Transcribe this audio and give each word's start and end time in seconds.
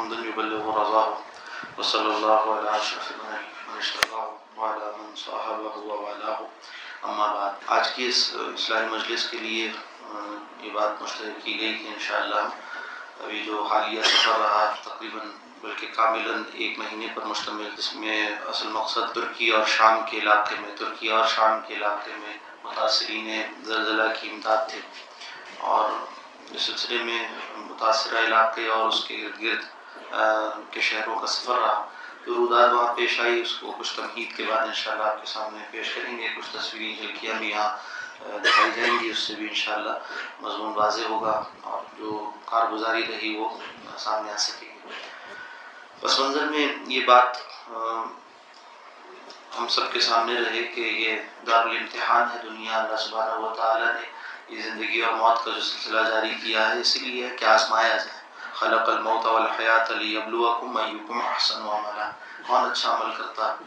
حمدا 0.00 0.16
يبلغ 0.16 0.64
رضاه 0.74 1.18
وصلى 1.78 2.10
الله 2.16 2.42
على 2.56 2.76
اشرف 2.76 3.08
من 3.12 3.78
اشتقاه 3.78 4.28
وعلى 4.56 4.86
من 4.98 5.08
صاحبه 5.16 5.74
اما 7.04 7.26
بعد، 7.26 7.52
آج 7.76 7.90
کی 7.94 8.06
اس 8.06 8.20
اسلامی 8.54 8.88
مجلس 8.88 9.22
کے 9.30 9.38
لیے 9.38 9.64
یہ 10.62 10.70
بات 10.72 11.02
مشترک 11.02 11.44
کی 11.44 11.58
گئی 11.60 11.74
کہ 11.74 11.88
انشاءاللہ 11.88 12.42
ابھی 13.24 13.42
جو 13.44 13.62
حالیہ 13.70 14.02
سفر 14.02 14.38
رہا، 14.40 14.62
تقریباً 14.84 15.30
بلکہ 15.62 15.86
کاملاً 15.94 16.42
ایک 16.52 16.78
مہینے 16.78 17.06
پر 17.14 17.24
مشتمل، 17.32 17.68
جس 17.76 17.94
میں 17.94 18.20
اصل 18.52 18.68
مقصد 18.68 19.14
ترکی 19.14 19.48
اور 19.56 19.64
شام 19.76 20.00
کے 20.10 20.18
علاقے 20.18 20.54
میں، 20.60 20.70
ترکی 20.78 21.08
اور 21.16 21.26
شام 21.34 21.60
کے 21.66 21.74
علاقے 21.74 22.12
میں 22.20 22.32
متاثرین 22.62 23.28
زلزلہ 23.64 24.08
کی 24.20 24.30
امداد 24.30 24.68
تھے 24.70 24.80
اور 25.72 25.90
اس 26.54 26.62
سلسلے 26.62 27.02
میں 27.02 27.20
متاثرہ 27.56 28.24
علاقے 28.26 28.66
اور 28.76 28.88
اس 28.88 29.04
کے 29.04 29.14
ارد 29.24 29.42
گرد 29.42 29.68
کے 30.70 30.80
شہروں 30.80 31.18
کا 31.20 31.26
سفر 31.26 31.58
رہا۔ 31.58 31.86
درودات 32.26 32.72
وہاں 32.72 32.94
پیش 32.94 33.20
آئی، 33.20 33.40
اس 33.40 33.52
کو 33.60 33.72
کچھ 33.78 33.94
تمہید 33.96 34.36
کے 34.36 34.44
بعد 34.48 34.66
انشاءاللہ 34.66 35.04
آپ 35.04 35.20
کے 35.20 35.26
سامنے 35.26 35.64
پیش 35.70 35.94
کریں 35.94 36.16
گے۔ 36.18 36.28
کچھ 36.36 36.56
تصویری 36.56 36.94
جھلکیاں 36.96 37.34
بھی 37.34 37.50
یہاں 37.50 37.70
دکھائی 38.44 38.70
جائیں 38.76 38.92
گی، 39.00 39.10
اس 39.10 39.18
سے 39.18 39.34
بھی 39.34 39.48
انشاءاللہ 39.48 39.96
مضمون 40.40 40.72
واضح 40.76 41.06
ہوگا 41.08 41.42
اور 41.62 41.82
جو 41.98 42.30
کارگزاری 42.44 43.02
رہی 43.08 43.34
وہ 43.36 43.48
سامنے 43.98 44.32
آ 44.32 44.36
سکے 44.36 44.66
گی۔ 44.66 44.92
پس 46.00 46.18
منظر 46.20 46.44
میں 46.50 46.66
یہ 46.86 47.04
بات 47.04 47.36
ہم 49.58 49.66
سب 49.68 49.92
کے 49.92 50.00
سامنے 50.00 50.40
رہے 50.40 50.62
کہ 50.74 50.80
یہ 50.80 51.16
دار 51.46 51.64
الامتحان 51.64 52.28
ہے، 52.32 52.38
دنیا 52.42 52.82
اللہ 52.82 52.96
سبحانہ 52.96 53.34
و 53.44 53.54
تعالیٰ 53.54 53.92
نے 53.94 54.06
یہ 54.48 54.62
زندگی 54.62 55.00
اور 55.00 55.14
موت 55.14 55.44
کا 55.44 55.50
جو 55.50 55.60
سلسلہ 55.60 56.08
جاری 56.08 56.34
کیا 56.44 56.68
ہے، 56.70 56.80
اسی 56.80 56.98
لیے 56.98 57.28
کہ 57.38 57.44
آزمایا 57.44 57.96
جائے۔ 57.96 58.19
خلق 58.60 58.88
الموت 58.88 59.26
والحیات 59.26 59.90
لیبلوکم 59.90 60.76
ایکم 60.76 61.20
احسن 61.26 61.62
عملا۔ 61.62 62.10
کون 62.46 62.70
اچھا 62.70 62.94
عمل 62.94 63.10
کرتا 63.18 63.52
ہے۔ 63.52 63.64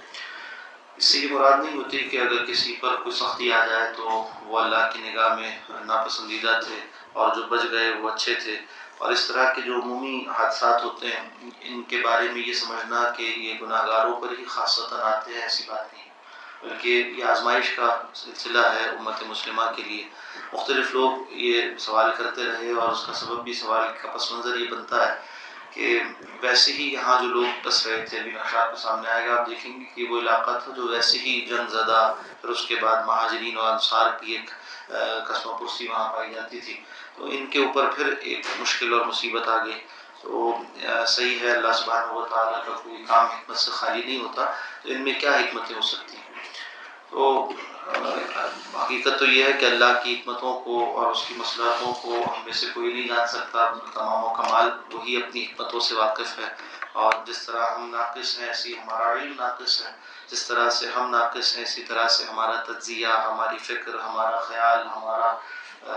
اس 0.97 1.05
سے 1.05 1.17
یہ 1.19 1.33
مراد 1.33 1.57
نہیں 1.63 1.77
ہوتی 1.77 2.03
کہ 2.03 2.17
اگر 2.17 2.45
کسی 2.45 2.75
پر 2.75 2.95
کوئی 2.95 3.15
سختی 3.15 3.53
آ 3.53 3.65
جائے 3.65 3.93
تو 3.97 4.27
وہ 4.43 4.59
اللہ 4.59 4.89
کی 4.93 5.11
نگاہ 5.11 5.35
میں 5.35 5.59
ناپسندیدہ 5.69 6.59
تھے 6.67 6.79
اور 7.13 7.35
جو 7.35 7.43
بچ 7.43 7.59
گئے 7.71 7.91
وہ 7.91 8.09
اچھے 8.09 8.35
تھے۔ 8.35 8.59
اور 8.97 9.11
اس 9.11 9.27
طرح 9.27 9.53
کے 9.53 9.61
جو 9.61 9.75
عمومی 9.75 10.25
حادثات 10.37 10.83
ہوتے 10.83 11.07
ہیں، 11.07 11.49
ان 11.61 11.83
کے 11.83 12.01
بارے 12.03 12.27
میں 12.31 12.41
یہ 12.47 12.53
سمجھنا 12.53 13.09
کہ 13.17 13.23
یہ 13.23 13.53
گناہ 13.61 13.87
گاروں 13.87 14.21
پر 14.21 14.27
ہی 14.39 14.45
خاصتاً 14.45 14.99
آتے 15.01 15.33
ہیں، 15.33 15.41
ایسی 15.41 15.63
بات 15.67 15.93
نہیں۔ 15.93 16.02
بلکہ 16.63 17.13
یہ 17.17 17.23
آزمائش 17.23 17.69
کا 17.75 18.01
سلسلہ 18.13 18.65
ہے 18.75 18.89
امت 18.89 19.23
مسلمہ 19.23 19.63
کے 19.75 19.83
لیے۔ 19.83 20.07
مختلف 20.53 20.91
لوگ 20.91 21.11
یہ 21.29 21.77
سوال 21.79 22.11
کرتے 22.17 22.43
رہے 22.45 22.71
اور 22.71 22.89
اس 22.89 23.05
کا 23.07 23.13
سبب 23.13 23.43
بھی 23.43 23.53
سوال 23.53 23.87
کا 24.01 24.11
پس 24.11 24.31
منظر 24.31 24.59
یہ 24.59 24.69
بنتا 24.69 25.07
ہے 25.07 25.21
کہ 25.71 26.03
ویسے 26.41 26.73
ہی 26.73 26.93
یہاں 26.93 27.21
جو 27.21 27.27
لوگ 27.27 27.67
بس 27.67 27.87
رہے 27.87 28.05
تھے 28.05 28.19
ابھی 28.19 28.31
نقشات 28.31 28.75
کے 28.75 28.81
سامنے 28.81 29.09
آئے 29.09 29.27
گا، 29.27 29.39
آپ 29.39 29.49
دیکھیں 29.49 29.79
گے 29.79 29.85
کہ 29.95 30.03
وہ 30.09 30.19
علاقہ 30.19 30.51
تھا 30.63 30.71
جو 30.75 30.87
ویسے 30.87 31.17
ہی 31.17 31.41
جنگ 31.41 31.69
زدہ، 31.69 32.13
پھر 32.41 32.49
اس 32.49 32.65
کے 32.67 32.75
بعد 32.75 33.03
مہاجرین 33.03 33.57
اور 33.57 33.71
انصار 33.71 34.11
کی 34.19 34.31
ایک 34.31 34.49
قسم 35.27 35.49
پرسی 35.59 35.87
وہاں 35.87 36.13
پائی 36.13 36.33
جاتی 36.33 36.59
تھی۔ 36.61 36.83
تو 37.17 37.25
ان 37.25 37.45
کے 37.45 37.59
اوپر 37.59 37.89
پھر 37.95 38.13
ایک 38.19 38.45
مشکل 38.59 38.93
اور 38.93 39.05
مصیبت 39.05 39.47
آ 39.47 39.65
گئی۔ 39.65 39.79
تو 40.21 40.57
صحیح 41.07 41.39
ہے، 41.39 41.51
اللہ 41.51 41.73
سبحانہ 41.73 42.11
و 42.11 42.25
تعالیٰ 42.25 42.65
کا 42.65 42.71
کوئی 42.83 43.03
کام 43.07 43.25
حکمت 43.25 43.57
سے 43.57 43.71
خالی 43.71 44.01
نہیں 44.05 44.21
ہوتا۔ 44.21 44.45
تو 44.83 44.91
ان 44.91 45.01
میں 45.01 45.13
کیا 45.19 45.31
حکمتیں 45.31 45.75
ہو 45.75 45.81
سکتی 45.81 46.17
ہیں؟ 46.17 46.32
تو 47.13 47.51
حقیقت 48.75 49.19
تو 49.19 49.25
یہ 49.25 49.43
ہے 49.43 49.53
کہ 49.53 49.65
اللہ 49.65 50.03
کی 50.03 50.13
حکمتوں 50.13 50.59
کو 50.59 50.97
اور 50.97 51.11
اس 51.11 51.23
کی 51.27 51.33
مسلحتوں 51.37 51.93
کو 51.93 52.15
ہم 52.27 52.43
میں 52.45 52.53
سے 52.53 52.65
کوئی 52.73 52.93
نہیں 52.93 53.07
جان 53.07 53.27
سکتا 53.27 53.73
تمام 53.93 54.23
و 54.23 54.33
کمال 54.33 54.69
وہی 54.93 55.17
اپنی 55.17 55.43
حکمتوں 55.43 55.79
سے 55.79 55.95
واقف 55.95 56.39
ہے۔ 56.39 56.55
اور 56.93 57.13
جس 57.25 57.45
طرح 57.45 57.65
ہم 57.75 57.89
ناقص 57.89 58.39
ہیں 58.39 58.47
ایسی 58.47 58.79
ہمارا 58.79 59.13
علم 59.13 59.33
ناقص 59.37 59.85
ہے۔ 59.85 59.91
جس 60.27 60.47
طرح 60.47 60.69
سے 60.69 60.87
ہم 60.87 61.09
ناقص 61.09 61.57
ہیں، 61.57 61.63
اسی 61.63 61.83
طرح 61.83 62.07
سے 62.07 62.23
ہمارا 62.23 62.63
تجزیہ، 62.63 63.07
ہماری 63.07 63.57
فکر، 63.57 63.99
ہمارا 63.99 64.39
خیال، 64.39 64.87
ہمارا 64.87 65.37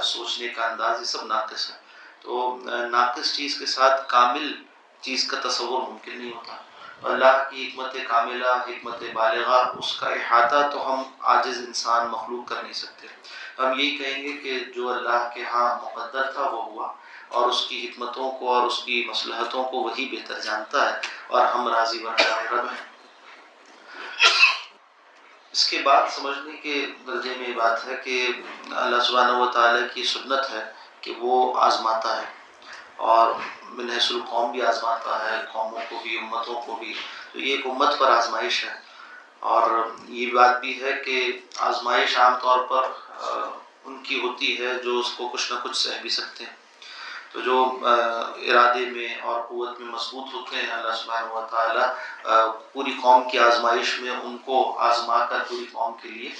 سوچنے 0.03 0.49
کا 0.49 0.66
انداز، 0.66 1.00
یہ 1.00 1.05
سب 1.05 1.26
ناقص 1.26 1.71
ہے۔ 1.71 1.76
تو 2.21 2.59
ناقص 2.91 3.32
چیز 3.32 3.59
کے 3.59 3.66
ساتھ 3.66 4.09
کامل 4.09 4.62
چیز 5.00 5.28
کا 5.28 5.49
تصور 5.49 5.82
ممکن 5.82 6.19
نہیں 6.19 6.32
ہوتا۔ 6.32 6.56
اللہ 7.02 7.50
کی 7.50 7.68
حکمت 7.68 7.96
کاملہ، 8.08 8.50
حکمت 8.68 9.02
بالغہ، 9.12 9.72
اس 9.78 9.96
کا 9.96 10.06
احاطہ 10.06 10.68
تو 10.72 10.94
ہم 10.94 11.02
عاجز 11.20 11.58
انسان، 11.58 12.06
مخلوق 12.06 12.48
کر 12.48 12.62
نہیں 12.62 12.72
سکتے۔ 12.72 13.06
ہم 13.58 13.78
یہی 13.78 13.96
کہیں 13.96 14.22
گے 14.22 14.32
کہ 14.32 14.64
جو 14.64 14.92
اللہ 14.92 15.28
کے 15.34 15.44
ہاں 15.44 15.78
مقدر 15.84 16.22
تھا 16.22 16.42
وہ 16.42 16.64
ہوا 16.64 16.92
اور 17.28 17.48
اس 17.48 17.66
کی 17.68 17.86
حکمتوں 17.86 18.30
کو 18.30 18.54
اور 18.54 18.66
اس 18.66 18.82
کی 18.84 19.06
مصلحتوں 19.08 19.64
کو 19.64 19.76
وہی 19.76 20.16
بہتر 20.16 20.40
جانتا 20.40 20.92
ہے 20.92 21.00
اور 21.26 21.46
ہم 21.46 21.68
راضی 21.68 22.04
رب 22.50 22.64
ہیں۔ 22.64 22.86
اس 25.52 25.68
کے 25.68 25.78
بعد 25.78 26.02
سمجھنے 26.10 26.56
کے 26.56 26.86
درجے 27.06 27.34
میں 27.38 27.48
یہ 27.48 27.54
بات 27.54 27.86
ہے 27.86 27.96
کہ 28.04 28.28
اللہ 28.70 29.02
سبحانہ 29.02 29.32
و 29.32 29.46
تعالیٰ 29.46 29.86
کی 29.94 30.04
سنت 30.04 30.50
ہے 30.50 30.72
کہ 31.00 31.12
وہ 31.18 31.60
آزماتا 31.60 32.22
ہے۔ 32.22 32.45
اور 32.96 33.34
منحص 33.68 34.10
القوم 34.10 34.50
بھی 34.50 34.62
آزماتا 34.62 35.30
ہے، 35.30 35.36
قوموں 35.52 35.80
کو 35.88 35.96
بھی، 36.02 36.18
امتوں 36.18 36.62
کو 36.62 36.76
بھی۔ 36.76 36.94
تو 37.32 37.40
یہ 37.40 37.56
ایک 37.56 37.66
امت 37.66 37.98
پر 37.98 38.10
آزمائش 38.10 38.64
ہے۔ 38.64 38.74
اور 39.40 39.70
یہ 40.08 40.32
بات 40.32 40.60
بھی 40.60 40.82
ہے 40.82 40.92
کہ 40.92 41.40
آزمائش 41.56 42.18
عام 42.18 42.36
طور 42.42 42.58
پر 42.58 42.82
ان 43.84 44.02
کی 44.02 44.20
ہوتی 44.20 44.66
ہے 44.66 44.74
جو 44.74 44.98
اس 44.98 45.10
کو 45.16 45.28
کچھ 45.28 45.52
نہ 45.52 45.58
کچھ 45.62 45.76
سہ 45.76 46.00
بھی 46.02 46.10
سکتے 46.10 46.44
ہیں۔ 46.44 46.56
تو 47.32 47.40
جو 47.40 47.78
ارادے 48.36 48.86
میں 48.86 49.20
اور 49.20 49.40
قوت 49.40 49.80
میں 49.80 49.88
مضبوط 49.88 50.34
ہوتے 50.34 50.56
ہیں 50.56 50.70
اللہ 50.70 50.92
سبحانہ 50.92 51.32
و 51.32 51.46
تعالیٰ 51.50 51.94
پوری 52.72 52.94
قوم 53.02 53.30
کی 53.30 53.38
آزمائش 53.38 54.00
میں 54.00 54.10
ان 54.10 54.38
کو 54.38 54.78
آزما 54.78 55.26
کر 55.26 55.38
پوری 55.48 55.66
قوم 55.72 55.94
کے 56.02 56.08
لیے 56.08 56.30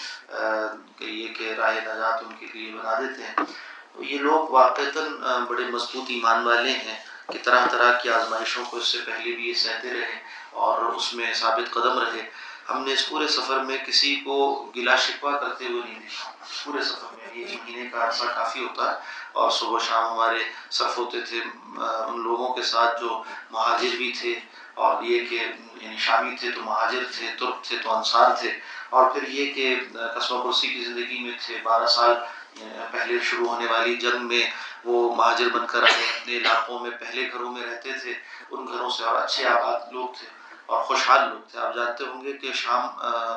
یہ 1.01 1.29
کہ 1.29 1.55
راہ 1.59 1.73
نجات 1.73 2.23
ان 2.27 2.35
کے 2.41 2.47
لیے 2.55 2.73
بنا 2.73 3.01
دیتے 3.01 3.23
ہیں۔ 3.23 3.66
یہ 3.99 4.19
لوگ 4.19 4.51
واقعتاً 4.51 5.45
بڑے 5.49 5.65
مضبوط 5.65 6.05
ایمان 6.09 6.47
والے 6.47 6.73
ہیں 6.73 6.99
کہ 7.33 7.39
طرح 7.43 7.67
طرح 7.67 7.93
کی 7.99 8.11
آزمائشوں 8.11 8.65
کو 8.71 8.77
اس 8.77 8.89
سے 8.89 8.99
پہلے 9.07 9.35
بھی 9.37 9.49
یہ 9.49 9.55
سہتے 9.55 9.93
رہے 9.93 10.19
اور 10.65 10.83
اس 10.83 11.13
میں 11.15 11.33
ثابت 11.35 11.71
قدم 11.71 11.99
رہے۔ 11.99 12.29
ہم 12.69 12.85
نے 12.85 12.93
اس 12.93 13.09
پورے 13.09 13.27
سفر 13.29 13.59
میں 13.59 13.77
کسی 13.87 14.15
کو 14.25 14.37
گلا 14.77 14.97
شکوا 14.97 15.37
کرتے 15.39 15.65
ہوئے 15.65 15.83
نہیں 15.85 16.01
دیکھا۔ 16.01 16.31
پورے 16.65 16.83
سفر 16.85 17.15
میں 17.17 17.29
یہ 17.35 17.57
مہینے 17.65 17.89
کا 17.93 18.07
عرصہ 18.07 18.25
کافی 18.35 18.65
ہوتا 18.65 18.91
ہے 18.91 18.97
اور 19.33 19.51
صبح 19.51 19.79
شام 19.89 20.13
ہمارے 20.13 20.39
صرف 20.71 20.99
ہوتے 20.99 21.21
تھے 21.21 21.41
ان 21.77 22.23
لوگوں 22.23 22.55
کے 22.55 22.63
ساتھ 22.63 23.01
جو 23.01 23.23
مہاجر 23.51 23.97
بھی 23.97 24.13
تھے 24.21 24.35
اور 24.75 25.03
یہ 25.03 25.25
کہ 25.27 25.35
یعنی 25.81 25.97
شامی 25.99 26.37
تھے 26.37 26.51
تو 26.51 26.63
مہاجر 26.63 27.05
تھے، 27.17 27.27
ترک 27.39 27.63
تھے 27.63 27.77
تو 27.83 27.97
انصار 27.97 28.35
تھے 28.41 28.51
اور 28.91 29.11
پھر 29.11 29.29
یہ 29.29 29.53
کہ 29.55 29.75
قصبہ 30.19 30.43
پرسی 30.45 30.69
کی 30.69 30.85
زندگی 30.85 31.19
میں 31.19 31.39
تھے، 31.47 31.59
بارہ 31.63 31.87
سال 31.87 32.15
یعنی 32.61 32.85
پہلے 32.91 33.15
شروع 33.23 33.49
ہونے 33.49 33.67
والی 33.67 33.95
جنگ 33.97 34.27
میں 34.27 34.51
وہ 34.85 35.15
مہاجر 35.15 35.49
بن 35.49 35.67
کر 35.67 35.83
آئے 35.83 36.21
اپنے 36.21 36.37
علاقوں 36.37 36.79
میں، 36.79 36.91
پہلے 36.91 37.33
گھروں 37.33 37.53
میں 37.53 37.67
رہتے 37.67 37.93
تھے، 37.93 38.15
ان 38.51 38.67
گھروں 38.67 38.91
سے 38.91 39.05
اور 39.05 39.23
اچھے 39.23 39.49
آباد 39.49 39.93
لوگ 39.93 40.09
تھے 40.19 40.27
اور 40.67 40.85
خوشحال 40.85 41.29
لوگ 41.29 41.51
تھے۔ 41.51 41.59
آپ 41.59 41.75
جانتے 41.75 42.05
ہوں 42.05 42.25
گے 42.25 42.33
کہ 42.33 42.53
شام 42.53 42.89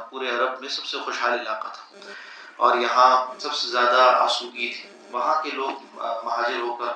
پورے 0.09 0.29
عرب 0.29 0.61
میں 0.61 0.69
سب 0.69 0.85
سے 0.85 0.97
خوشحال 1.05 1.39
علاقہ 1.39 1.67
تھا۔ 1.67 1.99
اور 2.55 2.77
یہاں 2.77 3.39
سب 3.39 3.53
سے 3.53 3.67
زیادہ 3.67 4.15
آسودگی 4.19 4.73
تھی۔ 4.73 4.89
وہاں 5.11 5.41
کے 5.43 5.49
لوگ 5.51 5.71
مہاجر 6.23 6.59
ہو 6.59 6.75
کر 6.75 6.91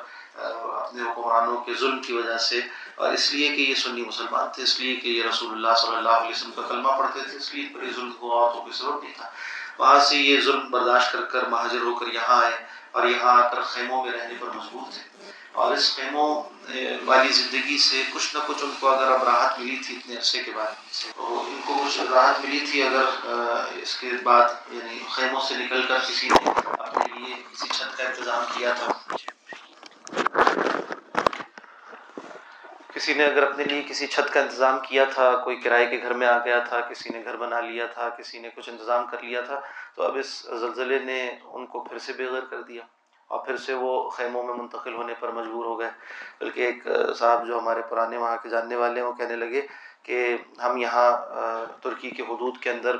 اپنے 0.81 1.01
حکمرانوں 1.01 1.57
کے 1.57 1.73
ظلم 1.79 2.01
کی 2.01 2.13
وجہ 2.13 2.38
سے 2.38 2.59
اور 2.95 3.13
اس 3.13 3.34
لیے 3.34 3.55
کہ 3.55 3.61
یہ 3.61 3.75
سنی 3.75 4.01
مسلمان 4.01 4.47
تھے، 4.53 4.63
اس 4.63 4.79
لیے 4.79 4.95
کہ 4.95 5.07
یہ 5.07 5.23
رسول 5.23 5.51
اللہ 5.51 5.78
صلی 5.78 5.95
اللہ 5.95 6.09
علیہ 6.09 6.29
وسلم 6.29 6.51
کا 6.55 6.61
کلمہ 6.61 6.90
پڑھتے 7.00 7.19
تھے، 7.29 7.38
اس 7.38 7.53
لیے 7.53 7.69
پر 7.73 7.94
ظلم 7.95 8.11
ہوا 8.22 8.53
تو 8.53 8.61
کوئی 8.61 8.73
سبب 8.73 9.03
نہیں 9.03 9.13
تھا۔ 9.17 9.29
وہاں 9.78 10.00
سے 10.00 10.17
یہ 10.17 10.41
ظلم 10.41 10.69
برداشت 10.69 11.11
کر 11.11 11.22
کر 11.22 11.47
مہاجر 11.47 11.81
ہو 11.81 11.95
کر 11.95 12.07
یہاں 12.07 12.44
آئے 12.44 12.66
اور 12.91 13.07
یہاں 13.07 13.44
آ 13.44 13.47
کر 13.47 13.61
خیموں 13.61 14.06
میں 14.06 14.11
رہنے 14.11 14.34
پر 14.39 14.47
مجبور 14.47 14.91
تھے۔ 14.94 15.01
اور 15.51 15.73
اس 15.73 15.95
خیموں 15.95 16.44
والی 17.06 17.31
زندگی 17.31 17.78
سے 17.78 18.03
کچھ 18.13 18.35
نہ 18.35 18.41
کچھ 18.47 18.63
ان 18.63 18.72
کو 18.79 18.89
اگر 18.89 19.11
اب 19.11 19.23
راحت 19.23 19.59
ملی 19.59 19.75
تھی 19.75 19.96
اتنے 19.96 20.17
عرصے 20.17 20.43
کے 20.43 20.52
بعد، 20.55 20.72
تو 21.16 21.43
ان 21.47 21.59
کو 21.66 21.84
کچھ 21.85 21.99
راحت 22.11 22.46
ملی 22.46 22.59
تھی 22.72 22.84
اگر 22.84 23.03
اس 23.75 23.97
کے 23.97 24.11
بعد 24.23 24.49
یعنی 24.72 24.99
خیموں 25.11 25.41
سے 25.41 25.55
نکل 25.55 25.85
کر 25.87 25.97
کسی 26.08 26.29
نے 26.29 26.49
اپنے 26.79 27.19
لیے 27.19 27.35
کسی 27.52 27.67
چھت 27.67 27.97
کا 27.97 28.03
انتظام 28.03 28.46
کیا 28.58 28.73
تھا۔ 28.73 29.16
کسی 33.03 33.14
نے 33.14 33.26
اگر 33.26 33.44
اپنے 33.44 33.64
لیے 33.64 33.82
کسی 33.88 34.08
چھت 34.08 34.32
کا 34.34 34.40
انتظام 34.40 34.78
کیا 34.79 35.03
تھا، 35.14 35.26
کوئی 35.44 35.55
کرائے 35.61 35.85
کے 35.85 36.00
گھر 36.02 36.14
میں 36.14 36.28
آ 36.28 36.38
گیا 36.46 36.59
تھا، 36.59 36.79
کسی 36.79 37.09
نے 37.14 37.23
گھر 37.23 37.35
بنا 37.38 37.59
لیا 37.61 37.85
تھا، 37.94 38.08
کسی 38.09 38.40
نے 38.40 38.50
کچھ 38.55 38.70
انتظام 38.70 39.05
کر 39.08 39.23
لیا 39.23 39.41
تھا، 39.41 39.59
تو 39.96 40.03
اب 40.03 40.17
اس 40.20 40.32
زلزلے 40.59 41.00
نے 41.00 41.20
ان 41.44 41.66
کو 41.66 41.84
پھر 41.84 41.97
سے 42.00 42.14
بے 42.17 42.26
غیر 42.26 42.46
کر 42.50 42.61
دیا 42.61 42.84
اور 43.29 43.46
پھر 43.46 43.58
سے 43.58 43.73
وہ 43.73 44.09
خیموں 44.09 44.44
میں 44.44 44.53
منتقل 44.53 44.94
ہونے 44.94 45.14
پر 45.20 45.32
مجبور 45.32 45.66
ہو 45.66 45.79
گئے۔ 45.79 45.90
بلکہ 46.40 46.61
ایک 46.61 46.88
صاحب 47.20 47.46
جو 47.47 47.59
ہمارے 47.59 47.82
پرانے 47.90 48.17
وہاں 48.17 48.38
کے 48.44 48.50
جاننے 48.50 48.76
والے 48.76 49.00
ہیں، 49.00 49.08
وہ 49.08 49.14
کہنے 49.14 49.35
لگے 49.35 49.67
کہ 50.03 50.38
ہم 50.64 50.78
یہاں 50.78 51.11
ترکی 51.82 52.09
کے 52.09 52.23
حدود 52.29 52.58
کے 52.61 52.70
اندر 52.72 52.97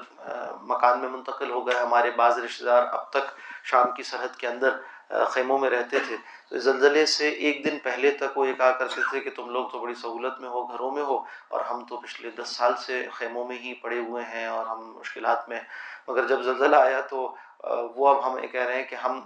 مکان 0.64 1.00
میں 1.00 1.10
منتقل 1.10 1.52
ہو 1.52 1.66
گئے، 1.68 1.80
ہمارے 1.80 2.12
بعض 2.16 2.40
رشتہ 2.40 2.66
دار 2.66 2.84
اب 2.92 3.10
تک 3.10 3.38
شام 3.72 3.92
کی 3.96 4.04
سرحد 4.04 4.36
کے 4.38 4.48
اندر 4.48 4.78
خیموں 5.10 5.58
میں 5.60 5.70
رہتے 5.70 6.00
تھے۔ 6.08 6.16
تو 6.50 6.58
زلزلے 6.60 7.06
سے 7.06 7.30
ایک 7.30 7.64
دن 7.66 7.78
پہلے 7.84 8.12
تک 8.20 8.38
وہ 8.38 8.48
یہ 8.48 8.54
کہا 8.54 8.72
کرتے 8.80 9.02
تھے 9.10 9.20
کہ 9.20 9.30
تم 9.36 9.50
لوگ 9.50 9.68
تو 9.70 9.80
بڑی 9.80 9.94
سہولت 9.96 10.40
میں 10.42 10.50
ہو، 10.50 10.64
گھروں 10.64 10.92
میں 10.92 11.04
ہو، 11.04 11.18
اور 11.50 11.62
ہم 11.62 11.84
تو 11.90 11.98
پچھلے 11.98 12.30
دس 12.38 12.56
سال 12.58 12.74
سے 12.86 13.06
خیموں 13.14 13.48
میں 13.48 13.58
ہی 13.58 13.74
پڑے 13.82 14.00
ہوئے 14.00 14.24
ہیں 14.34 14.46
اور 14.48 14.66
ہم 14.66 14.82
مشکلات 14.98 15.50
میں 15.50 15.60
مگر 16.08 16.28
جب 16.28 16.42
زلزلہ 16.44 16.76
آیا 16.76 17.02
تو 17.10 17.34
وہ 17.96 18.08
اب 18.10 18.26
ہمیں 18.26 18.48
کہہ 18.48 18.62
رہے 18.62 18.76
ہیں 18.76 18.84
کہ 18.90 18.96
ہم 18.96 19.22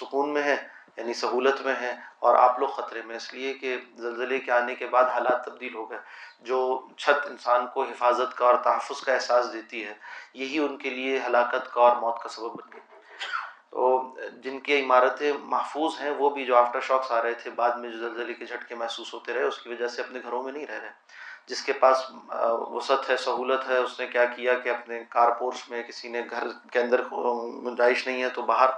سکون 0.00 0.32
میں 0.34 0.42
ہیں 0.42 0.56
یعنی 0.96 1.12
سہولت 1.14 1.60
میں 1.64 1.74
ہیں، 1.80 1.92
اور 2.20 2.34
آپ 2.34 2.58
لوگ 2.60 2.68
خطرے 2.68 3.02
میں 3.06 3.16
اس 3.16 3.32
لیے 3.34 3.52
کہ 3.54 3.76
زلزلے 3.96 4.38
کے 4.38 4.50
آنے 4.52 4.74
کے 4.74 4.86
بعد 4.86 5.04
حالات 5.14 5.44
تبدیل 5.44 5.74
ہو 5.74 5.88
گئے، 5.90 5.98
جو 6.42 6.58
چھت 6.96 7.26
انسان 7.26 7.66
کو 7.74 7.82
حفاظت 7.82 8.36
کا 8.38 8.46
اور 8.46 8.54
تحفظ 8.64 9.00
کا 9.00 9.12
احساس 9.14 9.52
دیتی 9.52 9.84
ہے، 9.84 9.94
یہی 10.34 10.58
ان 10.58 10.76
کے 10.76 10.90
لیے 10.90 11.18
ہلاکت 11.26 11.72
کا 11.74 11.80
اور 11.80 11.96
موت 11.96 12.22
کا 12.22 12.28
سبب 12.28 12.52
بن 12.52 12.72
گئی 12.72 12.80
تو 13.70 14.16
جن 14.42 14.60
کی 14.60 14.80
عمارتیں 14.82 15.32
محفوظ 15.42 16.00
ہیں، 16.00 16.10
وہ 16.10 16.30
بھی 16.30 16.44
جو 16.44 16.56
آفٹر 16.56 16.80
شاکس 16.80 17.12
آ 17.12 17.22
رہے 17.22 17.34
تھے، 17.34 17.50
بعد 17.50 17.70
میں 17.70 17.90
جو 17.90 17.98
زلزلے 17.98 18.34
کے 18.34 18.44
جھٹکے 18.44 18.74
محسوس 18.74 19.14
ہوتے 19.14 19.34
رہے، 19.34 19.42
اس 19.42 19.58
کی 19.58 19.68
وجہ 19.68 19.88
سے 19.88 20.02
اپنے 20.02 20.20
گھروں 20.22 20.42
میں 20.42 20.52
نہیں 20.52 20.66
رہ 20.66 20.80
رہے۔ 20.82 20.90
جس 21.46 21.62
کے 21.62 21.72
پاس 21.72 22.10
وسعت 22.70 23.10
ہے، 23.10 23.16
سہولت 23.16 23.68
ہے، 23.68 23.76
اس 23.76 24.00
نے 24.00 24.06
کیا 24.06 24.24
کیا 24.24 24.58
کہ 24.58 24.68
اپنے 24.68 25.04
کارپورس 25.08 25.68
میں 25.70 25.82
کسی 25.82 26.08
نے 26.08 26.22
گھر 26.30 26.46
کے 26.72 26.80
اندر 26.80 27.02
گنجائش 27.64 28.06
نہیں 28.06 28.22
ہے 28.22 28.28
تو 28.28 28.42
باہر 28.42 28.70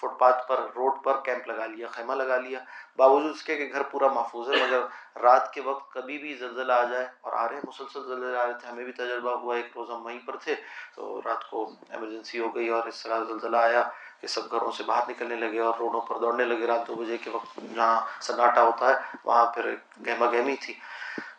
فٹ 0.00 0.18
پاتھ 0.18 0.48
پر، 0.48 0.60
روڈ 0.76 0.92
پر 1.04 1.20
کیمپ 1.24 1.48
لگا 1.48 1.66
لیا، 1.66 1.86
خیمہ 1.86 2.12
لگا 2.12 2.36
لیا۔ 2.36 2.58
باوجود 2.96 3.30
اس 3.30 3.42
کے 3.42 3.56
کہ 3.56 3.68
گھر 3.72 3.82
پورا 3.82 4.08
محفوظ 4.08 4.48
ہے، 4.50 4.56
مگر 4.56 5.20
رات 5.22 5.52
کے 5.52 5.60
وقت 5.60 5.92
کبھی 5.92 6.18
بھی 6.18 6.34
زلزلہ 6.34 6.72
آ 6.72 6.84
جائے 6.84 7.06
اور 7.20 7.32
آ 7.32 7.46
رہے 7.48 7.54
ہیں، 7.54 7.62
مسلسل 7.68 8.02
زلزلے 8.06 8.36
آ 8.36 8.46
رہے 8.46 8.52
تھے، 8.52 8.68
ہمیں 8.68 8.84
بھی 8.84 8.92
تجربہ 8.92 9.34
ہوا، 9.36 9.56
ایک 9.56 9.76
روز 9.76 9.90
ہم 9.90 10.04
وہیں 10.04 10.18
پر 10.26 10.36
تھے 10.36 10.54
تو 10.94 11.20
رات 11.24 11.48
کو 11.50 11.70
ایمرجنسی 11.90 12.38
ہو 12.38 12.54
گئی 12.54 12.68
اور 12.68 12.88
اس 12.88 13.02
طرح 13.02 13.24
زلزلہ 13.24 13.56
آیا۔ 13.56 13.88
یہ 14.24 14.28
سب 14.28 14.50
گھروں 14.50 14.70
سے 14.72 14.84
باہر 14.84 15.10
نکلنے 15.10 15.36
لگے 15.36 15.60
اور 15.60 15.74
روڈوں 15.78 16.00
پر 16.00 16.16
دوڑنے 16.18 16.44
لگے 16.44 16.66
رات 16.66 16.86
دو 16.88 16.94
بجے 16.94 17.16
کے 17.16 17.30
وقت 17.30 17.60
جہاں 17.74 18.00
سناٹا 18.20 18.62
ہوتا 18.62 18.88
ہے، 18.88 18.94
وہاں 19.24 19.46
پھر 19.52 19.74
گہما 20.06 20.26
گہمی 20.30 20.56
تھی۔ 20.56 20.74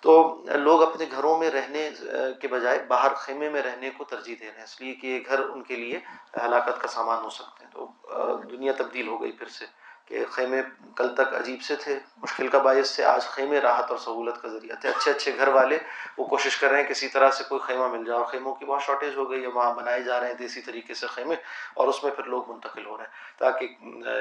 تو 0.02 0.12
لوگ 0.46 0.84
اپنے 0.84 1.06
گھروں 1.12 1.38
میں 1.38 1.50
رہنے 1.50 1.90
کے 2.42 2.48
بجائے 2.48 2.84
باہر 2.88 3.14
خیمے 3.14 3.50
میں 3.50 3.62
رہنے 3.62 3.90
کو 3.90 4.04
ترجیح 4.04 4.36
دے 4.40 4.46
رہے 4.46 4.58
ہیں، 4.58 4.64
اس 4.64 4.82
لیے 4.82 4.94
کہ 4.94 5.08
یہ 5.08 5.20
گھر 5.26 5.40
ان 5.40 5.64
کے 5.64 5.76
لیے 5.76 6.00
ہلاکت 6.46 6.82
کا 6.82 6.88
سامان 6.88 7.24
ہو 7.24 7.30
سکتے 7.30 7.66
ہیں۔ 7.66 7.72
تو 7.72 7.88
دنیا 8.38 8.74
تبدیل 8.78 9.08
ہو 9.08 9.22
گئی 9.22 9.32
پھر 9.32 9.48
سے۔ 9.48 9.66
کہ 10.06 10.26
خیمے 10.32 10.62
کل 10.96 11.14
تک 11.16 11.34
عجیب 11.34 11.62
سے 11.62 11.76
تھے، 11.76 12.00
مشکل 12.18 12.48
کا 12.48 12.58
باعث 12.58 12.90
سے 12.90 13.06
آج 13.06 13.24
خیمے 13.26 13.62
راحت 13.62 13.90
اور 13.90 13.98
سہولت 13.98 14.42
کا 14.42 14.48
ذریعہ 14.48 14.76
تھے۔ 14.76 14.90
اچھے 14.90 15.12
اچھے 15.12 15.38
گھر 15.38 15.48
والے 15.48 15.78
وہ 16.18 16.26
کوشش 16.26 16.58
کر 16.58 16.70
رہے 16.70 16.82
ہیں 16.82 16.90
کسی 16.90 17.08
طرح 17.08 17.30
سے 17.30 17.44
کوئی 17.44 17.62
خیمہ 17.62 17.88
مل 17.88 18.06
جائے 18.06 18.20
اور 18.20 18.26
خیموں 18.26 18.56
کی 18.56 18.66
بہت 18.66 18.82
شارٹیج 18.82 19.18
ہو 19.18 19.32
گئی 19.32 19.42
ہے، 19.42 19.48
وہاں 19.48 19.74
بنائے 19.74 20.04
جا 20.04 20.20
رہے 20.20 20.28
ہیں 20.28 20.34
دیسی 20.34 20.62
طریقے 20.62 20.94
سے 20.94 21.08
خیمے 21.08 21.36
اور 21.74 21.88
اس 21.88 22.04
میں 22.04 22.12
پھر 22.12 22.24
لوگ 22.24 22.52
منتقل 22.52 22.86
ہو 22.86 22.98
رہے 22.98 23.04
ہیں۔ 23.04 23.40
تاکہ 23.40 23.76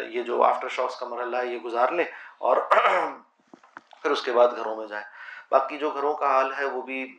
یہ 0.09 0.23
جو 0.23 0.43
آفٹر 0.43 0.69
شاکس 0.69 0.97
کا 0.97 1.07
مرحلہ 1.07 1.37
ہے، 1.37 1.47
یہ 1.47 1.59
گزار 1.59 1.89
لیں 1.89 2.05
اور 2.39 2.57
پھر 4.03 4.11
اس 4.11 4.23
کے 4.23 4.33
بعد 4.33 4.49
گھروں 4.57 4.77
میں 4.77 4.87
جائیں۔ 4.87 5.05
باقی 5.51 5.79
جو 5.79 5.91
گھروں 5.91 6.15
کا 6.15 6.27
حال 6.27 6.53
ہے، 6.59 6.65
وہ 6.65 6.83
بھی 6.83 7.19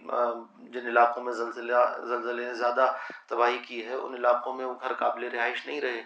جن 0.57 0.87
علاقوں 0.87 1.23
میں 1.23 1.33
زلزلہ، 1.33 1.97
زلزلے 1.97 2.45
نے 2.45 2.53
زیادہ 2.53 2.93
تباہی 3.27 3.57
کی 3.57 3.85
ہے، 3.85 3.93
ان 3.93 4.13
علاقوں 4.13 4.53
میں 4.53 4.65
وہ 4.65 4.73
گھر 4.81 4.93
قابل 4.93 5.23
رہائش 5.23 5.67
نہیں 5.67 5.81
رہے۔ 5.81 6.01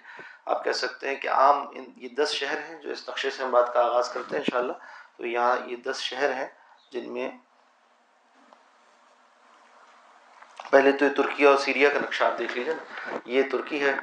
آپ 0.50 0.64
کہہ 0.64 0.72
سکتے 0.72 1.08
ہیں 1.10 1.16
کہ 1.16 1.30
عام 1.30 1.68
ان 1.72 1.86
یہ 1.96 2.10
دس 2.10 2.32
شہر 2.32 2.58
ہیں 2.60 2.82
جو 2.82 2.92
اس 2.92 3.10
نقشے 3.10 3.30
سے 3.30 3.44
ہم 3.44 3.52
بات 3.52 3.74
کا 3.74 3.86
آغاز 3.86 4.10
کرتے 4.10 4.36
ہیں 4.36 4.44
انشاءاللہ۔ 4.44 4.74
تو 5.18 5.26
یہاں 5.26 5.58
یہ 5.66 5.76
دس 5.76 6.00
شہر 6.02 6.34
ہیں 6.34 6.48
جن 6.92 7.14
میں 7.14 7.32
پہلے 10.72 10.92
تو 10.92 11.06
یہ 11.06 11.10
ترکی 11.10 11.46
اور 11.46 11.58
سیریا 11.58 11.90
کا 11.90 12.00
نقشہ 12.00 12.24
آپ 12.24 12.38
دیکھ 12.40 12.58
لیجیے 12.58 12.74
نا۔ 12.74 13.18
یہ 13.26 13.44
ترکی 13.52 13.84
ہے، 13.86 13.94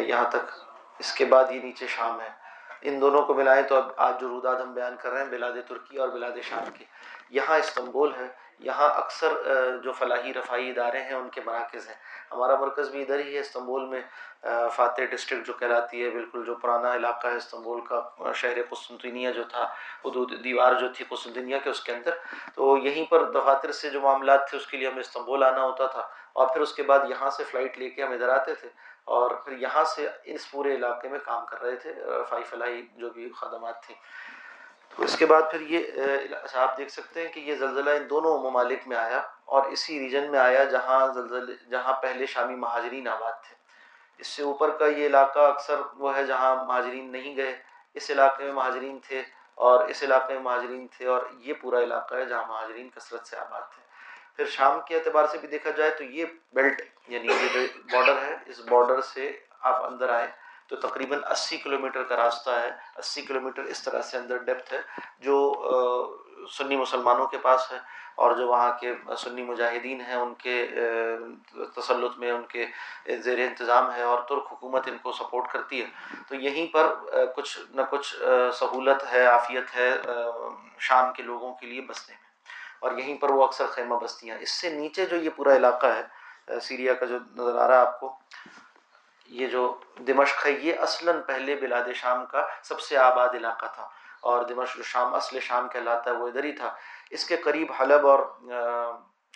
یہاں 0.00 0.30
تک 0.30 0.50
اس 0.98 1.12
کے 1.12 1.24
بعد 1.24 1.44
یہ 1.50 1.60
نیچے 1.60 1.86
شام 1.86 2.20
ہے۔ 2.20 2.47
ان 2.82 3.00
دونوں 3.00 3.22
کو 3.22 3.34
ملائیں 3.34 3.62
تو 3.62 3.76
اب 3.76 3.90
آج 3.96 4.20
جو 4.20 4.28
روداد 4.28 4.56
ہم 4.56 4.72
بیان 4.74 4.96
کر 5.02 5.10
رہے 5.10 5.22
ہیں، 5.22 5.30
بلاد 5.30 5.52
ترکی 5.66 5.96
اور 5.96 6.08
بلاد 6.08 6.36
شام 6.42 6.70
کی 6.74 6.84
یہاں 7.30 7.58
استنبول 7.58 8.14
ہے، 8.14 8.28
یہاں 8.58 8.88
اکثر 8.94 9.30
جو 9.82 9.92
فلاحی 9.92 10.34
رفائی 10.34 10.70
ادارے 10.70 11.02
ہیں، 11.02 11.14
ان 11.14 11.28
کے 11.28 11.40
مراکز 11.46 11.88
ہیں۔ 11.88 11.94
ہمارا 12.32 12.56
مرکز 12.56 12.90
بھی 12.90 13.02
ادھر 13.02 13.18
ہی 13.18 13.34
ہے 13.34 13.40
استنبول 13.40 13.88
میں 13.88 14.00
فاتح 14.72 15.02
ڈسٹرکٹ 15.10 15.46
جو 15.46 15.52
کہلاتی 15.52 16.04
ہے، 16.04 16.10
بالکل 16.10 16.44
جو 16.44 16.54
پرانا 16.54 16.94
علاقہ 16.94 17.26
ہے 17.26 17.36
استنبول 17.36 17.80
کا 17.80 18.32
شہر 18.34 18.58
قسطنطنیہ 18.70 19.30
جو 19.30 19.44
تھا، 19.44 19.64
حدود، 20.04 20.44
دیوار 20.44 20.74
جو 20.74 20.88
تھی 20.96 21.04
قسطنطنیہ 21.08 21.56
کے 21.64 21.70
اس 21.70 21.80
کے 21.80 21.92
اندر۔ 21.92 22.10
تو 22.54 22.76
یہیں 22.76 23.04
پر 23.04 23.30
دفاتر 23.30 23.72
سے 23.72 23.90
جو 23.90 24.00
معاملات 24.00 24.48
تھے، 24.50 24.56
اس 24.58 24.66
کے 24.66 24.76
لیے 24.76 24.88
ہمیں 24.88 25.00
استنبول 25.00 25.42
آنا 25.42 25.62
ہوتا 25.62 25.86
تھا۔ 25.86 26.08
اور 26.32 26.48
پھر 26.48 26.60
اس 26.60 26.72
کے 26.72 26.82
بعد 26.82 26.98
یہاں 27.08 27.30
سے 27.30 27.44
فلائٹ 27.44 27.78
لے 27.78 27.90
کے 27.90 28.02
ہم 28.02 28.12
ادھر 28.12 28.28
آتے 28.28 28.54
تھے۔ 28.54 28.68
اور 29.16 29.30
پھر 29.44 29.52
یہاں 29.58 29.84
سے 29.94 30.08
اس 30.32 30.50
پورے 30.50 30.74
علاقے 30.74 31.08
میں 31.08 31.18
کام 31.24 31.44
کر 31.46 31.62
رہے 31.62 31.76
تھے، 31.76 31.92
رفائی 32.20 32.44
فلاحی 32.44 32.82
جو 32.96 33.10
بھی 33.10 33.30
خدمات 33.40 33.82
تھیں۔ 33.86 33.96
تو 34.96 35.02
اس 35.04 35.16
کے 35.18 35.26
بعد 35.26 35.42
پھر 35.50 35.60
یہ 35.60 35.78
آپ 36.54 36.76
دیکھ 36.78 36.90
سکتے 36.92 37.20
ہیں 37.20 37.32
کہ 37.32 37.40
یہ 37.40 37.54
زلزلہ 37.56 37.90
ان 37.90 38.08
دونوں 38.10 38.36
ممالک 38.42 38.86
میں 38.86 38.96
آیا 38.96 39.20
اور 39.44 39.62
اسی 39.72 39.98
ریجن 39.98 40.30
میں 40.30 40.38
آیا 40.38 40.64
جہاں 40.64 41.06
زلزلے 41.14 41.54
جہاں 41.70 41.92
پہلے 42.02 42.26
شامی 42.26 42.54
مہاجرین 42.56 43.08
آباد 43.08 43.42
تھے۔ 43.46 43.56
اس 44.18 44.26
سے 44.26 44.42
اوپر 44.42 44.70
کا 44.78 44.86
یہ 44.86 45.06
علاقہ 45.06 45.38
اکثر 45.38 45.80
وہ 45.96 46.14
ہے 46.16 46.26
جہاں 46.26 46.54
مہاجرین 46.64 47.12
نہیں 47.12 47.36
گئے، 47.36 47.56
اس 47.94 48.10
علاقے 48.10 48.44
میں 48.44 48.52
مہاجرین 48.52 48.98
تھے 49.06 49.22
اور 49.66 49.88
اس 49.88 50.02
علاقے 50.02 50.34
میں 50.34 50.42
مہاجرین 50.42 50.86
تھے 50.96 51.06
اور 51.06 51.22
یہ 51.38 51.54
پورا 51.60 51.78
علاقہ 51.82 52.14
ہے 52.14 52.24
جہاں 52.26 52.46
مہاجرین 52.48 52.88
کثرت 52.94 53.26
سے 53.26 53.36
آباد 53.36 53.70
تھے۔ 53.74 53.82
پھر 54.38 54.46
شام 54.46 54.78
کے 54.88 54.94
اعتبار 54.94 55.26
سے 55.26 55.38
بھی 55.38 55.48
دیکھا 55.48 55.70
جائے 55.76 55.90
تو 55.98 56.04
یہ 56.04 56.24
بیلٹ 56.54 56.82
یعنی 57.08 57.26
یہ 57.28 57.48
جو 57.52 57.60
بارڈر 57.92 58.18
ہے، 58.22 58.36
اس 58.46 58.60
بارڈر 58.68 59.00
سے 59.02 59.30
آپ 59.60 59.84
اندر 59.84 60.08
آئیں 60.14 60.26
تو 60.68 60.76
تقریباً 60.76 61.20
اسی 61.30 61.56
کلومیٹر 61.56 62.02
کا 62.02 62.16
راستہ 62.16 62.50
ہے۔ 62.50 62.70
اسی 62.96 63.22
کلومیٹر 63.22 63.62
اس 63.72 63.82
طرح 63.82 64.02
سے 64.02 64.16
اندر 64.18 64.36
ڈیپتھ 64.46 64.72
ہے 64.72 64.80
جو 65.20 65.38
سنی 66.50 66.76
مسلمانوں 66.76 67.26
کے 67.26 67.38
پاس 67.42 67.70
ہے 67.72 67.78
اور 68.14 68.36
جو 68.36 68.46
وہاں 68.48 68.72
کے 68.80 68.92
سنی 69.18 69.42
مجاہدین 69.42 70.00
ہیں، 70.00 70.14
ان 70.14 70.34
کے 70.34 70.56
تسلط 71.76 72.18
میں، 72.18 72.30
ان 72.30 72.44
کے 72.48 72.66
زیر 73.24 73.38
انتظام 73.38 73.92
ہے 73.94 74.02
اور 74.02 74.22
ترک 74.28 74.52
حکومت 74.52 74.88
ان 74.88 74.98
کو 75.02 75.12
سپورٹ 75.12 75.52
کرتی 75.52 75.82
ہے۔ 75.82 75.86
تو 76.28 76.34
یہیں 76.36 76.66
پر 76.72 76.94
کچھ 77.36 77.58
نہ 77.74 77.82
کچھ 77.90 78.14
سہولت 78.60 79.12
ہے، 79.12 79.26
عافیت 79.26 79.76
ہے 79.76 79.90
شام 80.78 81.12
کے 81.12 81.22
لوگوں 81.22 81.54
کے 81.54 81.66
لیے 81.66 81.80
بسنے 81.80 82.14
میں۔ 82.14 82.27
اور 82.80 82.92
یہیں 82.92 83.18
پر 83.18 83.30
وہ 83.30 83.44
اکثر 83.44 83.66
خیمہ 83.66 83.94
بستیاں 83.94 84.38
اس 84.38 84.50
سے 84.50 84.70
نیچے 84.70 85.06
جو 85.06 85.16
یہ 85.16 85.30
پورا 85.36 85.56
علاقہ 85.56 85.86
ہے 85.86 86.18
سیریا 86.60 86.94
کا 86.94 87.06
جو 87.06 87.18
نظر 87.36 87.58
آ 87.58 87.68
رہا 87.68 87.74
ہے 87.74 87.80
آپ 87.80 88.00
کو، 88.00 88.18
یہ 89.26 89.46
جو 89.46 89.80
دمشق 90.06 90.46
ہے، 90.46 90.50
یہ 90.50 90.72
اصلاً 90.78 91.20
پہلے 91.22 91.56
بلاد 91.56 91.92
شام 91.94 92.26
کا 92.26 92.46
سب 92.62 92.80
سے 92.80 92.96
آباد 92.96 93.28
علاقہ 93.28 93.66
تھا۔ 93.74 93.88
اور 94.20 94.44
دمشق 94.44 94.80
شام، 94.84 95.14
اصل 95.14 95.40
شام 95.40 95.68
کہلاتا 95.68 96.10
ہے، 96.10 96.16
وہ 96.16 96.28
ادھر 96.28 96.44
ہی 96.44 96.52
تھا۔ 96.52 96.74
اس 97.10 97.24
کے 97.24 97.36
قریب 97.36 97.72
حلب 97.80 98.06
اور 98.06 98.18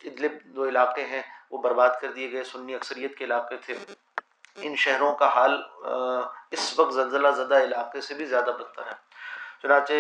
ادلب 0.03 0.33
دو 0.45 0.69
علاقے 0.69 1.05
ہیں، 1.05 1.23
وہ 1.51 1.59
برباد 1.59 1.91
کر 2.01 2.13
دیے 2.13 2.33
گئے۔ 2.33 2.45
سنی 2.45 2.75
اکثریت 2.75 3.19
کے 3.19 3.25
علاقے 3.25 3.57
تھے۔ 3.57 3.75
ان 4.57 4.77
شہروں 4.77 5.15
کا 5.15 5.29
حال 5.29 5.63
اس 6.51 6.79
وقت 6.79 6.95
زلزلہ 6.95 7.29
زدہ 7.29 7.63
علاقے 7.63 8.01
سے 8.01 8.15
بھی 8.15 8.25
زیادہ 8.25 8.51
بدتر 8.51 8.87
ہے۔ 8.87 9.12
چنانچہ 9.63 9.93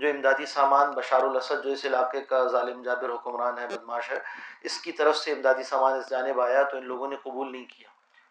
جو 0.00 0.08
امدادی 0.08 0.46
سامان 0.46 0.90
بشار 0.94 1.22
الاسد 1.22 1.64
جو 1.64 1.70
اس 1.70 1.84
علاقے 1.84 2.20
کا 2.22 2.42
ظالم 2.48 2.82
جابر 2.82 3.10
حکمران 3.10 3.58
ہے 3.58 3.66
بدماش 3.66 4.10
ہے، 4.10 4.18
اس 4.64 4.80
کی 4.80 4.92
طرف 4.92 5.16
سے 5.16 5.32
امدادی 5.32 5.62
سامان 5.62 5.98
اس 5.98 6.10
جانب 6.10 6.40
آیا 6.40 6.62
تو 6.62 6.76
ان 6.76 6.86
لوگوں 6.86 7.08
نے 7.08 7.16
قبول 7.22 7.50
نہیں 7.52 7.64
کیا۔ 7.66 7.88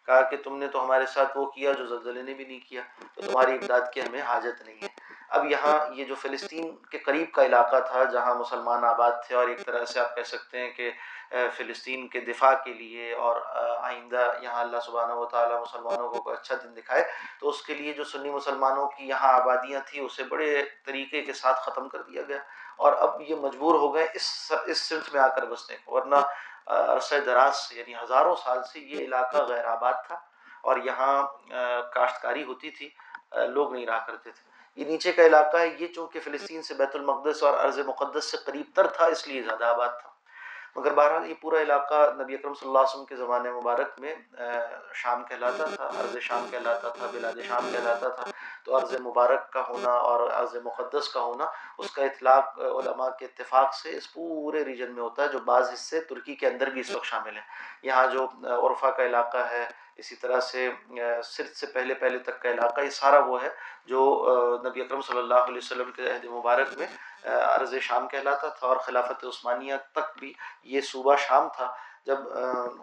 کہا 0.08 0.20
کہ 0.30 0.36
تم 0.44 0.56
نے 0.58 0.66
تو 0.68 0.84
ہمارے 0.84 1.06
ساتھ 1.06 1.36
وہ 1.38 1.44
کیا 1.46 1.72
جو 1.72 1.86
زلزلے 1.86 2.22
نے 2.22 2.34
بھی 2.34 2.44
نہیں 2.44 2.60
کیا، 2.68 2.82
تو 3.14 3.20
تمہاری 3.22 3.52
امداد 3.52 3.92
کی 3.92 4.00
ہمیں 4.00 4.20
حاجت 4.20 4.62
نہیں 4.66 4.76
ہے۔ 4.82 4.88
اب 5.28 5.50
یہاں 5.50 5.76
یہ 5.94 6.04
جو 6.04 6.14
فلسطین 6.14 6.74
کے 6.90 6.98
قریب 6.98 7.32
کا 7.34 7.44
علاقہ 7.44 7.80
تھا 7.88 8.04
جہاں 8.12 8.34
مسلمان 8.34 8.84
آباد 8.84 9.12
تھے، 9.26 9.34
اور 9.36 9.48
ایک 9.48 9.64
طرح 9.66 9.84
سے 9.84 10.00
آپ 10.00 10.14
کہہ 10.16 10.30
سکتے 10.32 10.58
ہیں 10.58 10.70
کہ 10.70 10.90
فلسطین 11.30 12.06
کے 12.08 12.20
دفاع 12.20 12.52
کے 12.64 12.72
لیے 12.72 13.12
اور 13.14 13.40
آئندہ 13.76 14.30
یہاں 14.42 14.60
اللہ 14.60 14.80
سبحانہ 14.86 15.12
و 15.12 15.24
تعالیٰ 15.24 15.60
مسلمانوں 15.60 16.08
کو 16.10 16.30
اچھا 16.30 16.54
دن 16.62 16.76
دکھائے، 16.76 17.04
تو 17.40 17.48
اس 17.48 17.62
کے 17.62 17.74
لیے 17.74 17.92
جو 17.92 18.04
سنی 18.04 18.30
مسلمانوں 18.30 18.86
کی 18.88 19.08
یہاں 19.08 19.32
آبادیاں 19.32 19.80
تھیں، 19.86 20.02
اسے 20.02 20.24
بڑے 20.24 20.62
طریقے 20.86 21.22
کے 21.22 21.32
ساتھ 21.32 21.60
ختم 21.60 21.88
کر 21.88 22.02
دیا 22.02 22.22
گیا۔ 22.28 22.38
اور 22.76 22.92
اب 22.92 23.20
یہ 23.28 23.34
مجبور 23.40 23.74
ہو 23.74 23.94
گئے 23.94 24.06
اس 24.14 24.52
اس 24.66 24.80
سمت 24.88 25.12
میں 25.12 25.20
آ 25.22 25.28
کر 25.28 25.46
بسنے 25.46 25.76
کو، 25.84 25.94
ورنہ 25.94 26.16
عرصہ 26.66 27.14
دراز 27.26 27.56
سے 27.56 27.74
یعنی 27.74 27.94
ہزاروں 27.94 28.34
سال 28.36 28.62
سے 28.72 28.80
یہ 28.80 29.04
علاقہ 29.04 29.44
غیر 29.48 29.64
آباد 29.64 29.94
تھا 30.06 30.18
اور 30.62 30.76
یہاں 30.76 31.22
کاشتکاری 31.94 32.44
ہوتی 32.44 32.70
تھی 32.70 32.88
لوگ 33.48 33.72
نہیں 33.72 33.86
رہا 33.86 33.98
کرتے 33.98 34.30
تھے۔ 34.30 34.50
یہ 34.76 34.84
نیچے 34.84 35.12
کا 35.12 35.26
علاقہ 35.26 35.56
ہے، 35.56 35.68
یہ 35.78 35.86
چونکہ 35.86 36.20
فلسطین 36.20 36.62
سے 36.62 36.74
بیت 36.74 36.94
المقدس 36.94 37.42
اور 37.42 37.58
عرض 37.58 37.78
مقدس 37.86 38.30
سے 38.30 38.36
قریب 38.36 38.66
تر 38.74 38.86
تھا، 38.86 39.06
اس 39.06 39.26
لیے 39.28 39.42
زیادہ 39.42 39.64
آباد 39.64 39.88
تھا۔ 40.02 40.10
مگر 40.76 40.92
بہرحال 40.94 41.28
یہ 41.28 41.34
پورا 41.40 41.60
علاقہ 41.62 41.94
نبی 42.18 42.34
اکرم 42.34 42.54
صلی 42.54 42.68
اللہ 42.68 42.78
علیہ 42.78 42.90
وسلم 42.90 43.04
کے 43.04 43.16
زمانے 43.16 43.50
مبارک 43.50 44.00
میں 44.00 44.14
شام 44.94 45.22
کہلاتا 45.28 45.64
تھا، 45.74 45.88
عرض 46.00 46.16
شام 46.22 46.46
کہلاتا 46.50 46.88
تھا، 46.88 47.06
بلاد 47.12 47.40
شام 47.48 47.68
کہلاتا 47.72 48.08
تھا۔ 48.08 48.30
تو 48.64 48.76
عرض 48.76 48.94
مبارک 49.00 49.50
کا 49.52 49.62
ہونا 49.68 49.92
اور 50.08 50.28
عرض 50.30 50.56
مقدس 50.64 51.08
کا 51.08 51.20
ہونا، 51.20 51.46
اس 51.78 51.90
کا 51.90 52.04
اطلاق 52.04 52.58
علماء 52.58 53.08
کے 53.18 53.24
اتفاق 53.24 53.74
سے 53.74 53.96
اس 53.96 54.12
پورے 54.12 54.64
ریجن 54.64 54.92
میں 54.94 55.02
ہوتا 55.02 55.22
ہے، 55.22 55.28
جو 55.28 55.38
بعض 55.44 55.72
حصے 55.72 56.00
ترکی 56.08 56.34
کے 56.34 56.46
اندر 56.46 56.70
بھی 56.70 56.80
اس 56.80 56.94
وقت 56.94 57.06
شامل 57.06 57.36
ہیں۔ 57.36 57.46
یہاں 57.82 58.06
جو 58.12 58.26
عرفہ 58.68 58.90
کا 58.96 59.04
علاقہ 59.06 59.50
ہے، 59.50 59.66
اسی 59.96 60.16
طرح 60.16 60.40
سے 60.40 60.68
صرف 61.24 61.56
سے 61.56 61.66
پہلے 61.66 61.94
پہلے 62.00 62.18
تک 62.26 62.40
کا 62.42 62.50
علاقہ، 62.50 62.80
یہ 62.80 62.90
سارا 63.00 63.18
وہ 63.26 63.42
ہے 63.42 63.48
جو 63.86 64.00
نبی 64.64 64.80
اکرم 64.80 65.00
صلی 65.00 65.18
اللہ 65.18 65.40
علیہ 65.46 65.56
وسلم 65.56 65.90
کے 65.92 66.10
عہد 66.10 66.24
مبارک 66.24 66.78
میں 66.78 66.86
عرض 67.24 67.74
شام 67.82 68.08
کہلاتا 68.08 68.48
تھا 68.48 68.66
اور 68.66 68.76
خلافت 68.76 69.24
عثمانیہ 69.24 69.74
تک 69.92 70.18
بھی 70.18 70.32
یہ 70.62 70.80
صوبہ 70.80 71.16
شام 71.16 71.48
تھا۔ 71.56 71.72
جب 72.06 72.18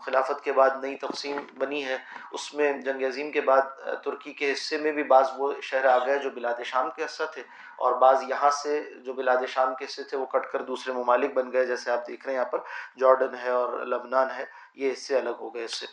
خلافت 0.01 0.43
کے 0.43 0.51
بعد 0.51 0.69
نئی 0.81 0.95
تقسیم 0.95 1.37
بنی 1.57 1.85
ہے، 1.85 1.97
اس 2.31 2.53
میں 2.53 2.71
جنگ 2.81 3.03
عظیم 3.03 3.31
کے 3.31 3.41
بعد 3.41 3.61
ترکی 4.03 4.33
کے 4.33 4.51
حصے 4.51 4.77
میں 4.77 4.91
بھی 4.91 5.03
بعض 5.03 5.31
وہ 5.37 5.53
شہر 5.61 5.85
آ 5.85 5.97
گئے 6.05 6.17
جو 6.19 6.29
بلاد 6.29 6.61
شام 6.65 6.89
کے 6.95 7.05
حصہ 7.05 7.23
تھے 7.33 7.43
اور 7.77 7.93
بعض 7.93 8.23
یہاں 8.27 8.49
سے 8.49 8.81
جو 9.05 9.13
بلاد 9.13 9.45
شام 9.47 9.75
کے 9.75 9.85
حصے 9.85 10.03
تھے 10.03 10.17
وہ 10.17 10.25
کٹ 10.25 10.51
کر 10.51 10.61
دوسرے 10.61 10.93
ممالک 10.93 11.33
بن 11.33 11.51
گئے۔ 11.51 11.65
جیسے 11.65 11.91
آپ 11.91 12.07
دیکھ 12.07 12.25
رہے 12.25 12.33
ہیں 12.33 12.41
یہاں 12.41 12.51
پر 12.51 12.59
جارڈن 12.99 13.35
ہے 13.35 13.49
اور 13.49 13.73
لبنان 13.85 14.31
ہے، 14.31 14.45
یہ 14.75 14.91
حصے 14.91 15.17
الگ 15.17 15.39
ہو 15.39 15.53
گئے۔ 15.53 15.63
اس 15.63 15.79
سے 15.79 15.85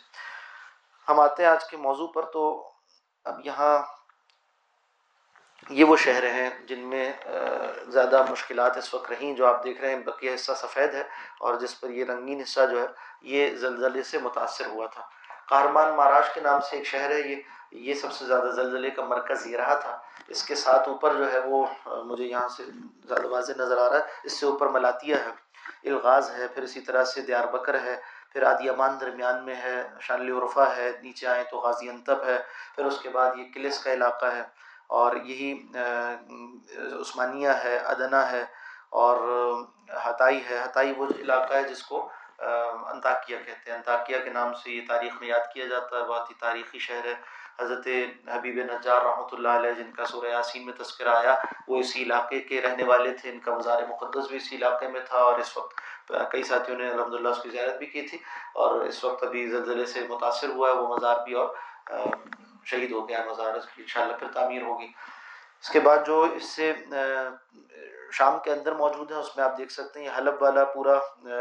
ہم 1.07 1.19
آتے 1.19 1.43
ہیں 1.43 1.49
آج 1.49 1.65
کے 1.69 1.77
موضوع 1.77 2.07
پر 2.07 2.25
تو 2.25 2.71
اب 3.25 3.45
یہاں 3.45 3.81
یہ 5.69 5.83
وہ 5.83 5.95
شہر 5.95 6.23
ہیں 6.23 6.49
جن 6.67 6.79
میں 6.79 7.11
زیادہ 7.87 8.23
مشکلات 8.29 8.77
اس 8.77 8.93
وقت 8.93 9.11
رہیں 9.11 9.33
جو 9.33 9.47
آپ 9.47 9.63
دیکھ 9.63 9.81
رہے 9.81 9.89
ہیں 9.89 10.03
بقیہ 10.03 10.35
حصہ 10.35 10.51
سفید 10.57 10.93
ہے 10.93 11.03
اور 11.39 11.55
جس 11.55 11.79
پر 11.79 11.89
یہ 11.89 12.05
رنگین 12.05 12.41
حصہ 12.41 12.59
جو 12.71 12.81
ہے، 12.81 12.87
یہ 13.21 13.55
زلزلے 13.55 14.03
سے 14.03 14.17
متاثر 14.17 14.65
ہوا 14.65 14.87
تھا۔ 14.87 15.03
قہرمان 15.49 15.95
مہاراج 15.95 16.33
کے 16.33 16.41
نام 16.41 16.59
سے 16.61 16.77
ایک 16.77 16.85
شہر 16.85 17.11
ہے، 17.11 17.19
یہ 17.19 17.35
یہ 17.71 17.93
سب 17.93 18.11
سے 18.11 18.25
زیادہ 18.25 18.49
زلزلے 18.55 18.89
کا 18.89 19.05
مرکز 19.05 19.47
یہ 19.47 19.57
رہا 19.57 19.73
تھا۔ 19.73 19.97
اس 20.27 20.43
کے 20.43 20.55
ساتھ 20.55 20.89
اوپر 20.89 21.13
جو 21.13 21.31
ہے 21.33 21.39
وہ 21.39 21.65
مجھے 21.85 22.23
یہاں 22.23 22.47
سے 22.47 22.63
زیادہ 23.07 23.27
واضح 23.27 23.51
نظر 23.57 23.77
آ 23.77 23.89
رہا 23.89 23.97
ہے، 23.97 24.03
اس 24.23 24.39
سے 24.39 24.45
اوپر 24.45 24.67
ملاتیہ 24.67 25.15
ہے، 25.15 25.31
الغاز 25.89 26.31
ہے، 26.31 26.47
پھر 26.47 26.63
اسی 26.63 26.81
طرح 26.81 27.03
سے 27.03 27.21
دیار 27.21 27.45
بکر 27.45 27.81
ہے، 27.81 27.95
پھر 28.33 28.45
عادی 28.45 28.69
امان 28.69 28.99
درمیان 29.01 29.45
میں 29.45 29.55
ہے 29.55 29.83
شانلی 29.99 30.31
عرفہ 30.31 30.73
ہے، 30.77 30.91
نیچے 31.01 31.27
آئیں 31.27 31.43
تو 31.43 31.57
غازی 31.57 31.89
انتب 31.89 32.23
ہے، 32.25 32.37
پھر 32.75 32.85
اس 32.85 32.97
کے 33.01 33.09
بعد 33.09 33.35
یہ 33.37 33.43
کلس 33.53 33.79
کا 33.83 33.93
علاقہ 33.93 34.25
ہے۔ 34.25 34.43
اور 34.93 35.15
یہی 35.25 35.51
عثمانیہ 37.01 37.53
ہے، 37.63 37.77
ادنا 37.93 38.21
ہے 38.31 38.43
اور 39.03 39.17
حتائی 40.05 40.41
ہے۔ 40.49 40.59
حتائی 40.63 40.93
وہ 40.97 41.05
علاقہ 41.19 41.53
ہے 41.53 41.63
جس 41.63 41.81
کو 41.83 42.07
انتاکیہ 42.93 43.37
کہتے 43.45 43.71
ہیں۔ 43.71 43.77
انتاکیہ 43.77 44.17
کے 44.23 44.29
نام 44.29 44.53
سے 44.53 44.71
یہ 44.71 44.81
تاریخ 44.87 45.13
میں 45.19 45.27
یاد 45.27 45.53
کیا 45.53 45.65
جاتا 45.65 45.97
ہے۔ 45.97 46.03
بہت 46.03 46.29
ہی 46.29 46.35
تاریخی 46.39 46.79
شہر 46.79 47.05
ہے۔ 47.05 47.13
حضرت 47.61 47.87
حبیب 48.33 48.55
نجار 48.71 49.01
رحمۃ 49.01 49.31
اللہ 49.31 49.53
علیہ، 49.59 49.71
جن 49.71 49.91
کا 49.97 50.05
سورہ 50.05 50.27
یاسین 50.27 50.65
میں 50.65 50.73
تذکرہ 50.73 51.15
آیا، 51.15 51.35
وہ 51.67 51.77
اسی 51.79 52.03
علاقے 52.03 52.39
کے 52.49 52.61
رہنے 52.61 52.83
والے 52.83 53.13
تھے۔ 53.21 53.29
ان 53.31 53.39
کا 53.39 53.55
مزار 53.55 53.81
مقدس 53.89 54.27
بھی 54.27 54.37
اسی 54.37 54.55
علاقے 54.55 54.87
میں 54.87 55.01
تھا 55.09 55.17
اور 55.17 55.39
اس 55.39 55.55
وقت 55.57 56.11
کئی 56.31 56.43
ساتھیوں 56.43 56.77
نے 56.79 56.89
الحمد 56.89 57.13
للہ 57.13 57.29
اس 57.29 57.41
کی 57.43 57.49
زیارت 57.49 57.77
بھی 57.77 57.85
کی 57.85 58.01
تھی 58.07 58.17
اور 58.61 58.81
اس 58.81 59.03
وقت 59.03 59.23
ابھی 59.23 59.47
زلزلے 59.49 59.85
سے 59.85 60.07
متاثر 60.09 60.49
ہوا 60.49 60.69
ہے۔ 60.69 60.73
وہ 60.73 60.87
مزار 60.95 61.23
بھی 61.25 61.33
اور 61.33 61.55
شہید 62.65 62.91
ہو 62.91 63.07
گیا 63.09 63.23
مزار 63.25 63.55
اس 63.55 63.65
کی 63.65 63.81
ان 63.81 63.87
شاء 63.87 64.01
اللہ 64.01 64.17
پھر 64.19 64.31
تعمیر 64.33 64.61
ہوگی۔ 64.61 64.87
اس 65.61 65.69
کے 65.69 65.79
بعد 65.79 66.05
جو 66.05 66.21
اس 66.35 66.49
سے 66.49 66.71
شام 68.11 68.37
کے 68.43 68.51
اندر 68.51 68.71
موجود 68.75 69.11
ہیں 69.11 69.17
اس 69.19 69.35
میں 69.37 69.43
آپ 69.45 69.57
دیکھ 69.57 69.71
سکتے 69.71 69.99
ہیں، 69.99 70.05
یہ 70.05 70.11
حلب 70.17 70.41
والا 70.41 70.63
پورا 70.73 70.97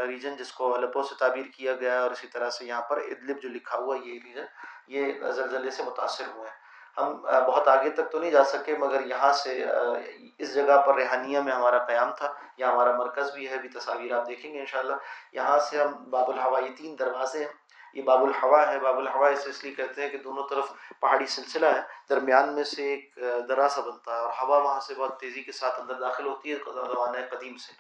ریجن 0.07 0.37
جس 0.37 0.53
کو 0.53 0.75
حلبوں 0.75 1.03
سے 1.03 1.15
تعبیر 1.19 1.47
کیا 1.57 1.73
گیا 1.81 1.93
ہے 1.93 1.99
اور 1.99 2.11
اسی 2.11 2.27
طرح 2.27 2.51
سے 2.51 2.65
یہاں 2.65 2.83
پر 2.89 3.01
ادلب 3.01 3.43
جو 3.43 3.49
لکھا 3.49 3.79
ہوا 3.79 3.97
ہے 3.97 4.09
یہ 4.09 4.21
ریجن 4.25 4.45
یہ 4.89 5.31
زلزلے 5.31 5.71
سے 5.71 5.83
متاثر 5.83 6.25
ہوئے 6.35 6.49
ہیں۔ 6.49 6.61
ہم 6.97 7.13
بہت 7.47 7.69
آگے 7.69 7.91
تک 7.91 8.11
تو 8.13 8.19
نہیں 8.21 8.31
جا 8.31 8.45
سکے، 8.45 8.77
مگر 8.79 9.07
یہاں 9.07 9.33
سے 9.33 9.65
اس 10.39 10.55
جگہ 10.55 10.81
پر 10.87 10.95
ریحانیہ 10.95 11.41
میں 11.41 11.53
ہمارا 11.53 11.79
قیام 11.85 12.11
تھا، 12.19 12.33
یہاں 12.59 12.73
ہمارا 12.73 12.97
مرکز 12.97 13.31
بھی 13.35 13.49
ہے 13.51 13.59
بھی 13.59 13.69
تصاویر 13.69 14.13
آپ 14.17 14.27
دیکھیں 14.29 14.53
گے 14.55 14.59
انشاءاللہ۔ 14.61 14.97
یہاں 15.33 15.59
سے 15.71 15.83
ہم 15.83 15.93
باب 16.11 16.31
الحوا 16.31 16.61
تین 16.79 16.99
دروازے 16.99 17.45
ہیں 17.45 17.53
یہ 17.95 18.03
باب 18.03 18.23
الحوا 18.23 18.73
ہے۔ 18.73 18.79
باب 18.81 18.99
الحوا 18.99 19.29
اسے 19.29 19.51
اس 19.51 19.65
لیے 19.65 19.75
کہتے 19.75 20.03
ہیں 20.03 20.09
کہ 20.09 20.19
دونوں 20.19 20.49
طرف 20.51 20.65
پہاڑی 21.01 21.27
سلسلہ 21.27 21.67
ہے۔ 21.67 21.81
درمیان 22.09 22.53
میں 22.53 22.65
سے 22.65 22.83
ایک 22.83 23.19
درا 23.49 23.69
سا 23.69 23.81
بنتا 23.81 24.11
ہے 24.11 24.21
اور 24.21 24.33
ہوا 24.43 24.59
وہاں 24.59 24.81
سے 24.81 24.95
بہت 24.95 25.21
تیزی 25.21 25.43
کے 25.43 25.53
ساتھ 25.53 25.81
اندر 25.81 25.95
داخل 25.95 26.27
ہوتی 26.27 26.53
ہے 26.53 26.57
زمانۂ 26.75 27.21
قدیم 27.31 27.57
سے۔ 27.57 27.73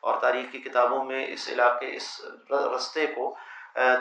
اور 0.00 0.20
تاریخ 0.20 0.52
کی 0.52 0.58
کتابوں 0.58 1.04
میں 1.04 1.26
اس 1.28 1.48
علاقے، 1.48 1.96
اس 1.96 2.20
رستے 2.50 3.06
کو 3.06 3.36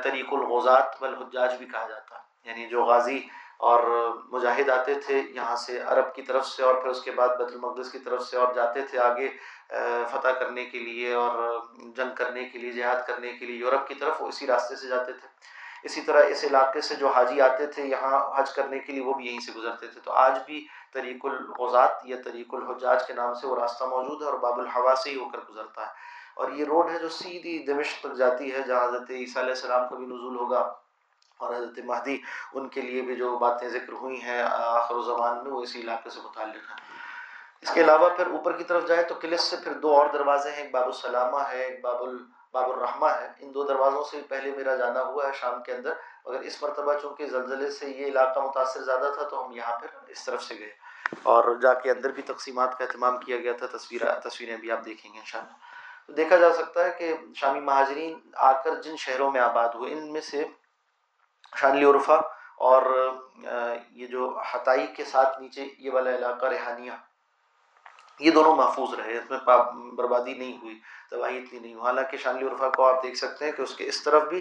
طریق 0.04 0.34
الغزات 0.34 0.86
والحجاج 1.02 1.54
بھی 1.54 1.66
کہا 1.66 1.88
جاتا 1.88 2.16
ہے۔ 2.16 2.50
یعنی 2.50 2.68
جو 2.68 2.86
غازی 2.86 3.28
اور 3.58 4.10
مجاہد 4.32 4.70
آتے 4.70 4.94
تھے 4.94 5.24
یہاں 5.30 5.56
سے 5.56 5.80
عرب 5.80 6.16
کی 6.16 6.22
طرف 6.22 6.48
سے 6.48 6.64
اور 6.64 6.76
پھر 6.76 6.88
اس 6.88 7.02
کے 7.02 7.12
بعد 7.12 7.28
بیت 7.28 7.48
المقدس 7.48 7.92
کی 7.92 8.00
طرف 8.00 8.22
سے 8.22 8.38
اور 8.38 8.54
جاتے 8.54 8.82
تھے 8.82 9.00
آگے 9.00 9.30
فتح 10.12 10.28
کرنے 10.28 10.66
کے 10.66 10.80
لیے 10.80 11.14
اور 11.14 11.60
جنگ 11.96 12.16
کرنے 12.16 12.46
کے 12.46 12.60
لیے، 12.60 12.72
جہاد 12.72 13.08
کرنے 13.08 13.34
کے 13.34 13.46
لیے 13.46 13.56
یورپ 13.56 13.88
کی 13.88 13.96
طرف، 13.96 14.22
وہ 14.22 14.28
اسی 14.28 14.48
راستے 14.48 14.76
سے 14.76 14.88
جاتے 14.88 15.14
تھے۔ 15.14 15.28
اسی 15.84 16.02
طرح 16.02 16.24
اس 16.24 16.44
علاقے 16.44 16.82
سے 16.82 16.96
جو 16.96 17.08
حاجی 17.08 17.42
آتے 17.42 17.68
تھے 17.68 17.84
یہاں 17.84 18.40
حج 18.40 18.54
کرنے 18.54 18.80
کے 18.80 18.92
لیے، 18.94 19.04
وہ 19.04 19.14
بھی 19.14 19.26
یہیں 19.26 19.40
سے 19.40 19.52
گزرتے 19.60 19.88
تھے۔ 19.88 20.02
تو 20.02 20.12
آج 20.12 20.40
بھی 20.46 20.68
طریق 20.94 21.26
الغزات 21.26 21.92
یا 22.04 22.18
طریق 22.26 22.54
الحجاج 22.54 23.08
کے 23.08 23.14
نام 23.14 23.34
سے 23.34 23.48
وہ 23.48 23.60
راستہ 23.60 23.84
موجود 23.84 24.22
ہے 24.22 24.28
اور 24.28 24.34
باب 24.34 24.60
الحوا 24.60 24.96
سے 25.04 25.10
ہی 25.10 25.20
ہو 25.20 25.30
کر 25.30 25.40
گزرتا 25.50 25.82
ہے۔ 25.82 25.92
اور 26.36 26.52
یہ 26.52 26.66
روڈ 26.66 26.90
ہے 26.90 27.00
جو 27.00 27.10
سیدھی 27.10 27.66
دمشق 27.66 28.00
تک 28.00 28.14
جاتی 28.14 28.54
ہے، 28.54 28.62
جہاں 28.68 28.84
حضرت 28.84 29.10
عیسیٰ 29.10 29.42
علیہ 29.42 29.54
السلام 29.54 29.90
کا 29.90 29.96
بھی 29.96 30.06
نزول 30.06 30.36
ہوگا۔ 30.36 30.74
اور 31.38 31.56
حضرت 31.56 31.80
مہدی 31.86 32.22
ان 32.54 32.70
کے 32.70 32.82
لیے 32.82 33.02
بھی 33.02 33.16
جو 33.16 33.38
باتیں 33.38 33.68
ذکر 33.68 33.94
ہوئی 33.94 34.22
ہیں 34.22 34.42
آخر 34.52 34.96
و 34.96 35.02
زمان 35.02 35.44
میں 35.44 35.52
وہ 35.52 35.62
اسی 35.62 35.82
علاقے 35.82 36.10
سے 36.10 36.20
متعلق 36.24 36.56
ہیں۔ 36.56 37.06
اس 37.62 37.72
کے 37.74 37.82
علاوہ 37.82 38.10
پھر 38.10 38.28
اوپر 38.28 38.58
کی 38.58 38.64
طرف 38.64 38.88
جائیں 38.88 39.04
تو 39.04 39.16
کلس 39.16 39.42
سے 39.42 39.56
پھر 39.64 39.74
دو 39.74 39.96
اور 39.96 40.10
دروازے 40.14 40.52
ہیں، 40.52 40.58
ایک 40.58 40.72
باب 40.72 40.86
السلامہ 40.86 41.38
ہے، 41.50 41.64
ایک 41.64 41.82
باب 41.82 42.04
ال، 42.04 42.18
باب 42.52 42.72
الرحمہ 42.72 43.06
ہے۔ 43.06 43.32
ان 43.40 43.54
دو 43.54 43.64
دروازوں 43.64 44.04
سے 44.04 44.22
پہلے 44.30 44.52
میرا 44.52 44.76
جانا 44.76 45.04
ہوا 45.04 45.28
ہے 45.28 45.34
شام 45.34 45.64
کے 45.64 45.74
اندر۔ 45.74 45.94
مگر 46.26 46.40
اس 46.40 46.64
مرتبہ 46.64 46.94
چونکہ 47.02 47.26
زلزلے 47.26 47.72
سے 47.72 47.90
یہ 47.90 48.06
علاقہ 48.06 48.40
متاثر 48.40 48.82
زیادہ 48.82 49.12
تھا 49.16 49.24
تو 49.24 49.46
ہم 49.46 49.52
یہاں 49.52 49.80
پھر 49.80 49.88
اس 50.08 50.26
طرف 50.26 50.44
سے 50.44 50.56
گئے۔ 50.60 50.72
اور 51.24 51.56
جا 51.56 51.74
کے 51.74 51.92
اندر 51.92 52.12
بھی 52.12 52.22
تقسیمات 52.22 52.78
کا 52.78 52.84
اہتمام 52.84 53.18
کیا 53.18 53.38
گیا 53.38 53.54
تھا، 53.54 53.78
تصویر، 53.78 54.20
تصویریں 54.20 54.58
بھی 54.58 54.72
آپ 54.72 54.86
دیکھیں 54.86 55.14
گے 55.14 55.20
انشاءاللہ۔ 55.20 55.54
تو 56.08 56.14
دیکھا 56.14 56.36
جا 56.36 56.54
سکتا 56.54 56.86
ہے 56.86 56.92
کہ 56.98 57.14
شامی 57.36 57.60
مہاجرین 57.60 58.20
آ 58.36 58.52
کر 58.62 58.76
جن 58.76 58.96
شہروں 58.98 59.32
میں 59.32 59.42
آباد 59.42 59.70
ہوئے، 59.70 59.94
ان 59.94 60.14
میں 60.14 60.22
سے 60.22 60.46
شانلی 61.56 61.86
عرفہ 61.86 62.22
اور 62.70 62.84
یہ 63.92 64.06
جو 64.08 64.38
حتائی 64.52 64.88
کے 64.96 65.04
ساتھ 65.06 65.42
نیچے 65.42 65.66
یہ 65.78 65.92
والا 65.94 66.16
علاقہ 66.16 66.46
ریحانیہ 66.46 66.92
یہ 68.20 68.32
دونوں 68.32 68.56
محفوظ 68.56 68.94
رہے، 68.94 69.18
اس 69.18 69.30
میں 69.30 69.40
بربادی 69.96 70.34
نہیں 70.34 70.58
ہوئی، 70.62 70.80
تباہی 71.10 71.38
اتنی 71.38 71.60
نہیں 71.60 71.74
ہوئی۔ 71.74 71.84
حالانکہ 71.86 72.18
شانلی 72.18 72.48
عرفہ 72.48 72.70
کو 72.76 72.86
آپ 72.86 73.02
دیکھ 73.04 73.18
سکتے 73.18 73.46
ہیں 73.46 73.52
کہ 73.52 73.62
اس 73.62 73.76
کے 73.76 73.88
اس 73.88 74.04
طرف 74.04 74.24
بھی 74.30 74.40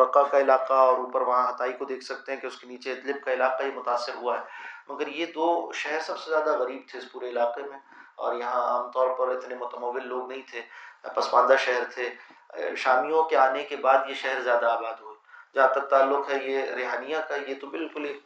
رقہ 0.00 0.22
کا 0.30 0.38
علاقہ 0.40 0.72
اور 0.72 0.98
اوپر 0.98 1.20
وہاں 1.20 1.48
حتائی 1.48 1.72
کو 1.78 1.84
دیکھ 1.84 2.04
سکتے 2.04 2.32
ہیں 2.32 2.40
کہ 2.40 2.46
اس 2.46 2.58
کے 2.58 2.66
نیچے 2.66 2.92
ادلب 2.92 3.24
کا 3.24 3.32
علاقہ 3.32 3.62
ہی 3.62 3.70
متاثر 3.74 4.14
ہوا 4.14 4.38
ہے۔ 4.38 4.44
مگر 4.88 5.08
یہ 5.08 5.26
دو 5.34 5.72
شہر 5.74 6.00
سب 6.06 6.18
سے 6.18 6.30
زیادہ 6.30 6.56
غریب 6.58 6.82
تھے 6.90 6.98
اس 6.98 7.10
پورے 7.12 7.28
علاقے 7.28 7.62
میں 7.62 7.78
اور 8.16 8.34
یہاں 8.36 8.62
عام 8.66 8.90
طور 8.90 9.14
پر 9.18 9.34
اتنے 9.34 9.54
متمول 9.60 10.06
لوگ 10.08 10.28
نہیں 10.28 10.42
تھے 10.50 10.60
پسماندہ 11.14 11.56
شہر 11.58 11.84
تھے۔ 11.94 12.08
شامیوں 12.76 13.22
کے 13.30 13.36
آنے 13.36 13.64
کے 13.64 13.76
بعد 13.76 14.08
یہ 14.08 14.14
شہر 14.14 14.40
زیادہ 14.42 14.66
آباد 14.66 15.00
ہوئے۔ 15.00 15.13
جہاں 15.54 15.68
تک 15.74 15.88
تعلق 15.90 16.30
ہے 16.30 16.38
یہ 16.44 16.70
ریحانیہ 16.76 17.16
کا، 17.28 17.34
یہ 17.46 17.54
تو 17.60 17.66
بالکل 17.66 18.04
ایک 18.04 18.20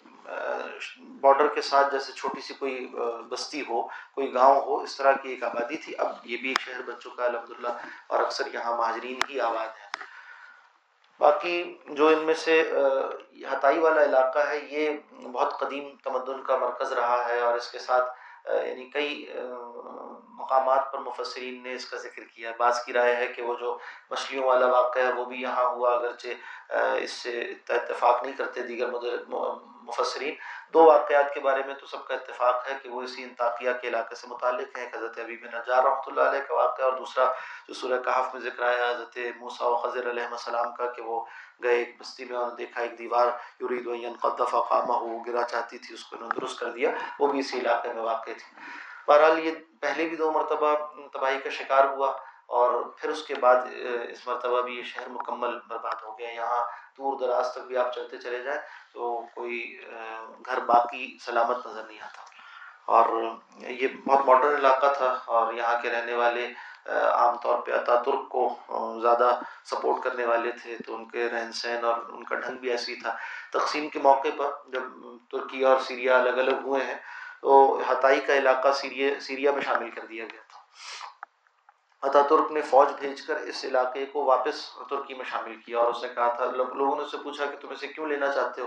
بارڈر 1.20 1.48
کے 1.54 1.62
ساتھ 1.62 1.92
جیسے 1.92 2.12
چھوٹی 2.12 2.40
سی 2.46 2.54
کوئی 2.54 2.86
بستی 3.28 3.60
ہو، 3.68 3.82
کوئی 4.14 4.32
گاؤں 4.34 4.60
ہو، 4.60 4.80
اس 4.80 4.96
طرح 4.96 5.12
کی 5.22 5.28
ایک 5.28 5.42
آبادی 5.44 5.76
تھی۔ 5.84 5.94
اب 5.98 6.08
یہ 6.24 6.36
بھی 6.36 6.48
ایک 6.48 6.60
شہر 6.60 6.82
بن 6.86 7.00
چکا 7.00 7.22
ہے 7.22 7.28
الحمد 7.28 7.50
للہ 7.50 7.72
اور 8.06 8.20
اکثر 8.20 8.54
یہاں 8.54 8.76
مہاجرین 8.76 9.20
ہی 9.30 9.40
آباد 9.40 9.68
ہیں۔ 9.80 9.86
باقی 11.20 11.56
جو 11.86 12.08
ان 12.08 12.18
میں 12.24 12.34
سے 12.34 12.60
حتائی 13.50 13.78
والا 13.78 14.02
علاقہ 14.02 14.38
ہے، 14.48 14.58
یہ 14.70 14.90
بہت 15.32 15.58
قدیم 15.60 15.88
تمدن 16.04 16.42
کا 16.42 16.56
مرکز 16.56 16.92
رہا 16.92 17.24
ہے 17.28 17.38
اور 17.40 17.54
اس 17.54 17.70
کے 17.70 17.78
ساتھ 17.78 18.10
یعنی 18.44 18.90
کئی 18.90 19.26
مقامات 20.38 20.92
پر 20.92 20.98
مفسرین 20.98 21.62
نے 21.62 21.74
اس 21.74 21.84
کا 21.90 21.96
ذکر 21.96 22.22
کیا۔ 22.24 22.52
بعض 22.58 22.84
کی 22.84 22.92
رائے 22.92 23.14
ہے 23.16 23.26
کہ 23.26 23.42
وہ 23.42 23.54
جو 23.54 23.78
مچھلیوں 24.10 24.44
والا 24.44 24.66
واقعہ 24.66 25.02
ہے، 25.02 25.12
وہ 25.12 25.24
بھی 25.24 25.40
یہاں 25.42 25.64
ہوا، 25.64 25.94
اگرچہ 25.94 26.72
اس 27.02 27.10
سے 27.12 27.40
اتفاق 27.68 28.22
نہیں 28.22 28.36
کرتے 28.36 28.62
دیگر 28.62 28.88
مفسرین۔ 28.88 30.34
دو 30.72 30.84
واقعات 30.84 31.34
کے 31.34 31.40
بارے 31.40 31.62
میں 31.66 31.74
تو 31.74 31.86
سب 31.86 32.06
کا 32.06 32.14
اتفاق 32.14 32.68
ہے 32.68 32.74
کہ 32.82 32.88
وہ 32.88 33.02
اسی 33.02 33.22
انتاقیہ 33.22 33.70
کے 33.80 33.88
علاقے 33.88 34.14
سے 34.14 34.26
متعلق 34.30 34.76
ہیں 34.78 34.86
حضرت 34.94 35.18
حبیب 35.18 35.44
نجار 35.44 35.82
رحمۃ 35.82 36.06
اللہ 36.06 36.20
علیہ 36.20 36.40
کا 36.48 36.54
واقعہ 36.54 36.84
اور 36.84 36.92
دوسرا 36.92 37.24
جو 37.68 37.74
سورہ 37.74 38.00
کہف 38.02 38.34
میں 38.34 38.42
ذکر 38.42 38.62
آیا 38.62 38.90
حضرت 38.90 39.18
موسیٰ 39.40 39.66
و 39.68 39.76
خضر 39.76 40.10
علیہ 40.10 40.22
السلام 40.22 40.74
کا 40.74 40.86
کہ 40.86 41.02
وہ 41.02 41.24
گئے 41.62 41.76
ایک 41.76 41.96
بستی 42.00 42.24
میں 42.24 42.36
اور 42.36 42.50
دیکھا 42.50 42.82
ایک 42.82 42.98
دیوار 42.98 43.26
یورید 43.60 43.86
و 43.86 43.94
قدف 44.20 44.54
قامہ 44.68 44.92
ہو 44.92 45.18
گرا 45.18 45.42
چاہتی 45.42 45.78
تھی، 45.78 45.94
اس 45.94 46.04
کو 46.04 46.16
انہوں 46.16 46.30
نے 46.34 46.40
درست 46.40 46.60
کر 46.60 46.70
دیا، 46.70 46.90
وہ 47.18 47.26
بھی 47.26 47.38
اسی 47.38 47.58
علاقے 47.58 47.92
میں 47.92 48.02
واقع 48.02 48.30
تھی۔ 48.30 48.60
بہرحال 49.06 49.38
یہ 49.38 49.52
پہلے 49.80 50.08
بھی 50.08 50.16
دو 50.16 50.30
مرتبہ 50.32 50.74
تباہی 51.12 51.38
کا 51.38 51.50
شکار 51.50 51.84
ہوا۔ 51.84 52.12
اور 52.48 52.82
پھر 52.96 53.08
اس 53.08 53.22
کے 53.22 53.34
بعد 53.40 53.56
اس 54.08 54.26
مرتبہ 54.26 54.60
بھی 54.62 54.76
یہ 54.76 54.82
شہر 54.82 55.08
مکمل 55.08 55.58
برباد 55.68 56.02
ہو 56.04 56.18
گیا، 56.18 56.30
یہاں 56.30 56.62
دور 56.98 57.18
دراز 57.20 57.52
تک 57.52 57.66
بھی 57.66 57.76
آپ 57.76 57.94
چلتے 57.94 58.18
چلے 58.18 58.42
جائیں 58.42 58.60
تو 58.92 59.10
کوئی 59.34 59.58
گھر 60.46 60.60
باقی 60.66 61.16
سلامت 61.24 61.66
نظر 61.66 61.82
نہیں 61.86 62.00
آتا۔ 62.00 62.26
اور 62.94 63.06
یہ 63.58 63.88
بہت 64.06 64.26
ماڈرن 64.26 64.54
علاقہ 64.56 64.92
تھا 64.98 65.14
اور 65.26 65.52
یہاں 65.54 65.80
کے 65.82 65.90
رہنے 65.90 66.14
والے 66.16 66.48
عام 66.86 67.36
طور 67.42 67.58
پہ 67.62 67.72
اتا 67.72 67.94
ترک 68.02 68.28
کو 68.28 68.48
زیادہ 69.02 69.28
سپورٹ 69.70 70.02
کرنے 70.04 70.26
والے 70.26 70.52
تھے 70.62 70.76
تو 70.86 70.94
ان 70.94 71.04
کے 71.08 71.28
رہن 71.32 71.52
سہن 71.52 71.84
اور 71.84 71.98
ان 72.08 72.24
کا 72.24 72.34
ڈھنگ 72.34 72.56
بھی 72.58 72.70
ایسی 72.70 72.94
تھا۔ 73.02 73.16
تقسیم 73.52 73.88
کے 73.88 73.98
موقع 74.02 74.28
پر 74.36 74.50
جب 74.72 74.82
ترکی 75.30 75.64
اور 75.64 75.80
سیریا 75.86 76.18
الگ 76.18 76.40
الگ 76.44 76.64
ہوئے 76.64 76.84
ہیں 76.84 76.98
تو 77.40 77.80
ہتائی 77.90 78.20
کا 78.20 78.36
علاقہ 78.36 78.72
سیریا 78.72 79.08
سیریا 79.20 79.52
میں 79.52 79.62
شامل 79.62 79.90
کر 79.90 80.06
دیا 80.06 80.24
گیا۔ 80.32 80.40
تھا 82.00 82.08
اتا 82.08 82.28
ترک 82.28 82.52
نے 82.52 82.60
فوج 82.60 82.88
بھیج 82.98 83.22
کر 83.22 83.36
اس 83.36 83.64
علاقے 83.64 84.06
کو 84.06 84.24
واپس 84.24 84.70
ترکی 84.90 85.14
میں 85.14 85.24
شامل 85.24 85.56
کیا 85.56 85.78
اور 85.78 85.86
اس 85.86 86.02
نے 86.02 86.08
کہا 86.08 86.28
تھا 86.28 86.44
لوگوں 86.44 86.96
نے 86.96 87.02
اس 87.02 87.10
سے 87.10 87.16
پوچھا 87.22 87.46
کہ 87.46 87.56
تم 87.60 87.68
اسے 87.70 87.86
کیوں 87.86 88.06
لینا 88.06 88.32
چاہتے 88.32 88.60
ہو؟ 88.60 88.66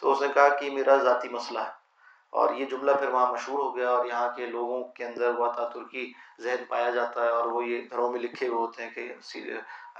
تو 0.00 0.12
اس 0.12 0.20
نے 0.20 0.28
کہا 0.34 0.48
کہ 0.48 0.70
میرا 0.70 0.96
ذاتی 0.96 1.28
مسئلہ 1.28 1.58
ہے۔ 1.58 1.84
اور 2.30 2.54
یہ 2.54 2.66
جملہ 2.66 2.92
پھر 2.92 3.08
وہاں 3.08 3.32
مشہور 3.32 3.58
ہو 3.58 3.76
گیا 3.76 3.90
اور 3.90 4.06
یہاں 4.06 4.28
کے 4.36 4.46
لوگوں 4.46 4.84
کے 4.84 5.04
اندر 5.04 5.28
وہ 5.28 5.52
تھا 5.52 5.68
ترکی 5.68 6.12
ذہن 6.40 6.64
پایا 6.68 6.90
جاتا 6.90 7.24
ہے 7.24 7.28
اور 7.28 7.44
وہ 7.44 7.64
یہ 7.64 7.82
گھروں 7.90 8.12
میں 8.12 8.20
لکھے 8.20 8.46
ہوئے 8.46 8.58
ہوتے 8.58 8.82
ہیں 8.82 8.90
کہ 8.90 9.12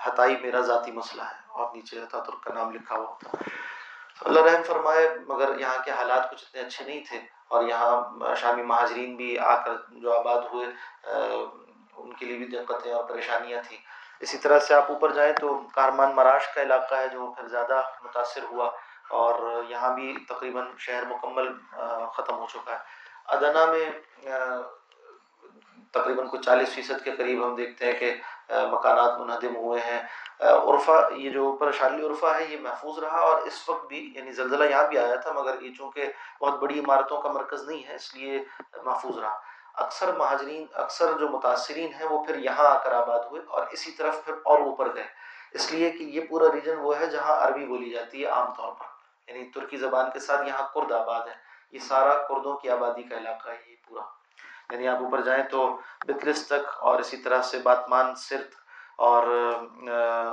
ہتائی 0.07 0.37
میرا 0.43 0.61
ذاتی 0.61 0.93
مسئلہ 0.93 1.23
ہے 1.23 1.43
اور 1.49 1.75
نیچے 1.75 2.03
ہتا 2.03 2.21
ترک 2.21 2.43
کا 2.43 2.55
نام 2.55 2.71
لکھا 2.71 2.97
ہوا 2.97 3.07
ہوتا 3.07 3.31
ہے۔ 3.31 3.45
اللہ 4.21 4.41
رحم 4.41 4.63
فرمائے، 4.63 5.17
مگر 5.27 5.61
یہاں 5.61 5.85
کے 5.85 5.91
حالات 5.91 6.31
کچھ 6.31 6.45
اتنے 6.49 6.61
اچھے 6.61 6.85
نہیں 6.85 7.05
تھے 7.09 7.21
اور 7.49 7.65
یہاں 7.65 8.11
شامی 8.37 8.63
مہاجرین 8.63 9.17
بھی 9.17 9.39
آ 9.39 9.65
کر 9.65 9.75
جو 9.89 10.19
آباد 10.19 10.43
ہوئے 10.53 10.67
ان 11.97 12.13
کے 12.13 12.27
لیے 12.27 12.37
بھی 12.39 12.47
دقتیں 12.47 12.93
اور 12.93 13.05
پریشانیاں 13.05 13.63
تھیں۔ 13.69 13.79
اسی 14.21 14.39
طرح 14.39 14.59
سے 14.59 14.75
آپ 14.75 14.91
اوپر 14.91 15.13
جائیں 15.13 15.33
تو 15.33 15.61
کارمان 15.75 16.15
مراش 16.15 16.47
کا 16.55 16.63
علاقہ 16.63 16.95
ہے 16.95 17.09
جو 17.09 17.33
پھر 17.37 17.49
زیادہ 17.49 17.83
متاثر 18.05 18.43
ہوا 18.51 18.71
اور 19.11 19.63
یہاں 19.69 19.95
بھی 19.95 20.15
تقریباً 20.29 20.67
شہر 20.79 21.05
مکمل 21.09 21.53
ختم 22.15 22.39
ہو 22.39 22.47
چکا 22.53 22.73
ہے۔ 22.73 22.79
ادنا 23.27 23.65
میں 23.65 23.91
تقریباً 25.93 26.27
کچھ 26.29 26.41
چالیس 26.43 26.69
فیصد 26.69 27.05
کے 27.05 27.11
قریب 27.11 27.45
ہم 27.45 27.55
دیکھتے 27.55 27.87
ہیں 27.87 27.93
کہ 27.93 28.15
مکانات 28.71 29.19
منہدم 29.19 29.57
ہوئے 29.57 29.81
ہیں۔ 29.81 30.01
عرفہ، 30.41 31.09
یہ 31.17 31.31
جو 31.31 31.57
پرشالی 31.61 32.07
عرفہ 32.07 32.27
ہے، 32.27 32.45
یہ 32.45 32.57
محفوظ 32.61 32.99
رہا 32.99 33.19
اور 33.19 33.43
اس 33.43 33.69
وقت 33.69 33.87
بھی 33.87 34.01
یعنی 34.15 34.33
زلزلہ 34.33 34.65
یہاں 34.71 34.87
بھی 34.89 34.99
آیا 34.99 35.15
تھا، 35.15 35.33
مگر 35.33 35.63
یہ 35.63 35.75
چونکہ 35.75 36.13
بہت 36.41 36.59
بڑی 36.61 36.79
عمارتوں 36.81 37.21
کا 37.23 37.33
مرکز 37.33 37.69
نہیں 37.69 37.89
ہے، 37.89 37.95
اس 37.95 38.15
لیے 38.15 38.43
محفوظ 38.85 39.19
رہا۔ 39.19 39.39
اکثر 39.75 40.13
مہاجرین، 40.13 40.67
اکثر 40.75 41.13
جو 41.13 41.29
متاثرین 41.29 41.95
ہیں 41.95 42.07
وہ 42.07 42.25
پھر 42.25 42.37
یہاں 42.37 42.67
آ 42.67 42.79
کر 42.79 42.93
آباد 42.93 43.19
ہوئے 43.19 43.43
اور 43.49 43.67
اسی 43.71 43.93
طرف 43.93 44.25
پھر 44.25 44.35
اور 44.45 44.59
اوپر 44.59 44.95
گئے۔ 44.95 45.07
اس 45.53 45.73
لیے 45.73 45.91
کہ 45.91 46.03
یہ 46.03 46.21
پورا 46.31 46.53
ریجن 46.53 46.77
وہ 46.79 46.99
ہے 46.99 47.07
جہاں 47.07 47.37
عربی 47.37 47.67
بولی 47.67 47.91
جاتی 47.91 48.23
ہے 48.23 48.27
عام 48.27 48.55
طور 48.55 48.73
پر۔ 48.73 48.85
یعنی 49.29 49.51
ترکی 49.51 49.77
زبان 49.77 50.11
کے 50.11 50.19
ساتھ 50.19 50.49
یہاں 50.49 50.69
کرد 50.75 50.93
آباد 50.93 51.27
ہے۔ 51.27 51.35
یہ 51.73 51.79
سارا 51.79 52.15
کردوں 52.15 52.57
کی 52.57 52.71
آبادی 52.71 53.03
کا 53.03 53.17
علاقہ 53.17 53.51
ہے 53.51 53.57
یہ 53.67 53.77
پورا۔ 53.89 54.03
یعنی 54.71 54.89
آپ 54.89 54.99
اوپر 54.99 55.21
جائیں 55.21 55.43
تو 55.43 55.79
بکرس 56.07 56.47
تک 56.47 56.71
اور 56.79 56.99
اسی 56.99 57.17
طرح 57.17 57.43
سے 57.43 57.59
باتمان، 57.59 58.15
سرت 58.15 58.55
اور 58.97 59.27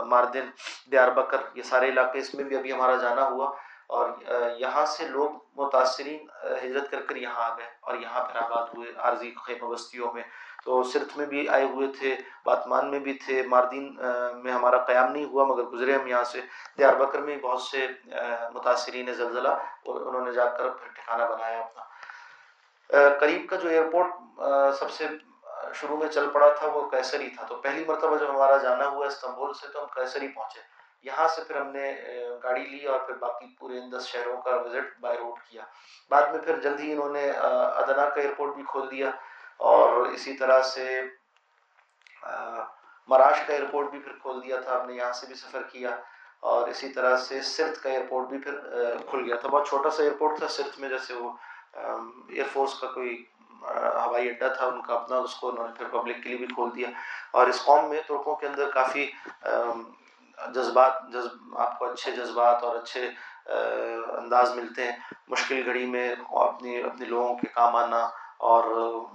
ماردن 0.05 0.49
دیار 0.91 1.07
بکر 1.07 1.37
یہ 1.53 1.63
سارے 1.63 1.89
علاقے 1.89 2.19
اس 2.19 2.33
میں 2.33 2.43
بھی 2.43 2.57
ابھی 2.57 2.73
ہمارا 2.73 2.95
جانا 2.95 3.25
ہوا۔ 3.27 3.51
اور 3.95 4.09
یہاں 4.57 4.85
سے 4.85 5.07
لوگ 5.07 5.29
متاثرین 5.55 6.27
ہجرت 6.63 6.89
کر 6.91 7.01
کر 7.07 7.15
یہاں 7.15 7.49
آ 7.49 7.55
گئے 7.57 7.65
اور 7.81 7.97
یہاں 7.97 8.23
پھر 8.25 8.39
آباد 8.41 8.67
ہوئے 8.75 8.91
عارضی 8.97 9.31
خیمہ 9.45 9.67
بستیوں 9.69 10.11
میں۔ 10.13 10.23
تو 10.63 10.81
سرت 10.83 11.17
میں 11.17 11.25
بھی 11.25 11.47
آئے 11.49 11.63
ہوئے 11.63 11.87
تھے، 11.99 12.15
باتمان 12.45 12.89
میں 12.91 12.99
بھی 12.99 13.13
تھے، 13.25 13.41
ماردین 13.47 13.85
میں 14.43 14.51
ہمارا 14.51 14.77
قیام 14.89 15.11
نہیں 15.11 15.25
ہوا، 15.25 15.43
مگر 15.45 15.63
گزرے 15.73 15.95
ہم 15.95 16.07
یہاں 16.07 16.23
سے۔ 16.23 16.41
دیار 16.77 16.93
بکر 16.93 17.21
میں 17.21 17.37
بہت 17.37 17.61
سے 17.61 17.87
متاثرین 18.53 19.13
زلزلہ 19.13 19.53
اور 19.85 20.01
انہوں 20.01 20.25
نے 20.25 20.31
جا 20.33 20.45
کر 20.45 20.69
پھر 20.69 20.87
ٹھکانہ 20.95 21.23
بنایا 21.23 21.59
اپنا۔ 21.59 21.83
قریب 23.19 23.49
کا 23.49 23.55
جو 23.55 23.69
ایئرپورٹ 23.69 24.39
سب 24.79 24.91
سے 24.91 25.07
شروع 25.73 25.97
میں 25.97 26.07
چل 26.09 26.29
پڑا 26.33 26.49
تھا 26.59 26.67
وہ 26.67 26.89
کیسری 26.89 27.29
تھا۔ 27.29 27.45
تو 27.45 27.55
پہلی 27.55 27.83
مرتبہ 27.87 28.17
جب 28.17 28.29
ہمارا 28.29 28.57
جانا 28.57 28.87
ہوا 28.87 29.05
استنبول 29.05 29.53
سے 29.53 29.67
تو 29.67 29.81
ہم 29.81 29.87
کیسری 29.95 30.27
پہنچے۔ 30.27 30.59
یہاں 31.03 31.27
سے 31.27 31.43
پھر 31.43 31.59
ہم 31.61 31.67
نے 31.67 31.93
گاڑی 32.43 32.63
لی 32.63 32.85
اور 32.85 32.99
پھر 32.99 33.13
باقی 33.19 33.45
پورے 33.59 33.79
ان 33.79 33.91
دس 33.91 34.07
شہروں 34.07 34.41
کا 34.41 34.55
وزٹ 34.55 34.99
بائی 34.99 35.17
روڈ 35.17 35.39
کیا۔ 35.49 35.63
بعد 36.09 36.27
میں 36.31 36.41
پھر 36.41 36.59
جلد 36.59 36.79
ہی 36.79 36.91
انہوں 36.91 37.13
نے 37.13 37.29
ادنا 37.29 38.09
کا 38.09 38.21
ایئرپورٹ 38.21 38.55
بھی 38.55 38.63
کھول 38.67 38.89
دیا 38.91 39.09
اور 39.69 40.05
اسی 40.05 40.33
طرح 40.37 40.61
سے 40.61 41.01
مراش 43.09 43.39
کا 43.47 43.53
ایئرپورٹ 43.53 43.89
بھی 43.91 43.99
پھر 43.99 44.11
کھول 44.21 44.41
دیا 44.43 44.59
تھا۔ 44.61 44.79
ہم 44.81 44.87
نے 44.87 44.93
یہاں 44.93 45.11
سے 45.13 45.27
بھی 45.27 45.35
سفر 45.35 45.63
کیا 45.71 45.95
اور 46.39 46.67
اسی 46.67 46.89
طرح 46.89 47.17
سے 47.17 47.41
سرت 47.41 47.81
کا 47.83 47.89
ایئرپورٹ 47.89 48.27
بھی 48.27 48.37
پھر 48.37 48.59
کھل 49.09 49.25
گیا 49.25 49.35
تھا۔ 49.35 49.47
بہت 49.47 49.67
چھوٹا 49.67 49.89
سا 49.89 50.03
ایئرپورٹ 50.03 50.37
تھا 50.39 50.47
سرت 50.47 50.79
میں، 50.79 50.89
جیسے 50.89 51.13
وہ 51.13 51.31
ایئر 51.73 52.47
فورس 52.53 52.79
کا 52.79 52.87
کوئی 52.93 53.23
ہوائی 53.61 54.29
اڈا 54.29 54.47
تھا، 54.47 54.65
ان 54.65 54.81
کا 54.81 54.93
اپنا، 54.93 55.17
اس 55.17 55.35
کو 55.35 55.49
انہوں 55.49 55.67
نے 55.67 55.73
پھر 55.77 55.87
پبلک 55.91 56.23
کے 56.23 56.29
لیے 56.29 56.37
بھی 56.37 56.47
کھول 56.53 56.69
دیا۔ 56.75 56.87
اور 57.31 57.47
اس 57.47 57.63
قوم 57.65 57.89
میں 57.89 58.01
ترکوں 58.07 58.35
کے 58.35 58.47
اندر 58.47 58.69
کافی 58.69 59.09
جذبات، 60.55 61.01
جذب، 61.13 61.57
آپ 61.57 61.77
کو 61.79 61.85
اچھے 61.85 62.11
جذبات 62.11 62.63
اور 62.63 62.75
اچھے 62.75 63.09
انداز 64.17 64.55
ملتے 64.55 64.83
ہیں۔ 64.83 64.97
مشکل 65.27 65.61
گھڑی 65.65 65.85
میں 65.85 66.09
اپنی، 66.29 66.81
اپنے 66.83 67.05
لوگوں 67.05 67.33
کے 67.35 67.47
کام 67.53 67.75
آنا 67.75 67.99
اور 68.49 68.63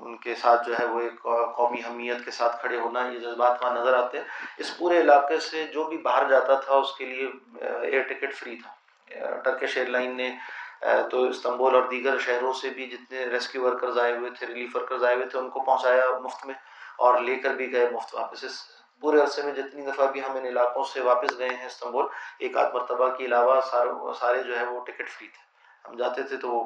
ان 0.00 0.16
کے 0.16 0.34
ساتھ 0.34 0.66
جو 0.66 0.74
ہے 0.78 0.84
وہ 0.86 1.00
ایک 1.00 1.22
قومی 1.56 1.80
حمیت 1.88 2.24
کے 2.24 2.30
ساتھ 2.30 2.60
کھڑے 2.60 2.78
ہونا، 2.80 3.06
یہ 3.08 3.18
جذبات 3.18 3.62
وہاں 3.62 3.74
نظر 3.74 3.94
آتے 3.94 4.18
ہیں۔ 4.18 4.24
اس 4.58 4.76
پورے 4.78 5.00
علاقے 5.00 5.38
سے 5.40 5.64
جو 5.72 5.84
بھی 5.84 5.96
باہر 5.98 6.28
جاتا 6.28 6.54
تھا، 6.54 6.74
اس 6.74 6.94
کے 6.96 7.04
لیے 7.04 7.28
ایئر 7.60 8.02
ٹکٹ 8.02 8.34
فری 8.34 8.56
تھا۔ 8.56 8.74
ٹرکش 9.44 9.76
ایئر 9.76 9.88
لائن 9.88 10.16
نے 10.16 10.30
تو 11.10 11.22
استنبول 11.24 11.74
اور 11.74 11.82
دیگر 11.90 12.18
شہروں 12.18 12.52
سے 12.52 12.70
بھی 12.70 12.86
جتنے 12.86 13.24
ریسکیو 13.26 13.62
ورکرز 13.62 13.98
آئے 13.98 14.16
ہوئے 14.16 14.30
تھے 14.30 14.46
ریلیف 14.46 14.76
ورکرز 14.76 15.04
آئے 15.04 15.14
ہوئے 15.14 15.26
تھے، 15.26 15.38
ان 15.38 15.48
کو 15.50 15.60
پہنچایا 15.60 16.04
مفت 16.24 16.46
میں 16.46 16.54
اور 16.98 17.18
لے 17.20 17.36
کر 17.36 17.54
بھی 17.54 17.72
گئے 17.72 17.88
مفت 17.90 18.14
واپس۔ 18.14 18.44
اس 18.44 18.60
پورے 19.00 19.20
عرصے 19.20 19.42
میں 19.42 19.52
جتنی 19.52 19.86
دفعہ 19.86 20.06
بھی 20.06 20.20
ہم 20.20 20.36
ان 20.36 20.46
علاقوں 20.46 20.84
سے 20.84 21.00
واپس 21.00 21.38
گئے 21.38 21.48
ہیں 21.48 21.66
استنبول، 21.66 22.06
ایک 22.38 22.56
آدھ 22.56 22.74
مرتبہ 22.74 23.08
کے 23.08 23.24
علاوہ 23.24 23.60
سارے 24.20 24.42
جو 24.42 24.58
ہے 24.58 24.64
وہ 24.64 24.84
ٹکٹ 24.84 25.10
فری 25.10 25.28
تھے۔ 25.28 25.44
ہم 25.88 25.96
جاتے 25.96 26.22
تھے 26.22 26.36
تو 26.36 26.48
وہ 26.48 26.64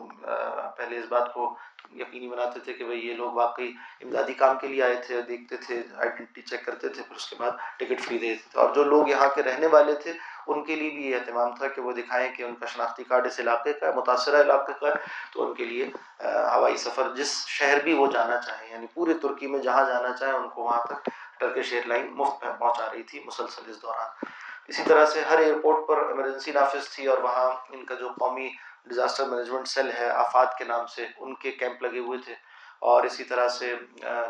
پہلے 0.76 0.98
اس 0.98 1.04
بات 1.08 1.34
کو 1.34 1.54
یقینی 1.96 2.28
بناتے 2.28 2.60
تھے 2.60 2.72
کہ 2.72 2.84
بھائی 2.84 3.08
یہ 3.08 3.14
لوگ 3.14 3.32
واقعی 3.32 3.72
امدادی 4.00 4.32
کام 4.32 4.58
کے 4.58 4.68
لیے 4.68 4.82
آئے 4.82 4.94
تھے، 5.06 5.22
دیکھتے 5.22 5.56
تھے 5.56 5.82
آئیڈینٹی 5.96 6.42
چیک 6.42 6.64
کرتے 6.66 6.88
تھے، 6.88 7.02
پھر 7.02 7.16
اس 7.16 7.30
کے 7.30 7.36
بعد 7.38 7.50
ٹکٹ 7.76 8.00
فری 8.00 8.18
دیتے 8.18 8.48
تھے۔ 8.50 8.60
اور 8.60 8.74
جو 8.74 8.84
لوگ 8.84 9.08
یہاں 9.08 9.28
کے 9.34 9.42
رہنے 9.42 9.66
والے 9.66 9.94
تھے، 9.94 10.12
ان 10.46 10.64
کے 10.64 10.76
لیے 10.76 10.90
بھی 10.90 11.10
یہ 11.10 11.16
اہتمام 11.16 11.54
تھا 11.54 11.68
کہ 11.68 11.80
وہ 11.80 11.92
دکھائیں 11.92 12.32
کہ 12.32 12.42
ان 12.42 12.54
کا 12.54 12.66
شناختی 12.66 13.04
کارڈ 13.04 13.26
اس 13.26 13.40
علاقے 13.40 13.72
کا 13.72 13.86
ہے، 13.86 13.92
متاثرہ 13.92 14.40
علاقے 14.40 14.72
کا 14.80 14.88
ہے۔ 14.88 14.94
تو 15.32 15.46
ان 15.46 15.54
کے 15.54 15.64
لیے 15.64 15.90
ہوائی 16.24 16.76
سفر 16.76 17.14
جس 17.14 17.46
شہر 17.46 17.78
بھی 17.84 17.92
وہ 17.92 18.06
جانا 18.06 18.40
چاہیں 18.40 18.72
یعنی 18.72 18.86
پورے 18.94 19.14
ترکی 19.14 19.46
میں 19.46 19.58
جہاں 19.58 19.86
جانا 19.86 20.12
چاہیں 20.12 20.34
ان 20.34 20.48
کو 20.48 20.62
وہاں 20.62 20.84
تک 20.86 21.08
ٹرکش 21.40 21.72
ایئر 21.72 21.86
لائن 21.86 22.06
مفت 22.10 22.44
پہنچا 22.58 22.88
رہی 22.92 23.02
تھی 23.02 23.20
مسلسل 23.24 23.70
اس 23.70 23.82
دوران۔ 23.82 24.26
اسی 24.68 24.82
طرح 24.86 25.06
سے 25.06 25.20
ہر 25.20 25.38
ایئرپورٹ 25.38 25.88
پر 25.88 26.08
ایمرجنسی 26.08 26.50
نافذ 26.50 26.88
تھی 26.88 27.06
اور 27.06 27.18
وہاں 27.18 27.50
ان 27.70 27.84
کا 27.84 27.94
جو 27.94 28.08
قومی 28.08 28.48
ڈیزاسٹر 28.86 29.26
مینجمنٹ 29.26 29.68
سیل 29.68 29.90
ہے، 29.92 30.10
آفات 30.10 30.58
کے 30.58 30.64
نام 30.64 30.86
سے 30.86 31.06
ان 31.18 31.34
کے 31.34 31.50
کیمپ 31.50 31.82
لگے 31.82 31.98
ہوئے 31.98 32.18
تھے۔ 32.24 32.34
اور 32.78 33.02
اسی 33.02 33.24
طرح 33.24 33.48
سے 33.48 33.74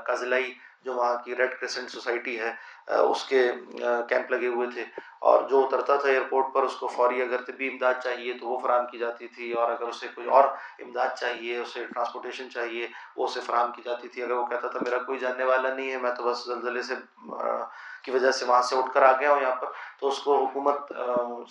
کازلائی 0.07 0.55
جو 0.85 0.94
وہاں 0.94 1.16
کی 1.25 1.37
ریڈ 1.37 1.61
کرسنٹ 1.61 1.90
سوسائٹی 1.90 2.40
ہے 2.40 2.53
اس 2.98 3.24
کے 3.24 3.50
کیمپ 4.09 4.31
لگے 4.31 4.46
ہوئے 4.46 4.68
تھے۔ 4.74 4.85
اور 5.18 5.42
جو 5.48 5.64
اترتا 5.64 5.96
تھا 5.96 6.09
ایئرپورٹ 6.09 6.46
پر، 6.55 6.62
اس 6.62 6.76
کو 6.76 6.87
فوری 6.87 7.22
اگر 7.22 7.42
طبی 7.42 7.68
امداد 7.68 7.94
چاہیے 8.05 8.33
تو 8.33 8.46
وہ 8.48 8.59
فراہم 8.61 8.87
کی 8.87 8.98
جاتی 8.98 9.29
تھی۔ 9.29 9.53
اور 9.53 9.70
اگر 9.70 9.88
اسے 9.88 10.07
کوئی 10.14 10.26
اور 10.26 10.44
امداد 10.79 11.09
چاہیے، 11.18 11.59
اسے 11.59 11.85
ٹرانسپورٹیشن 11.94 12.50
چاہیے، 12.50 12.87
وہ 13.16 13.24
اسے 13.24 13.40
فراہم 13.40 13.72
کی 13.72 13.83
جاتی 13.85 14.09
تھی۔ 14.09 14.22
اگر 14.22 14.33
وہ 14.33 14.46
کہتا 14.46 14.68
تھا 14.68 14.79
میرا 14.83 14.98
کوئی 14.98 15.18
جاننے 15.18 15.44
والا 15.44 15.74
نہیں 15.74 15.90
ہے، 15.90 15.96
میں 15.96 16.14
تو 16.14 16.22
بس 16.22 16.44
زلزلے 16.44 16.83
سے 16.83 16.94
کی 18.03 18.11
وجہ 18.11 18.31
سے 18.31 18.44
وہاں 18.44 18.62
سے 18.62 18.76
اٹھ 18.76 18.94
کر 18.94 19.03
آ 19.03 19.12
گیا 19.20 19.33
ہوں 19.33 19.40
یہاں 19.40 19.57
پر، 19.57 19.68
تو 19.98 20.09
اس 20.09 20.18
کو 20.18 20.44
حکومت 20.44 20.92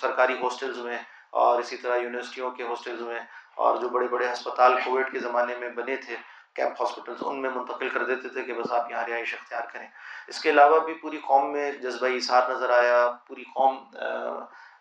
سرکاری 0.02 0.34
ہاسٹلز 0.34 0.78
میں 0.78 0.98
اور 1.30 1.60
اسی 1.60 1.78
طرح 1.78 1.98
یونیورسٹیوں 1.98 2.52
کے 2.52 2.64
ہاسٹلز 2.64 3.02
میں 3.02 3.20
اور 3.56 3.78
جو 3.78 3.90
بڑے 3.90 4.08
بڑے 4.08 4.34
ہسپتال 4.34 4.74
کووڈ 4.86 5.12
کے 5.12 5.20
زمانے 5.20 5.56
میں 5.58 5.70
بنے 5.70 5.96
تھے 5.96 6.16
کیمپ 6.56 6.82
ہاسپٹلس 6.82 7.24
ان 7.26 7.42
میں 7.42 7.50
منتقل 7.50 7.90
کر 7.90 8.04
دیتے 8.06 8.30
تھے 8.30 8.44
کہ 8.44 8.54
بس 8.54 8.72
آپ 8.72 8.92
یہاں 8.92 9.04
رہائش 9.08 9.34
اختیار 9.34 9.64
کریں۔ 9.74 9.88
اس 10.28 10.42
کے 10.42 10.50
علاوہ 10.50 10.80
بھی 10.86 10.94
پوری 11.02 11.18
قوم 11.28 11.52
میں 11.52 11.72
جذبہ 11.82 12.08
اثار 12.16 12.50
نظر 12.50 12.70
آیا، 12.78 13.12
پوری 13.28 13.44
قوم 13.56 13.78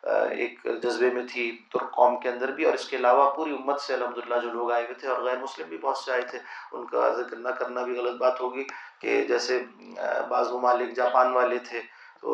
ایک 0.05 0.67
جذبے 0.83 1.11
میں 1.11 1.23
تھی 1.31 1.51
ترک 1.73 1.91
قوم 1.95 2.17
کے 2.21 2.29
اندر 2.29 2.51
بھی 2.55 2.65
اور 2.65 2.75
اس 2.75 2.89
کے 2.89 2.97
علاوہ 2.97 3.31
پوری 3.37 3.53
امت 3.53 3.81
سے 3.81 3.95
الحمد 3.95 4.19
للہ 4.19 4.41
جو 4.43 4.51
لوگ 4.53 4.71
آئے 4.73 4.83
ہوئے 4.85 4.95
تھے 5.01 5.09
اور 5.09 5.23
غیر 5.23 5.39
مسلم 5.39 5.69
بھی 5.69 5.79
بہت 5.79 5.99
سے 5.99 6.13
آئے 6.13 6.23
تھے، 6.31 6.39
ان 6.73 6.87
کا 6.87 7.09
ذکر 7.15 7.37
نہ 7.37 7.49
کرنا 7.59 7.83
بھی 7.83 7.97
غلط 7.99 8.21
بات 8.21 8.41
ہوگی 8.41 8.65
کہ 9.01 9.23
جیسے 9.29 9.63
بعض 10.29 10.53
ممالک 10.53 10.95
جاپان 10.97 11.33
والے 11.33 11.59
تھے 11.69 11.81
تو 12.21 12.29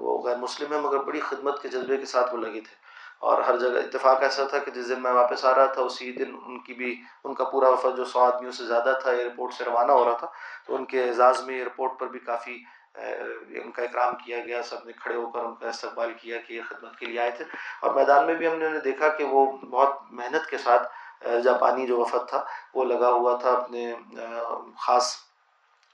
وہ 0.00 0.22
غیر 0.24 0.36
مسلم 0.36 0.72
ہیں 0.72 0.80
مگر 0.80 1.02
بڑی 1.02 1.20
خدمت 1.20 1.62
کے 1.62 1.68
جذبے 1.68 1.96
کے 1.96 2.06
ساتھ 2.06 2.34
وہ 2.34 2.40
لگے 2.40 2.60
تھے۔ 2.60 2.74
اور 3.22 3.42
ہر 3.42 3.56
جگہ 3.58 3.78
اتفاق 3.78 4.22
ایسا 4.22 4.44
تھا 4.50 4.58
کہ 4.58 4.70
جس 4.70 4.88
دن 4.88 5.02
میں 5.02 5.12
واپس 5.12 5.44
آ 5.44 5.54
رہا 5.54 5.66
تھا، 5.72 5.82
اسی 5.82 6.10
دن 6.12 6.34
ان 6.46 6.58
کی 6.64 6.74
بھی، 6.74 6.94
ان 7.24 7.34
کا 7.34 7.44
پورا 7.44 7.68
وفد 7.68 7.96
جو 7.96 8.04
سو 8.04 8.20
آدمیوں 8.24 8.52
سے 8.52 8.66
زیادہ 8.66 8.98
تھا 9.02 9.10
ایئرپورٹ 9.10 9.54
سے 9.54 9.64
روانہ 9.64 9.92
ہو 9.92 10.04
رہا 10.04 10.16
تھا، 10.18 10.26
تو 10.66 10.74
ان 10.74 10.84
کے 10.84 11.02
اعزاز 11.04 11.42
میں 11.46 11.54
ایئرپورٹ 11.54 11.98
پر 12.00 12.06
بھی 12.08 12.18
کافی 12.18 12.62
ان 12.94 13.70
کا 13.70 13.82
اکرام 13.82 14.14
کیا 14.24 14.38
گیا، 14.46 14.62
سب 14.62 14.86
نے 14.86 14.92
کھڑے 14.92 15.14
ہو 15.14 15.26
کر 15.30 15.44
ان 15.44 15.54
کا 15.54 15.68
استقبال 15.68 16.12
کیا 16.20 16.38
کہ 16.46 16.52
یہ 16.52 16.62
خدمت 16.68 16.98
کے 16.98 17.06
لیے 17.06 17.20
آئے 17.20 17.30
تھے۔ 17.30 17.44
اور 17.80 17.94
میدان 17.94 18.26
میں 18.26 18.34
بھی 18.34 18.46
ہم 18.46 18.56
نے 18.58 18.68
دیکھا 18.84 19.08
کہ 19.08 19.24
وہ 19.24 19.44
بہت 19.70 20.00
محنت 20.10 20.48
کے 20.50 20.58
ساتھ 20.58 20.88
جاپانی 21.44 21.86
جو 21.86 21.98
وفد 22.00 22.28
تھا، 22.28 22.44
وہ 22.74 22.84
لگا 22.84 23.10
ہوا 23.10 23.36
تھا 23.36 23.50
اپنے 23.50 23.92
خاص 24.86 25.14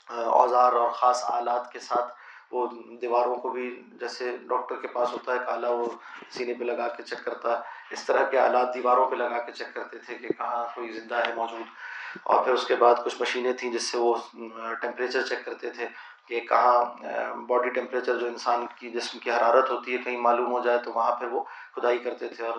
اوزار 0.09 0.73
اور 0.73 0.91
خاص 0.91 1.25
آلات 1.29 1.71
کے 1.73 1.79
ساتھ 1.79 2.15
وہ 2.53 2.67
دیواروں 3.03 3.35
کو 3.35 3.49
بھی 3.49 3.83
جیسے 4.01 4.37
ڈاکٹر 4.49 4.77
کے 4.81 4.89
پاس 4.89 5.13
ہوتا 5.13 5.33
ہے، 5.33 5.39
کالا 5.47 5.71
وہ 5.71 5.87
سینے 6.31 6.55
پہ 6.55 6.65
لگا 6.65 6.89
کے 6.89 7.03
چیک 7.03 7.25
کرتا 7.25 7.53
ہے۔ 7.53 7.63
اس 7.91 8.05
طرح 8.07 8.25
کے 8.31 8.39
آلات 8.39 8.75
دیواروں 8.75 9.11
پہ 9.11 9.17
لگا 9.17 9.39
کے 9.39 9.53
چیک 9.53 9.75
کرتے 9.75 9.99
تھے 9.99 10.15
کہ 10.15 10.29
کہاں 10.29 10.65
کوئی 10.75 10.93
زندہ 10.93 11.27
ہے 11.27 11.35
موجود۔ 11.35 11.67
اور 12.23 12.45
پھر 12.45 12.53
اس 12.53 12.67
کے 12.67 12.77
بعد 12.77 12.95
کچھ 13.05 13.21
مشینیں 13.21 13.53
تھیں 13.53 13.71
جس 13.73 13.91
سے 13.91 13.99
وہ 13.99 14.15
ٹیمپریچر 14.81 15.23
چیک 15.23 15.45
کرتے 15.45 15.71
تھے 15.71 15.87
کہ 16.29 16.41
کہاں 16.41 16.85
باڈی 17.49 17.69
ٹیمپریچر 17.71 18.19
جو 18.19 18.27
انسان 18.27 18.65
کی 18.77 18.91
جسم 18.91 19.19
کی 19.19 19.31
حرارت 19.31 19.71
ہوتی 19.71 19.93
ہے 19.93 19.99
کہیں 19.99 20.17
معلوم 20.19 20.53
ہو 20.53 20.61
جائے 20.61 20.79
تو 20.79 20.93
وہاں 20.93 21.17
پہ 21.17 21.27
وہ 21.27 21.43
کھدائی 21.75 21.99
کرتے 21.99 22.29
تھے 22.29 22.47
اور 22.47 22.57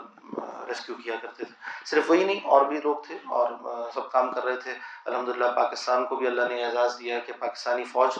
ریسکیو 0.67 0.95
کیا 1.04 1.15
کرتے 1.21 1.43
تھے۔ 1.43 1.54
صرف 1.86 2.10
وہی 2.12 2.23
نہیں، 2.23 2.39
اور 2.43 2.65
بھی 2.65 2.80
لوگ 2.84 2.95
تھے 3.08 3.17
اور 3.30 3.52
سب 3.93 4.12
کام 4.12 4.32
کر 4.32 4.45
رہے 4.45 4.56
تھے۔ 4.56 4.73
الحمد 5.06 5.30
للہ 5.30 5.52
پاکستان 5.56 6.06
کو 6.06 6.15
بھی 6.15 6.28
اللہ 6.28 6.47
نے 6.50 6.63
اعزاز 6.65 7.00
دیا 7.00 7.19
کہ 7.19 7.34
پاکستانی 7.39 7.84
فوج 7.84 8.17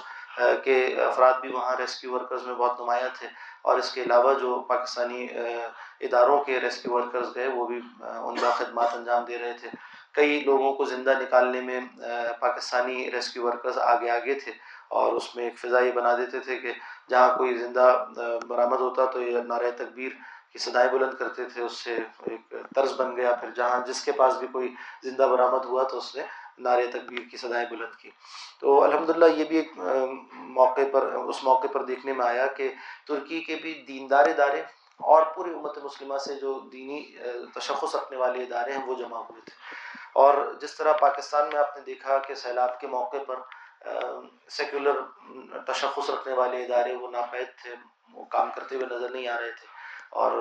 کے 0.64 0.78
افراد 1.04 1.40
بھی 1.42 1.52
وہاں 1.52 1.76
ریسکیو 1.80 2.14
ورکرز 2.14 2.46
میں 2.48 2.56
بہت 2.56 2.80
نمایاں 2.82 3.10
تھے 3.18 3.28
اور 3.62 3.78
اس 3.80 3.92
کے 3.92 4.02
علاوہ 4.04 4.34
جو 4.40 4.60
پاکستانی 4.68 5.28
اداروں 6.02 6.44
کے 6.44 6.60
ریسکیو 6.60 6.94
ورکرز 6.94 7.36
گئے، 7.36 7.48
وہ 7.48 7.68
بھی 7.68 7.80
عمدہ 8.02 8.52
خدمات 8.58 8.96
انجام 8.96 9.24
دے 9.24 9.38
رہے 9.38 9.54
تھے۔ 9.62 9.70
کئی 10.14 10.40
لوگوں 10.46 10.74
کو 10.74 10.86
زندہ 10.86 11.14
نکالنے 11.22 11.62
میں 11.62 11.80
پاکستانی 12.40 13.10
ریسکیو 13.12 13.46
ورکرز 13.46 13.78
آگے 13.78 14.10
آگے 14.10 14.34
تھے 14.44 14.52
اور 14.90 15.14
اس 15.14 15.36
میں 15.36 15.44
ایک 15.44 15.60
فضا 15.60 15.80
یہ 15.80 15.92
بنا 15.92 16.16
دیتے 16.18 16.40
تھے 16.40 16.58
کہ 16.60 16.74
جہاں 17.10 17.36
کوئی 17.38 17.58
زندہ 17.58 18.06
برآمد 18.48 18.80
ہوتا 18.80 19.06
تو 19.06 19.22
یہ 19.22 19.38
نعرہ 19.48 19.72
تکبیر 19.78 20.12
کی 20.52 20.60
صدائیں 20.60 20.90
بلند 20.92 21.14
کرتے 21.14 21.46
تھے، 21.46 21.62
اس 21.62 21.78
سے 21.78 21.96
ایک 22.30 22.54
طرز 22.76 22.94
بن 23.00 23.16
گیا۔ 23.16 23.34
پھر 23.36 23.50
جہاں 23.56 23.80
جس 23.88 24.04
کے 24.06 24.12
پاس 24.12 24.38
بھی 24.38 24.48
کوئی 24.52 24.74
زندہ 25.04 25.28
برآمد 25.32 25.66
ہوا 25.66 25.84
تو 25.84 25.98
اس 25.98 26.16
نے 26.16 26.24
نعرہ 26.58 26.88
تکبیر 26.94 27.30
کی 27.32 27.38
صدائیں 27.38 27.68
بلند 27.70 27.96
کی۔ 28.00 28.10
تو 28.60 28.84
الحمدللہ 28.84 29.26
یہ 29.26 29.44
بھی 29.44 29.58
ایک 29.58 29.72
موقع 30.34 30.82
پر، 30.92 31.02
اس 31.02 31.44
موقع 31.44 31.68
پر 31.68 31.84
دیکھنے 31.86 32.14
میں 32.14 32.26
آیا 32.26 32.48
کہ 32.48 32.74
ترکی 33.08 33.42
کے 33.42 33.56
بھی 33.56 33.74
دیندار 33.88 34.26
ادارے 34.26 34.62
اور 35.00 35.22
پوری 35.36 35.54
امت 35.54 35.78
مسلمہ 35.78 36.18
سے 36.18 36.36
جو 36.36 36.60
دینی 36.60 37.16
تشخص 37.56 37.96
رکھنے 37.96 38.18
والے 38.18 38.44
ادارے 38.44 38.72
ہیں، 38.72 38.86
وہ 38.86 38.96
جمع 38.96 39.18
ہوئے 39.18 39.42
تھے۔ 39.46 39.56
اور 40.14 40.34
جس 40.62 40.76
طرح 40.76 40.94
پاکستان 40.94 41.50
میں 41.54 41.60
آپ 41.60 41.78
نے 41.78 41.84
دیکھا 41.84 42.18
کہ 42.18 42.36
سیلاب 42.36 42.80
کے 42.80 42.88
موقع 42.88 43.18
پر 43.28 43.40
سیکولر 44.50 45.02
تشخص 45.68 46.10
رکھنے 46.10 46.34
والے 46.34 46.66
ادارے 46.66 46.96
وہ 46.96 47.12
ناپید 47.12 47.48
تھے، 47.62 47.76
وہ 48.14 48.26
کام 48.26 48.50
کرتے 48.56 48.76
ہوئے 48.76 48.96
نظر 48.96 49.10
نہیں 49.10 49.28
آ 49.28 49.40
رہے 49.40 49.52
تھے۔ 49.52 49.77
اور 50.10 50.32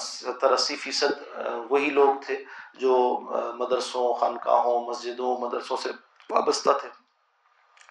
ستر 0.00 0.50
اسی 0.50 0.76
فیصد، 0.76 1.38
وہی 1.70 1.90
لوگ 1.90 2.14
تھے 2.26 2.44
جو 2.74 3.20
مدرسوں، 3.54 4.14
خانقاہوں، 4.14 4.86
مسجدوں، 4.86 5.36
مدرسوں 5.36 5.76
سے 5.76 5.90
وابستہ 6.30 6.70
تھے۔ 6.80 6.88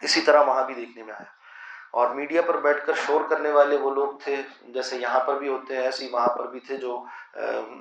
اسی 0.01 0.21
طرح 0.21 0.43
وہاں 0.43 0.63
بھی 0.63 0.73
دیکھنے 0.73 1.03
میں 1.03 1.13
آیا۔ 1.13 1.45
اور 1.91 2.09
میڈیا 2.09 2.41
پر 2.41 2.57
بیٹھ 2.57 2.85
کر 2.85 2.93
شور 3.05 3.21
کرنے 3.29 3.51
والے 3.51 3.77
وہ 3.77 3.91
لوگ 3.91 4.13
تھے 4.23 4.35
جیسے 4.61 4.97
یہاں 4.97 5.19
پر 5.19 5.37
بھی 5.39 5.49
ہوتے 5.49 5.75
ہیں، 5.75 5.83
ایسے 5.83 6.05
ہی 6.05 6.09
وہاں 6.09 6.27
پر 6.27 6.47
بھی 6.47 6.59
تھے 6.59 6.77
جو 6.77 7.03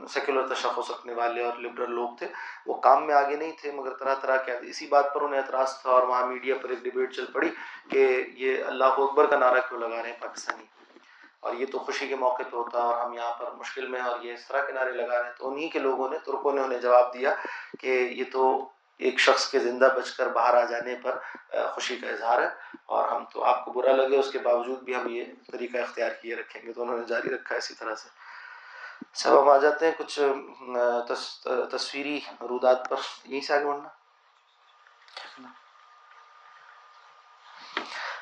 سیکولر 0.09 0.55
تشخص 0.55 0.91
رکھنے 0.91 1.15
والے 1.15 1.45
اور 1.45 1.57
لبرل 1.57 1.91
لوگ 1.91 2.09
تھے۔ 2.19 2.29
وہ 2.67 2.75
کام 2.75 3.07
میں 3.07 3.15
آگے 3.15 3.37
نہیں 3.37 3.53
تھے، 3.61 3.73
مگر 3.73 3.95
طرح 3.95 4.15
طرح 4.15 4.37
کے 4.37 4.53
اسی 4.61 4.87
بات 4.87 5.15
پر 5.15 5.21
انہیں 5.21 5.41
اعتراض 5.41 5.83
تھا 5.83 5.91
اور 5.91 6.03
وہاں 6.03 6.27
میڈیا 6.27 6.55
پر 6.63 6.69
ایک 6.69 6.79
ڈبیٹ 6.79 7.13
چل 7.15 7.25
پڑی 7.33 7.51
کہ 7.91 8.25
یہ 8.35 8.65
اللہ 8.65 8.85
اکبر 8.85 9.27
کا 9.27 9.39
نعرہ 9.39 9.61
کیوں 9.69 9.81
لگا 9.81 10.03
رہے 10.03 10.11
ہیں 10.11 10.21
پاکستانی؟ 10.21 10.84
اور 11.45 11.55
یہ 11.55 11.67
تو 11.73 11.79
خوشی 11.79 12.07
کے 12.09 12.17
موقع 12.17 12.43
پہ 12.43 12.57
ہوتا 12.57 12.79
ہے 12.79 12.85
اور 12.85 13.01
ہم 13.01 13.13
یہاں 13.13 13.33
پر 13.33 13.51
مشکل 13.51 13.87
میں 13.87 14.01
اور 14.01 14.21
یہ 14.21 14.33
اس 14.33 14.47
طرح 14.49 14.65
کے 14.65 14.73
نعرے 14.73 14.93
لگا 14.93 15.19
رہے 15.19 15.25
ہیں 15.25 15.35
تو 15.39 15.51
انہیں 15.51 15.69
کے 15.69 15.79
لوگوں 15.79 16.09
نے 16.09 16.19
ترکوں 16.19 16.53
نے 16.53 16.61
انہیں 16.61 16.81
جواب 16.81 17.13
دیا 17.15 17.35
کہ 17.81 17.87
یہ 18.11 18.25
تو 18.33 18.45
ایک 19.01 19.21
شخص 19.21 19.51
کے 19.51 19.59
زندہ 19.59 19.89
بچ 19.97 20.11
کر 20.11 20.29
باہر 20.29 20.55
آ 20.55 20.65
جانے 20.65 20.95
پر 21.03 21.19
خوشی 21.69 21.97
کا 21.97 22.09
اظہار 22.09 22.43
ہے 22.43 22.49
اور 22.87 23.09
ہم 23.09 23.25
تو 23.33 23.45
آپ 23.45 23.65
کو 23.65 23.73
برا 23.73 23.93
لگے 23.93 24.17
اس 24.17 24.31
کے 24.33 24.39
باوجود 24.39 24.83
بھی 24.83 24.95
ہم 24.97 25.09
یہ 25.09 25.25
طریقہ 25.53 25.79
اختیار 25.79 26.11
کیے 26.23 26.35
رکھیں 26.37 26.63
گے 26.63 26.73
تو 26.73 26.83
انہوں 26.83 26.99
نے 26.99 27.05
جاری 27.05 27.35
رکھا 27.35 27.57
اسی 27.57 27.75
طرح 27.75 27.95
سے۔ 27.95 28.09
سب 29.15 29.43
ہم 29.43 29.49
آ 29.49 29.57
جاتے 29.57 29.87
ہیں 29.87 29.93
کچھ 29.99 30.21
تصویری 31.71 32.21
رودات 32.41 32.89
پر۔ 32.91 32.97
یہیں 33.25 33.41
سے 33.41 33.55
آگے 33.55 33.65
بڑھنا؟ 33.65 33.89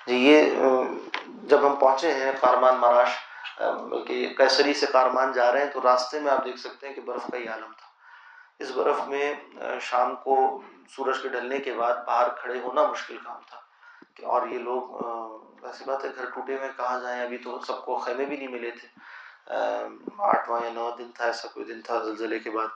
جی 0.06 0.16
یہ 0.16 0.50
جب 1.42 1.66
ہم 1.66 1.76
پہنچے 1.76 2.14
ہیں 2.14 2.32
کارمان 2.40 2.74
مراش 2.74 3.08
بلکہ 3.60 4.34
کیسری 4.36 4.74
سے 4.74 4.86
کارمان 4.86 5.32
جا 5.32 5.52
رہے 5.52 5.64
ہیں، 5.64 5.70
تو 5.70 5.80
راستے 5.82 6.20
میں 6.20 6.32
آپ 6.32 6.44
دیکھ 6.44 6.58
سکتے 6.58 6.86
ہیں 6.88 6.94
کہ 6.94 7.00
برف 7.00 7.22
کا 7.32 7.38
ہی 7.38 7.48
عالم 7.48 7.72
تھا۔ 7.72 7.86
اس 8.58 8.70
برف 8.70 9.00
میں 9.06 9.34
شام 9.80 10.16
کو 10.16 10.62
سورج 10.96 11.18
کے 11.22 11.28
ڈھلنے 11.28 11.58
کے 11.58 11.72
بعد 11.72 11.96
باہر 12.06 12.28
کھڑے 12.28 12.60
ہونا 12.60 12.86
مشکل 12.86 13.16
کام 13.16 13.40
تھا۔ 13.50 13.60
کہ 14.14 14.24
اور 14.24 14.46
یہ 14.46 14.58
لوگ 14.58 15.04
ایسی 15.64 15.84
بات 15.86 16.04
ہے، 16.04 16.10
گھر 16.16 16.24
ٹوٹے 16.24 16.56
ہوئے 16.56 16.68
کہاں 16.76 17.00
جائیں؟ 17.00 17.22
ابھی 17.22 17.38
تو 17.38 17.60
سب 17.60 17.84
کو 17.84 17.98
خیمے 17.98 18.24
بھی 18.24 18.36
نہیں 18.36 18.48
ملے 18.48 18.70
تھے۔ 18.70 18.88
آٹھواں 20.18 20.60
یا 20.64 20.70
نو 20.72 20.90
دن 20.98 21.10
تھا، 21.14 21.24
ایسا 21.24 21.48
کوئی 21.48 21.66
دن 21.66 21.80
تھا 21.82 21.98
زلزلے 21.98 22.38
کے 22.38 22.50
بعد۔ 22.50 22.68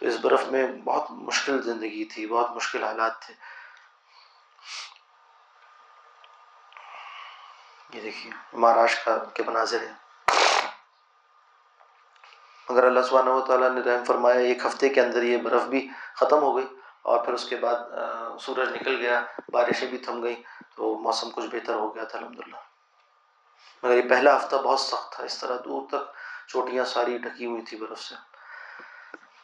تو 0.00 0.06
اس 0.06 0.16
برف 0.22 0.44
میں 0.48 0.66
بہت 0.84 1.10
مشکل 1.10 1.62
زندگی 1.62 2.04
تھی، 2.04 2.26
بہت 2.26 2.56
مشکل 2.56 2.84
حالات 2.84 3.20
تھے۔ 3.20 3.34
یہ 7.94 8.00
دیکھیے، 8.00 8.32
مہاراشٹر 8.52 9.18
کے 9.34 9.42
مناظر 9.46 9.82
ہیں۔ 9.82 9.92
مگر 12.68 12.84
اللہ 12.84 13.00
سبحانہ 13.08 13.30
و 13.30 13.40
تعالیٰ 13.46 13.70
نے 13.70 13.80
رحم 13.80 14.04
فرمایا، 14.04 14.40
ایک 14.48 14.64
ہفتے 14.66 14.88
کے 14.88 15.00
اندر 15.00 15.22
یہ 15.22 15.36
برف 15.42 15.62
بھی 15.72 15.86
ختم 16.16 16.42
ہو 16.42 16.56
گئی 16.56 16.66
اور 17.02 17.24
پھر 17.24 17.32
اس 17.32 17.44
کے 17.48 17.56
بعد 17.56 18.38
سورج 18.40 18.72
نکل 18.76 18.96
گیا، 19.00 19.20
بارشیں 19.52 19.88
بھی 19.88 19.98
تھم 20.04 20.22
گئیں، 20.22 20.42
تو 20.76 20.94
موسم 21.02 21.30
کچھ 21.30 21.46
بہتر 21.52 21.74
ہو 21.74 21.94
گیا 21.94 22.04
تھا 22.04 22.18
الحمد 22.18 22.38
للہ 22.38 22.62
مگر 23.82 23.96
یہ 23.96 24.08
پہلا 24.10 24.36
ہفتہ 24.36 24.56
بہت 24.56 24.80
سخت 24.80 25.12
تھا، 25.14 25.24
اس 25.24 25.38
طرح 25.38 25.56
دور 25.64 25.82
تک 25.88 26.12
چوٹیاں 26.48 26.84
ساری 26.84 27.18
ڈھکی 27.18 27.46
ہوئی 27.46 27.62
تھی 27.62 27.76
برف 27.76 28.00
سے۔ 28.00 28.14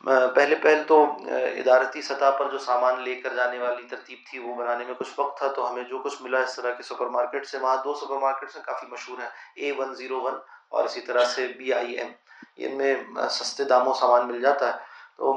پہلے 0.05 0.57
پہل 0.63 0.83
تو 0.87 1.03
ادارتی 1.31 2.03
سطح 2.03 2.31
پر 2.39 2.51
جو 2.51 2.59
سامان 2.59 3.03
لے 3.03 3.15
کر 3.15 3.35
جانے 3.37 3.59
والی 3.59 3.83
ترتیب 3.89 4.19
تھی، 4.31 4.39
وہ 4.39 4.55
بنانے 4.55 4.85
میں 4.85 4.95
کچھ 4.99 5.13
وقت 5.19 5.39
تھا، 5.39 5.49
تو 5.49 5.71
ہمیں 5.71 5.83
جو 5.83 5.99
کچھ 5.99 6.23
ملا 6.23 6.41
اس 6.41 6.57
طرح 6.57 6.73
کے 6.75 6.83
سپر 6.83 7.07
مارکیٹ 7.07 7.47
سے، 7.47 7.59
وہاں 7.59 7.77
دو 7.85 7.95
سپر 7.95 8.19
مارکیٹ 8.19 8.51
سے 8.51 8.61
کافی 8.67 8.87
مشہور 8.91 9.19
ہیں 9.19 9.29
اے 9.55 9.73
ون 9.79 9.95
زیرو 9.95 10.21
ون 10.21 10.35
اور 10.69 10.85
اسی 10.85 11.01
طرح 11.01 11.25
سے 11.25 11.47
بی 11.59 11.73
آئی 11.73 11.93
ایم 11.93 12.13
ان 12.57 12.77
میں 12.79 12.95
سستے 13.31 13.65
داموں 13.65 13.95
سامان 13.95 14.27
مل 14.29 14.41
جاتا 14.41 14.67
ہے۔ 14.67 14.89
تو 15.17 15.33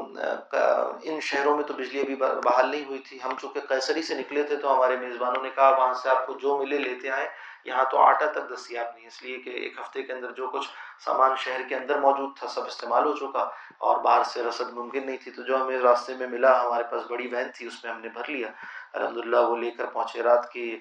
ان 1.04 1.19
شہروں 1.21 1.56
میں 1.56 1.63
تو 1.63 1.73
بجلی 1.73 1.99
ابھی 2.02 2.15
بحال 2.15 2.69
نہیں 2.69 2.86
ہوئی 2.86 2.99
تھی۔ 2.99 3.17
ہم 3.23 3.32
چونکہ 3.41 3.60
قیصری 3.69 4.02
سے 4.02 4.15
نکلے 4.15 4.43
تھے، 4.43 4.56
تو 4.56 4.76
ہمارے 4.76 4.95
میزبانوں 4.97 5.43
نے 5.43 5.49
کہا، 5.56 5.69
وہاں 5.69 5.93
سے 5.93 6.10
آپ 6.10 6.28
کو 6.28 6.34
جو 6.34 6.58
ملے 6.58 6.78
لیتے 6.78 7.10
آئیں۔ 7.10 7.28
یہاں 7.65 7.84
تو 7.91 7.97
آٹا 7.97 8.26
تک 8.26 8.54
دستیاب 8.54 8.88
نہیں، 8.95 9.08
اس 9.08 9.23
لیے 9.23 9.38
کہ 9.38 9.49
ایک 9.49 9.80
ہفتے 9.80 10.04
کے 10.04 10.13
اندر 10.13 10.32
جو 10.32 10.47
کچھ 10.47 10.67
سامان 10.99 11.36
شہر 11.36 11.62
کے 11.69 11.76
اندر 11.76 11.99
موجود 11.99 12.38
تھا، 12.38 12.47
سب 12.47 12.65
استعمال 12.65 13.06
ہو 13.06 13.15
چکا 13.15 13.49
اور 13.78 13.97
باہر 13.97 14.23
سے 14.23 14.43
رسد 14.43 14.73
ممکن 14.73 15.06
نہیں 15.06 15.17
تھی۔ 15.17 15.32
تو 15.32 15.41
جو 15.41 15.62
ہمیں 15.62 15.80
راستے 15.80 16.15
میں 16.15 16.28
ملا، 16.28 16.65
ہمارے 16.65 16.84
پاس 16.84 17.04
بڑی 17.10 17.28
وین 17.28 17.52
تھی، 17.56 17.67
اس 17.67 17.84
میں 17.84 17.93
ہم 17.93 17.99
نے 17.99 18.10
بھر 18.10 18.30
لیا۔ 18.30 18.47
الحمد 18.93 19.17
للہ 19.17 19.38
وہ 19.38 19.58
لے 19.58 19.71
کر 19.71 19.86
پہنچے۔ 19.86 20.23
رات 20.23 20.52
کی 20.52 20.80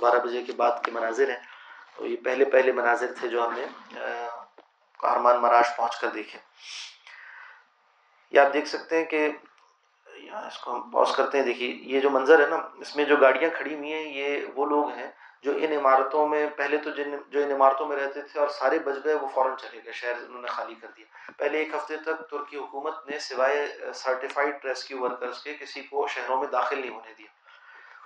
بارہ 0.00 0.18
بجے 0.18 0.42
کے 0.42 0.52
بعد 0.52 0.84
کے 0.84 0.90
مناظر 0.90 1.28
ہیں۔ 1.28 1.42
تو 1.96 2.06
یہ 2.06 2.16
پہلے 2.24 2.44
پہلے 2.44 2.72
مناظر 2.72 3.12
تھے 3.20 3.28
جو 3.28 3.46
ہم 3.46 3.54
نے 3.54 3.64
کارمان 4.98 5.36
مراش 5.36 5.76
پہنچ 5.76 6.00
کر 6.00 6.08
دیکھے۔ 6.08 6.38
یہ 8.30 8.40
آپ 8.40 8.52
دیکھ 8.52 8.68
سکتے 8.68 8.96
ہیں 8.96 9.04
کہ 9.04 9.30
اس 10.46 10.58
کو 10.58 10.74
ہم 10.74 10.90
پوز 10.90 11.16
کرتے 11.16 11.38
ہیں۔ 11.38 11.44
دیکھیے، 11.44 11.68
یہ 11.68 12.00
جو 12.00 12.10
منظر 12.10 12.42
ہے 12.42 12.46
نا، 12.46 12.56
اس 12.74 12.96
میں 12.96 13.04
جو 13.04 13.16
گاڑیاں 13.16 13.50
کھڑی 13.56 13.74
ہوئی 13.74 13.92
ہیں، 13.92 14.12
یہ 14.14 14.46
وہ 14.54 14.66
لوگ 14.66 14.88
ہیں 14.88 15.10
جو 15.44 15.52
ان 15.56 15.72
عمارتوں 15.72 16.28
میں 16.28 16.46
پہلے 16.56 16.76
تو 16.76 16.90
جن 16.90 17.16
جو 17.28 17.42
ان 17.42 17.52
عمارتوں 17.52 17.86
میں 17.88 17.96
رہتے 17.96 18.22
تھے 18.22 18.40
اور 18.40 18.48
سارے 18.48 18.78
بچ 18.78 18.94
گئے، 19.04 19.14
وہ 19.14 19.28
فوراً 19.34 19.56
چلے 19.56 19.80
گئے، 19.84 19.92
شہر 19.92 20.12
انہوں 20.28 20.42
نے 20.42 20.48
خالی 20.48 20.74
کر 20.74 20.88
دیا۔ 20.96 21.32
پہلے 21.36 21.58
ایک 21.58 21.74
ہفتے 21.74 21.96
تک 21.96 22.30
ترکی 22.30 22.56
حکومت 22.56 23.06
نے 23.10 23.18
سوائے 23.18 23.66
سرٹیفائڈ 23.94 24.64
ریسکیو 24.64 25.00
ورکرز 25.00 25.42
کے 25.42 25.54
کسی 25.54 25.82
کو 25.82 26.06
شہروں 26.06 26.40
میں 26.40 26.48
داخل 26.48 26.80
نہیں 26.80 26.94
ہونے 26.94 27.12
دیا۔ 27.18 27.32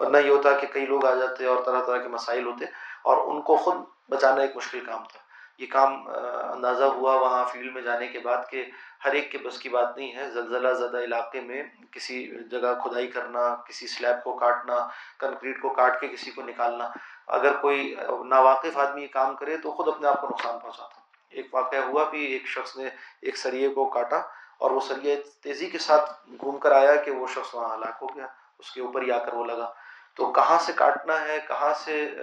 ورنہ 0.01 0.18
یہ 0.18 0.31
ہوتا 0.31 0.59
کہ 0.59 0.66
کئی 0.66 0.87
لوگ 0.87 1.05
آ 1.05 1.14
جاتے 1.14 1.44
اور 1.44 1.62
طرح 1.62 1.83
طرح 1.83 1.96
کے 1.96 2.09
مسائل 2.09 2.46
ہوتے 2.46 2.64
اور 3.03 3.16
ان 3.27 3.42
کو 3.42 3.57
خود 3.57 3.74
بچانا 4.09 4.40
ایک 4.40 4.57
مشکل 4.57 4.81
کام 4.81 5.05
تھا۔ 5.05 5.18
یہ 5.59 5.66
کام 5.70 6.09
اندازہ 6.53 6.85
ہوا 6.85 7.14
وہاں 7.14 7.44
فیلڈ 7.44 7.74
میں 7.74 7.83
جانے 7.83 8.07
کے 8.07 8.18
بعد 8.18 8.51
کہ 8.51 8.64
ہر 9.05 9.12
ایک 9.12 9.33
کے 9.33 9.38
بس 9.38 9.59
کی 9.59 9.68
بات 9.68 9.96
نہیں 9.96 10.16
ہے، 10.16 10.31
زلزلہ 10.31 10.72
زدہ 10.72 10.98
علاقے 10.98 11.40
میں 11.40 11.62
کسی 11.92 12.27
جگہ 12.51 12.74
کھدائی 12.83 13.07
کرنا، 13.07 13.55
کسی 13.55 13.87
سلیب 13.87 14.24
کو 14.24 14.37
کاٹنا، 14.37 14.88
کنکریٹ 15.18 15.61
کو 15.62 15.68
کاٹ 15.68 16.01
کے 16.01 16.09
کسی 16.09 16.31
کو 16.31 16.42
نکالنا۔ 16.42 16.88
اگر 17.29 17.57
کوئی 17.57 17.95
ناواقف 18.25 18.79
آدمی 18.79 19.03
یہ 19.03 19.07
کام 19.07 19.37
کرے 19.37 19.57
تو 19.57 19.73
خود 19.73 19.88
اپنے 19.88 20.09
آپ 20.09 20.21
کو 20.21 20.27
نقصان 20.27 20.59
پہنچاتا 20.59 21.01
ایک 21.31 21.55
واقعہ 21.55 21.79
ہوا 21.79 22.05
بھی 22.11 22.25
ایک 22.25 22.47
شخص 22.47 22.77
نے 22.77 22.88
ایک 23.21 23.37
سریے 23.37 23.69
کو 23.69 23.87
کاٹا 23.87 24.17
اور 24.59 24.71
وہ 24.71 24.81
سریے 24.81 25.23
تیزی 25.43 25.71
کے 25.71 25.79
ساتھ 25.79 26.11
گھوم 26.41 26.59
کر 26.59 26.73
آیا 26.73 26.97
کہ 26.97 27.11
وہ 27.11 27.27
شخص 27.27 27.55
وہاں 27.55 27.77
ہلاک 27.77 28.03
ہو 28.03 28.07
گیا، 28.17 28.27
اس 28.59 28.71
کے 28.71 28.81
اوپر 28.81 29.03
ہی 29.03 29.11
آ 29.11 29.19
کر 29.19 29.35
وہ 29.35 29.45
لگا۔ 29.45 29.73
تو 30.14 30.33
کہاں 30.33 30.59
سے 30.59 30.73
کاٹنا 30.73 31.21
ہے؟ 31.21 31.38
کہاں 31.49 31.75
سے 31.75 32.14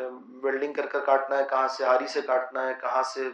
ویلڈنگ 0.44 0.74
کر 0.74 0.86
کر 0.86 1.00
کاٹنا 1.00 1.38
ہے؟ 1.38 1.44
کہاں 1.50 1.68
سے 1.68 1.86
آری 1.86 2.08
سے 2.08 2.22
کاٹنا 2.22 2.68
ہے؟ 2.68 2.74
کہاں 2.82 3.04
سے 3.04 3.30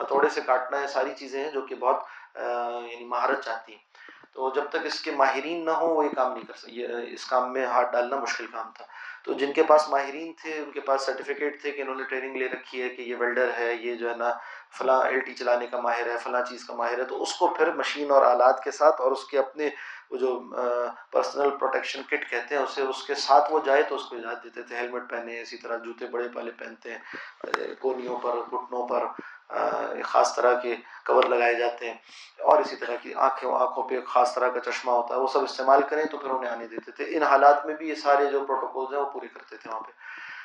ہتھوڑے 0.00 0.28
سے 0.28 0.40
کاٹنا 0.40 0.80
ہے؟ 0.80 0.86
ساری 0.86 1.14
چیزیں 1.14 1.44
ہیں 1.44 1.50
جو 1.50 1.60
کہ 1.60 1.74
بہت 1.74 2.04
یعنی 2.34 3.04
مہارت 3.04 3.44
چاہتی 3.44 3.72
ہیں۔ 3.72 3.89
تو 4.32 4.50
جب 4.54 4.64
تک 4.68 4.84
اس 4.84 5.00
کے 5.00 5.10
ماہرین 5.10 5.64
نہ 5.64 5.70
ہوں، 5.70 5.96
وہ 5.96 6.04
یہ 6.04 6.10
کام 6.16 6.32
نہیں 6.32 6.46
کر 6.46 6.54
سکتے۔ 6.56 7.12
اس 7.12 7.24
کام 7.26 7.52
میں 7.52 7.66
ہاتھ 7.66 7.92
ڈالنا 7.92 8.16
مشکل 8.16 8.46
کام 8.46 8.70
تھا۔ 8.74 8.84
تو 9.24 9.32
جن 9.32 9.52
کے 9.52 9.62
پاس 9.62 9.88
ماہرین 9.88 10.32
تھے، 10.32 10.58
ان 10.58 10.70
کے 10.70 10.80
پاس 10.80 11.02
سرٹیفکیٹ 11.02 11.60
تھے 11.62 11.70
کہ 11.70 11.80
انہوں 11.80 11.94
نے 11.94 12.04
ٹریننگ 12.04 12.36
لے 12.36 12.48
رکھی 12.48 12.82
ہے 12.82 12.88
کہ 12.88 13.02
یہ 13.02 13.16
ویلڈر 13.18 13.50
ہے، 13.58 13.74
یہ 13.74 13.94
جو 13.94 14.10
ہے 14.10 14.16
نا 14.16 14.30
فلاں 14.78 15.00
ایل 15.02 15.20
ٹی 15.20 15.34
چلانے 15.34 15.66
کا 15.66 15.80
ماہر 15.80 16.06
ہے، 16.06 16.16
فلاں 16.18 16.42
چیز 16.48 16.64
کا 16.64 16.74
ماہر 16.74 16.98
ہے۔ 16.98 17.04
تو 17.04 17.22
اس 17.22 17.34
کو 17.34 17.48
پھر 17.48 17.72
مشین 17.72 18.10
اور 18.10 18.22
آلات 18.22 18.64
کے 18.64 18.70
ساتھ 18.70 19.00
اور 19.00 19.12
اس 19.12 19.24
کے 19.24 19.38
اپنے 19.38 19.68
وہ 20.10 20.16
جو 20.16 20.40
پرسنل 21.12 21.50
پروٹیکشن 21.50 22.02
کٹ 22.02 22.30
کہتے 22.30 22.56
ہیں، 22.56 22.62
اسے 22.62 22.82
اس 22.82 23.02
کے 23.06 23.14
ساتھ 23.14 23.52
وہ 23.52 23.60
جائے 23.64 23.82
تو 23.82 23.94
اس 23.94 24.04
کو 24.04 24.16
اجازت 24.16 24.44
دیتے 24.44 24.62
تھے۔ 24.62 24.76
ہیلمٹ 24.76 25.10
پہنے، 25.10 25.40
اسی 25.40 25.56
طرح 25.56 25.76
جوتے 25.76 26.06
بڑے 26.06 26.28
پالے 26.34 26.50
پہنتے 26.50 26.94
ہیں 26.94 26.98
کونیوں 27.80 28.18
پر، 28.18 28.34
گھٹنوں 28.52 28.88
پر۔ 28.88 29.04
خاص 30.04 30.36
طرح 30.36 30.60
کے 30.60 30.76
کور 31.06 31.22
لگائے 31.22 31.54
جاتے 31.54 31.90
ہیں۔ 31.90 31.98
اور 32.38 32.58
اسی 32.58 32.76
طرح 32.76 32.96
کی 33.02 33.14
آنکھوں 33.14 33.60
آنکھوں 33.60 33.88
پہ 33.88 34.00
خاص 34.00 34.34
طرح 34.34 34.48
کا 34.48 34.60
چشمہ 34.60 34.90
ہوتا 34.90 35.14
ہے، 35.14 35.20
وہ 35.20 35.26
سب 35.26 35.42
استعمال 35.42 35.82
کریں 35.82 36.04
تو 36.04 36.18
پھر 36.18 36.30
انہیں 36.30 36.52
آنے 36.52 36.68
دیتے 36.68 36.90
تھے۔ 36.90 37.04
ان 37.08 37.22
حالات 37.22 37.66
میں 37.66 37.74
بھی 37.74 37.88
یہ 37.88 37.94
سارے 37.94 38.26
جو 38.26 38.44
پروٹوکولز 38.44 38.94
ہیں 38.94 39.00
وہ 39.00 39.10
پورے 39.10 39.28
کرتے 39.28 39.56
تھے 39.56 39.70
وہاں 39.70 39.80
پہ۔ 39.80 39.92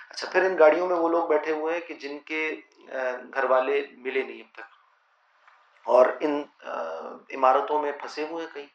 اچھا 0.09 0.29
پھر 0.31 0.43
ان 0.45 0.59
گاڑیوں 0.59 0.87
میں 0.87 0.95
وہ 0.95 1.09
لوگ 1.09 1.27
بیٹھے 1.27 1.51
ہوئے 1.51 1.73
ہیں 1.73 1.81
کہ 1.81 1.93
جن 1.93 2.19
کے 2.19 2.61
گھر 3.33 3.43
والے 3.43 3.87
ملے 3.91 4.21
نہیں 4.23 4.41
اب 4.41 4.53
تک۔ 4.53 4.75
اور 5.83 6.05
ان 6.19 6.43
عمارتوں 7.35 7.81
میں 7.81 7.91
پھنسے 7.91 8.27
ہوئے 8.29 8.45
ہیں 8.45 8.53
کہیں، 8.53 8.67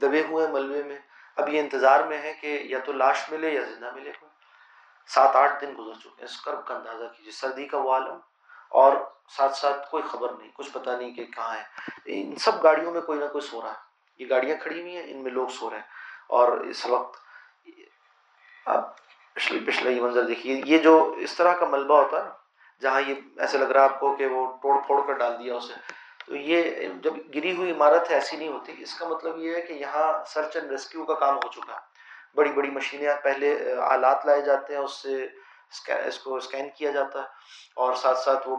دبے 0.00 0.22
ہوئے 0.28 0.46
ہیں 0.46 0.52
ملبے 0.52 0.82
میں۔ 0.82 0.98
اب 1.36 1.48
یہ 1.48 1.60
انتظار 1.60 2.00
میں 2.00 2.18
ہے 2.18 2.34
کہ 2.40 2.58
یا 2.64 2.78
تو 2.84 2.92
لاش 2.92 3.30
ملے 3.30 3.50
یا 3.50 3.60
زندہ 3.60 3.90
ملے۔ 3.94 4.12
کوئی 4.20 4.30
سات 5.06 5.36
آٹھ 5.36 5.64
دن 5.64 5.74
گزر 5.78 6.00
چکے 6.00 6.08
ہیں۔ 6.08 6.24
اس 6.24 6.40
کرب 6.40 6.66
کا 6.66 6.74
اندازہ 6.74 7.04
کیجیے، 7.16 7.32
سردی 7.32 7.66
کا 7.66 7.78
وہ 7.78 7.92
عالم 7.92 8.18
اور 8.68 8.96
ساتھ 9.36 9.56
ساتھ 9.56 9.90
کوئی 9.90 10.02
خبر 10.02 10.32
نہیں، 10.38 10.48
کچھ 10.54 10.70
پتہ 10.72 10.90
نہیں 10.90 11.14
کہ 11.14 11.24
کہاں 11.24 11.56
ہے۔ 11.56 11.62
ان 12.06 12.36
سب 12.36 12.62
گاڑیوں 12.62 12.92
میں 12.92 13.00
کوئی 13.00 13.18
نہ 13.18 13.24
کوئی 13.24 13.46
سو 13.46 13.62
رہا 13.62 13.70
ہے۔ 13.70 13.86
یہ 14.18 14.26
گاڑیاں 14.30 14.56
کھڑی 14.62 14.80
ہوئی 14.80 14.96
ہیں، 14.96 15.04
ان 15.06 15.22
میں 15.22 15.30
لوگ 15.30 15.48
سو 15.48 15.70
رہے 15.70 15.76
ہیں۔ 15.76 15.84
اور 16.28 16.52
اس 16.52 16.86
وقت 16.86 17.16
اب 18.66 18.96
پچھلے 19.32 19.58
پچھلا 19.66 19.90
یہ 19.90 20.00
منظر 20.00 20.22
دیکھیے، 20.22 20.62
یہ 20.66 20.78
جو 20.78 21.14
اس 21.18 21.34
طرح 21.34 21.54
کا 21.54 21.66
ملبہ 21.66 22.02
ہوتا 22.02 22.24
ہے 22.24 22.30
جہاں 22.80 23.00
یہ 23.00 23.14
ایسے 23.38 23.58
لگ 23.58 23.64
رہا 23.64 23.80
ہے 23.80 23.84
آپ 23.84 24.00
کو 24.00 24.16
کہ 24.16 24.26
وہ 24.26 24.56
توڑ 24.62 24.80
پھوڑ 24.86 25.06
کر 25.06 25.12
ڈال 25.12 25.38
دیا 25.38 25.54
اسے، 25.54 25.74
تو 26.26 26.36
یہ 26.36 26.88
جب 27.02 27.14
گری 27.34 27.56
ہوئی 27.56 27.70
عمارت 27.70 28.10
ہے، 28.10 28.14
ایسی 28.14 28.36
نہیں 28.36 28.48
ہوتی۔ 28.48 28.74
اس 28.78 28.98
کا 28.98 29.08
مطلب 29.08 29.38
یہ 29.38 29.54
ہے 29.54 29.60
کہ 29.60 29.72
یہاں 29.72 30.24
سرچ 30.24 30.56
اینڈ 30.56 30.70
ریسکیو 30.70 31.04
کا 31.04 31.14
کام 31.14 31.36
ہو 31.36 31.52
چکا 31.52 31.74
ہے۔ 31.74 31.80
بڑی 32.34 32.52
بڑی 32.52 32.70
مشینیں 32.70 33.14
پہلے 33.22 33.74
آلات 33.80 34.26
لائے 34.26 34.42
جاتے 34.42 34.74
ہیں، 34.74 34.80
اس 34.80 34.92
سے 34.92 35.26
اس 35.70 36.18
کو 36.18 36.36
اسکین 36.36 36.68
کیا 36.76 36.90
جاتا 36.90 37.18
ہے 37.18 37.24
اور 37.74 37.94
ساتھ 37.94 38.18
ساتھ 38.18 38.48
وہ 38.48 38.56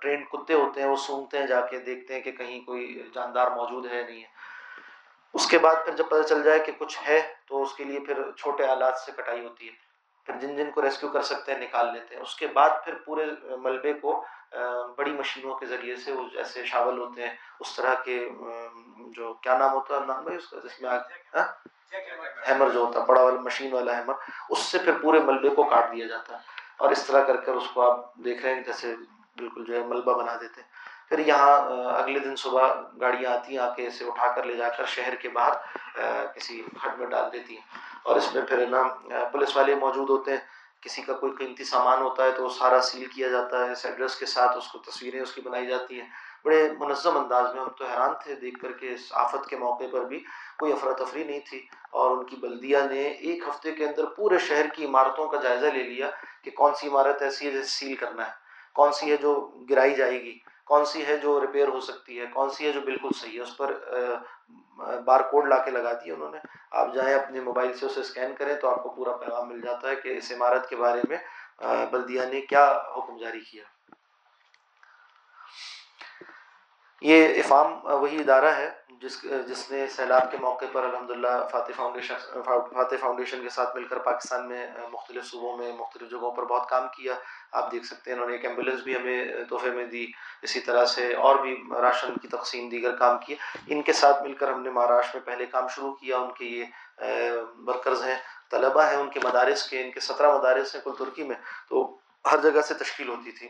ٹرین 0.00 0.24
کتے 0.24 0.54
ہوتے 0.54 0.82
ہیں، 0.82 0.88
وہ 0.88 0.96
سونگتے 0.96 1.38
ہیں، 1.38 1.46
جا 1.46 1.60
کے 1.60 1.78
دیکھتے 1.78 2.14
ہیں 2.14 2.20
کہ 2.20 2.32
کہیں 2.32 2.60
کوئی 2.60 3.02
جاندار 3.14 3.50
موجود 3.50 3.86
ہے 3.86 4.02
نہیں 4.02 4.20
ہے۔ 4.20 4.28
اس 5.34 5.46
کے 5.46 5.58
بعد 5.58 5.74
پھر 5.84 5.96
جب 5.96 6.04
پتہ 6.08 6.22
چل 6.22 6.42
جائے 6.42 6.58
کہ 6.58 6.72
کچھ 6.78 6.98
ہے 7.08 7.34
تو 7.46 7.62
اس 7.62 7.74
کے 7.74 7.84
لیے 7.84 8.00
پھر 8.00 8.32
چھوٹے 8.32 8.64
آلات 8.64 8.98
سے 8.98 9.12
کٹائی 9.16 9.44
ہوتی 9.44 9.68
ہے۔ 9.68 9.83
پھر 10.26 10.38
جن 10.40 10.56
جن 10.56 10.70
کو 10.70 10.82
ریسکیو 10.82 11.08
کر 11.10 11.22
سکتے 11.22 11.52
ہیں 11.52 11.60
نکال 11.60 11.92
لیتے 11.92 12.14
ہیں۔ 12.14 12.22
اس 12.22 12.34
کے 12.36 12.46
بعد 12.46 12.70
پھر 12.84 12.94
پورے 12.94 13.24
ملبے 13.62 13.92
کو 13.92 14.24
بڑی 14.96 15.12
مشینوں 15.12 15.54
کے 15.56 15.66
ذریعے 15.66 15.96
سے 15.96 16.12
وہ 16.12 16.22
جیسے 16.32 16.64
شاول 16.64 16.98
ہوتے 16.98 17.22
ہیں۔ 17.22 17.36
اس 17.60 17.76
طرح 17.76 17.94
کے 17.94 18.28
جو 19.16 19.32
کیا 19.32 19.58
نام 19.58 19.72
ہوتا 19.72 19.94
ہے، 19.94 20.06
نام 20.06 20.24
بھائی 20.24 20.38
اس 20.38 20.46
کا 20.48 20.58
جس 20.64 20.82
میں 20.82 20.90
ہیمر 22.48 22.70
جو 22.70 22.80
ہوتا 22.80 23.00
ہے، 23.00 23.04
بڑا 23.04 23.22
والا 23.22 23.40
مشین 23.40 23.72
والا 23.72 23.98
ہیمر، 23.98 24.14
اس 24.50 24.58
سے 24.58 24.78
پھر 24.78 24.92
پورے 25.02 25.18
ملبے 25.18 25.48
کو 25.48 25.62
کاٹ 25.64 25.92
دیا 25.92 26.06
جاتا 26.06 26.36
ہے۔ 26.36 26.42
اور 26.76 26.90
اس 26.90 27.06
طرح 27.06 27.22
کر 27.22 27.36
کر 27.36 27.52
اس 27.52 27.70
کو 27.74 27.90
آپ 27.90 28.14
دیکھ 28.14 28.42
رہے 28.42 28.54
ہیں 28.54 28.62
جیسے 28.62 28.94
بالکل 29.38 29.64
جو 29.64 29.74
ہے 29.74 29.86
ملبہ 29.86 30.22
بنا 30.22 30.36
دیتے 30.40 30.60
ہیں۔ 30.60 30.68
پھر 31.08 31.18
یہاں 31.18 31.60
اگلے 31.94 32.18
دن 32.18 32.36
صبح 32.36 32.74
گاڑیاں 33.00 33.32
آتی 33.32 33.52
ہیں 33.52 33.58
آ 33.58 33.74
کے 33.74 33.86
اسے 33.86 34.04
اٹھا 34.04 34.32
کر 34.32 34.42
لے 34.42 34.56
جا 34.56 34.68
کر 34.68 34.84
شہر 34.84 35.14
کے 35.14 35.28
باہر 35.28 35.52
کسی 36.26 36.62
کھڈ 36.82 36.98
میں 36.98 37.06
ڈال 37.06 37.32
دیتی 37.32 37.54
ہیں۔ 37.54 37.62
اور 38.02 38.16
اس 38.16 38.34
میں 38.34 38.42
پھر 38.42 38.66
نا 38.66 38.82
پولیس 39.32 39.56
والے 39.56 39.74
موجود 39.74 40.10
ہوتے 40.10 40.30
ہیں۔ 40.30 40.40
کسی 40.80 41.02
کا 41.02 41.12
کوئی 41.12 41.32
قیمتی 41.32 41.64
سامان 41.64 42.02
ہوتا 42.02 42.24
ہے 42.24 42.32
تو 42.32 42.44
وہ 42.44 42.48
سارا 42.48 42.80
سیل 42.80 43.04
کیا 43.04 43.28
جاتا 43.28 43.66
ہے، 43.66 43.72
اس 43.72 43.86
ایڈریس 43.86 44.16
کے 44.16 44.26
ساتھ 44.26 44.56
اس 44.56 44.66
کو 44.68 44.78
تصویریں 44.78 45.20
اس 45.20 45.32
کی 45.32 45.40
بنائی 45.40 45.66
جاتی 45.66 46.00
ہیں۔ 46.00 46.08
بڑے 46.44 46.72
منظم 46.78 47.16
انداز 47.16 47.54
میں 47.54 47.62
ہم 47.62 47.68
تو 47.68 47.84
حیران 47.86 48.10
تھے 48.22 48.34
دیکھ 48.34 48.60
کر 48.62 48.72
کے 48.72 48.92
اس 48.92 49.00
آفت 49.10 49.48
کے 49.48 49.56
موقع 49.56 49.84
پر 49.92 50.04
بھی 50.04 50.24
کوئی 50.58 50.72
افراتفری 50.72 51.24
نہیں 51.24 51.40
تھی۔ 51.50 51.66
اور 51.90 52.10
ان 52.10 52.24
کی 52.24 52.36
بلدیہ 52.36 52.78
نے 52.90 53.02
ایک 53.02 53.48
ہفتے 53.48 53.72
کے 53.72 53.86
اندر 53.86 54.06
پورے 54.06 54.38
شہر 54.38 54.66
کی 54.74 54.86
عمارتوں 54.86 55.28
کا 55.28 55.40
جائزہ 55.40 55.66
لے 55.66 55.82
لیا 55.82 56.10
کہ 56.42 56.50
کون 56.50 56.74
سی 56.74 56.88
عمارت 56.88 57.22
ایسی 57.22 57.46
ہے 57.46 57.50
جیسے 57.50 57.68
سیل 57.68 57.94
کرنا 57.94 58.26
ہے، 58.26 58.32
کون 58.74 58.92
سی 58.92 59.10
ہے 59.10 59.16
جو 59.16 59.52
گرائی 59.70 59.94
جائے 59.94 60.22
گی۔ 60.22 60.38
کون 60.66 60.84
سی 60.84 61.06
ہے 61.06 61.16
جو 61.16 61.40
ریپیئر 61.40 61.68
ہو 61.68 61.80
سکتی 61.80 62.20
ہے؟ 62.20 62.26
کون 62.26 62.50
سی 62.50 62.66
ہے 62.66 62.72
جو 62.72 62.80
بالکل 62.80 63.08
صحیح 63.20 63.36
ہے؟ 63.36 63.42
اس 63.42 63.56
پر 63.56 63.78
بار 65.04 65.20
کوڈ 65.20 65.48
لا 65.48 65.58
کے 65.58 65.70
لگا 65.70 65.92
دیا 65.92 66.14
انہوں 66.14 66.30
نے۔ 66.30 66.38
آپ 66.70 66.94
جائیں 66.94 67.14
اپنے 67.14 67.40
موبائل 67.40 67.72
سے 67.72 67.86
اسے 67.86 68.00
اسکین 68.00 68.34
کریں 68.34 68.54
تو 68.54 68.68
آپ 68.68 68.82
کو 68.82 68.88
پورا 68.88 69.16
پیغام 69.16 69.48
مل 69.48 69.60
جاتا 69.60 69.88
ہے 69.88 69.96
کہ 69.96 70.16
اس 70.16 70.32
عمارت 70.32 70.68
کے 70.68 70.76
بارے 70.76 71.02
میں 71.08 71.18
بلدیہ 71.90 72.22
نے 72.32 72.40
کیا 72.40 72.66
حکم 72.96 73.16
جاری 73.16 73.40
کیا۔ 73.40 73.64
یہ 77.00 77.42
افام 77.42 77.86
وہی 78.02 78.20
ادارہ 78.20 78.54
ہے 78.56 78.70
جس 79.00 79.22
جس 79.46 79.70
نے 79.70 79.86
سیلاب 79.86 80.30
کے 80.30 80.36
موقع 80.40 80.64
پر 80.72 80.84
الحمد 80.84 81.10
للہ 81.10 81.48
فاتح 81.50 81.72
فاؤنڈیشن 81.76 82.14
فاتح 82.44 82.94
فاؤنڈیشن 83.00 83.42
کے 83.42 83.48
ساتھ 83.48 83.76
مل 83.76 83.84
کر 83.84 83.98
پاکستان 83.98 84.48
میں 84.48 84.66
مختلف 84.92 85.24
صوبوں 85.24 85.56
میں 85.56 85.72
مختلف 85.72 86.10
جگہوں 86.10 86.30
پر 86.30 86.44
بہت 86.44 86.68
کام 86.68 86.86
کیا۔ 86.96 87.14
آپ 87.54 87.72
دیکھ 87.72 87.86
سکتے 87.86 88.10
ہیں۔ 88.10 88.16
انہوں 88.16 88.30
نے 88.30 88.36
ایک 88.36 88.44
ایمبولینس 88.44 88.80
بھی 88.80 88.96
ہمیں 88.96 89.44
تحفے 89.50 89.70
میں 89.70 89.86
دی۔ 89.86 90.06
اسی 90.42 90.60
طرح 90.60 90.84
سے 90.84 91.14
اور 91.14 91.36
بھی 91.36 91.62
راشن 91.80 92.14
کی 92.22 92.28
تقسیم 92.28 92.68
دیگر 92.68 92.96
کام 92.96 93.18
کیے۔ 93.18 93.36
ان 93.66 93.82
کے 93.82 93.92
ساتھ 93.92 94.22
مل 94.22 94.34
کر 94.34 94.52
ہم 94.52 94.62
نے 94.62 94.70
مہاراشٹر 94.70 95.18
میں 95.18 95.26
پہلے 95.26 95.46
کام 95.46 95.68
شروع 95.68 95.94
کیا۔ 95.94 96.18
ان 96.18 96.32
کے 96.32 96.44
یہ 96.44 96.64
ورکرز 97.66 98.02
ہیں، 98.02 98.16
طلبہ 98.50 98.82
ہیں، 98.82 98.96
ان 98.96 99.10
کے 99.10 99.20
مدارس 99.24 99.68
کے، 99.68 99.84
ان 99.84 99.90
کے 99.90 100.00
سترہ 100.00 100.38
مدارس 100.38 100.74
ہیں 100.74 100.82
کل 100.82 100.90
ترکی 100.98 101.22
میں۔ 101.22 101.36
تو 101.68 101.98
ہر 102.32 102.38
جگہ 102.38 102.60
سے 102.60 102.74
تشکیل 102.74 103.08
ہوتی 103.08 103.32
تھی۔ 103.32 103.48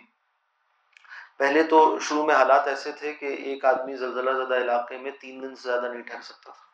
پہلے 1.38 1.62
تو 1.62 1.98
شروع 1.98 2.26
میں 2.26 2.34
حالات 2.34 2.68
ایسے 2.68 2.92
تھے 2.92 3.12
کہ 3.12 3.26
ایک 3.26 3.64
آدمی 3.64 3.96
زلزلہ 3.96 4.44
زدہ 4.44 4.56
علاقے 4.56 4.98
میں 4.98 5.10
تین 5.20 5.42
دن 5.42 5.54
سے 5.54 5.62
زیادہ 5.62 5.86
نہیں 5.92 6.02
ٹھہر 6.02 6.20
سکتا 6.20 6.52
تھا۔ 6.52 6.64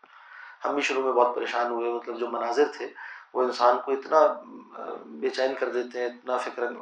ہم 0.68 0.74
بھی 0.74 0.82
شروع 0.82 1.02
میں 1.02 1.12
بہت 1.12 1.34
پریشان 1.34 1.66
ہوئے 1.66 1.90
مطلب 1.90 2.18
جو 2.18 2.28
مناظر 2.28 2.64
تھے۔ 2.76 2.86
وہ 3.34 3.42
انسان 3.42 3.76
کو 3.84 3.92
اتنا 3.92 4.26
بے 5.20 5.30
چین 5.30 5.54
کر 5.58 5.68
دیتے 5.72 6.00
ہیں، 6.00 6.06
اتنا 6.06 6.36
فکر، 6.44 6.72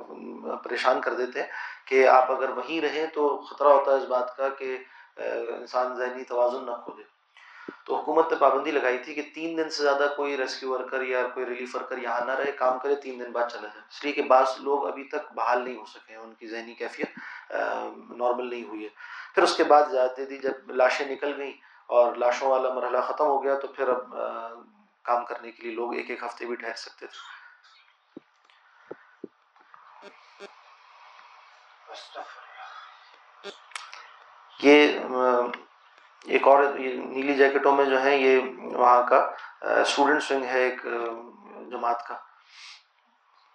پریشان 0.65 1.01
کر 1.01 1.15
دیتے 1.15 1.41
ہیں 1.41 1.49
کہ 1.87 2.07
آپ 2.09 2.31
اگر 2.33 2.51
وہیں 2.57 2.81
رہیں 2.81 3.07
تو 3.15 3.37
خطرہ 3.51 3.69
ہوتا 3.69 3.93
ہے 3.93 3.97
اس 3.97 4.09
بات 4.09 4.37
کا 4.37 4.49
کہ 4.59 4.77
انسان 5.17 5.97
ذہنی 5.97 6.25
توازن 6.25 6.67
نہ 6.67 6.77
کھو 6.85 6.93
دے 6.97 7.03
تو 7.85 7.97
حکومت 7.97 8.33
نے 8.33 8.37
پابندی 8.39 8.71
لگائی 8.71 8.99
تھی 9.05 9.15
کہ 9.15 9.23
تین 9.35 9.57
دن 9.57 9.71
سے 9.71 9.83
زیادہ 9.83 10.07
کوئی 10.17 10.37
ریسکیو 10.37 10.71
ورکر 10.73 11.03
یا 11.03 11.27
کوئی 11.35 11.47
ریلیف 11.47 11.75
ورکر 11.77 11.99
یہاں 11.99 12.25
نہ 12.27 12.33
رہے، 12.33 12.53
کام 12.59 12.79
کرے، 12.79 12.95
تین 13.03 13.19
دن 13.21 13.33
بعد 13.33 13.49
چلا 13.49 13.69
جائے 13.69 13.83
اس 13.91 14.05
لیے 14.05 14.13
کہ 14.13 14.23
بعض 14.29 14.55
لوگ 14.61 14.87
ابھی 14.87 15.05
تک 15.09 15.33
بحال 15.35 15.63
نہیں 15.65 15.77
ہو 15.77 15.85
سکے 15.87 16.13
ہیں، 16.13 16.21
ان 16.21 16.33
کی 16.39 16.49
ذہنی 16.49 16.75
کیفیت 16.75 17.19
نارمل 17.53 18.49
نہیں 18.51 18.65
ہوئی 18.65 18.85
ہے۔ 18.85 18.89
پھر 19.35 19.43
اس 19.43 19.57
کے 19.57 19.65
بعد 19.65 19.83
اجازت 19.83 20.17
دے 20.17 20.25
دی 20.27 20.39
جب 20.39 20.71
لاشیں 20.73 21.07
نکل 21.07 21.33
گئیں 21.37 21.53
اور 21.87 22.15
لاشوں 22.17 22.51
والا 22.51 22.73
مرحلہ 22.75 22.99
ختم 23.07 23.27
ہو 23.27 23.43
گیا 23.43 23.55
تو 23.59 23.69
پھر 23.69 23.89
اب 23.89 24.15
کام 25.09 25.25
کرنے 25.25 25.51
کے 25.53 25.63
لیے 25.63 25.73
لوگ 25.73 25.95
ایک 25.95 26.11
ایک 26.11 26.23
ہفتے 26.25 26.47
بھی 26.47 26.57
ٹھہر 26.57 26.75
سکتے 26.77 27.07
تھے۔ 27.07 27.27
یہ 34.61 34.99
ایک 36.27 36.47
اور 36.49 36.63
نیلی 36.75 37.35
جیکٹوں 37.35 37.73
میں 37.77 37.85
جو 37.85 38.03
ہے 38.03 38.17
یہ 38.17 38.41
وہاں 38.77 39.03
کا 39.03 39.19
اسٹوڈنٹ 39.81 40.31
ونگ 40.31 40.45
ہے 40.45 40.61
ایک 40.61 40.83
جماعت 41.71 42.07
کا۔ 42.09 42.17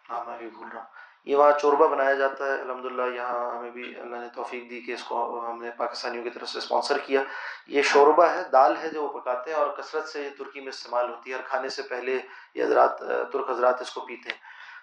نام 0.09 0.25
میں 0.27 0.37
بھی 0.37 0.49
بھول 0.49 0.67
رہا 0.67 0.81
ہوں۔ 0.81 1.02
یہ 1.25 1.35
وہاں 1.35 1.51
چوربا 1.61 1.85
بنایا 1.87 2.13
جاتا 2.13 2.45
ہے۔ 2.45 2.61
الحمد 2.61 2.85
للہ 2.85 3.15
یہاں 3.15 3.57
ہمیں 3.57 3.71
بھی 3.71 3.83
اللہ 3.99 4.15
نے 4.15 4.27
توفیق 4.35 4.69
دی 4.69 4.81
کہ 4.81 4.91
اس 4.91 5.03
کو 5.03 5.45
ہم 5.49 5.61
نے 5.61 5.69
پاکستانیوں 5.77 6.23
کی 6.23 6.29
طرف 6.29 6.49
سے 6.49 6.57
اسپانسر 6.57 6.97
کیا۔ 6.97 7.21
یہ 7.67 7.81
شوربہ 7.81 8.23
ہے، 8.23 8.43
دال 8.51 8.75
ہے 8.77 8.89
جو 8.89 9.03
وہ 9.03 9.19
پکاتے 9.19 9.51
ہیں 9.51 9.57
اور 9.57 9.67
کثرت 9.77 10.07
سے 10.09 10.21
یہ 10.21 10.29
ترکی 10.37 10.59
میں 10.59 10.69
استعمال 10.69 11.09
ہوتی 11.09 11.29
ہے 11.29 11.35
اور 11.35 11.43
کھانے 11.43 11.69
سے 11.69 11.81
پہلے 11.81 12.19
یہ 12.55 12.63
حضرات، 12.63 12.99
ترک 13.33 13.49
حضرات 13.49 13.81
اس 13.81 13.91
کو 13.91 14.01
پیتے 14.01 14.29
ہیں۔ 14.29 14.37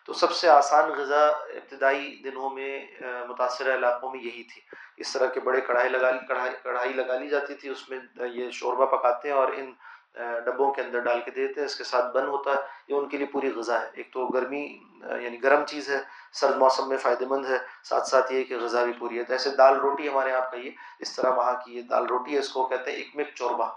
تو 0.06 0.12
سب 0.12 0.32
سے 0.32 0.48
آسان 0.48 0.90
غذا 0.90 1.26
ابتدائی 1.26 2.20
دنوں 2.24 2.50
میں 2.50 2.86
متاثرہ 3.28 3.74
علاقوں 3.74 4.10
میں 4.10 4.20
یہی 4.20 4.42
تھی۔ 4.42 4.60
اس 4.96 5.12
طرح 5.12 5.26
کے 5.26 5.40
بڑے 5.40 5.60
کڑھائی 5.60 5.88
لگا، 5.88 6.10
کڑھائی 6.28 6.52
کڑھائی 6.62 6.92
لگا 6.92 7.18
لی 7.18 7.28
جاتی 7.28 7.54
تھی، 7.54 7.68
اس 7.68 7.88
میں 7.90 7.98
یہ 8.26 8.50
شوربہ 8.50 8.86
پکاتے 8.86 9.28
ہیں 9.28 9.36
اور 9.36 9.52
ان 9.56 9.72
ڈبوں 10.14 10.72
کے 10.72 10.82
اندر 10.82 10.98
ڈال 10.98 11.20
کے 11.20 11.30
دیتے 11.30 11.60
ہیں، 11.60 11.66
اس 11.66 11.76
کے 11.76 11.84
ساتھ 11.84 12.16
بند 12.16 12.28
ہوتا 12.28 12.50
ہے۔ 12.50 12.56
یہ 12.88 12.94
ان 12.94 13.08
کے 13.08 13.16
لیے 13.16 13.26
پوری 13.26 13.52
غذا 13.52 13.80
ہے۔ 13.80 13.90
ایک 13.94 14.12
تو 14.12 14.26
گرمی 14.26 14.78
یعنی 15.20 15.42
گرم 15.42 15.64
چیز 15.64 15.90
ہے، 15.90 15.98
سرد 16.32 16.56
موسم 16.56 16.88
میں 16.88 16.96
فائدہ 16.96 17.24
مند 17.28 17.46
ہے۔ 17.46 17.58
ساتھ 17.84 18.08
ساتھ 18.08 18.32
یہ 18.32 18.44
کہ 18.44 18.56
غذا 18.56 18.84
بھی 18.84 18.92
پوری 18.98 19.18
ہے۔ 19.18 19.24
تو 19.24 19.32
ایسے 19.32 19.50
دال 19.50 19.76
روٹی 19.80 20.08
ہمارے 20.08 20.30
یہاں 20.30 20.50
کہیے 20.50 20.70
اس 20.98 21.16
طرح 21.16 21.30
وہاں 21.30 21.52
کی 21.64 21.76
یہ 21.76 21.82
دال 21.82 22.06
روٹی 22.06 22.34
ہے، 22.34 22.38
اس 22.38 22.48
کو 22.48 22.66
کہتے 22.66 22.92
ہیں 22.92 22.98
اکمک 22.98 23.34
چوربا۔ 23.34 23.68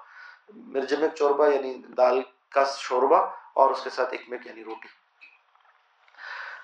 مرجمک 0.55 1.15
چوربا 1.15 1.47
یعنی 1.47 1.73
دال 1.97 2.21
کا 2.51 2.63
شوربہ 2.77 3.29
اور 3.53 3.69
اس 3.69 3.83
کے 3.83 3.89
ساتھ 3.89 4.13
اکمک 4.13 4.47
یعنی 4.47 4.63
روٹی۔ 4.63 4.87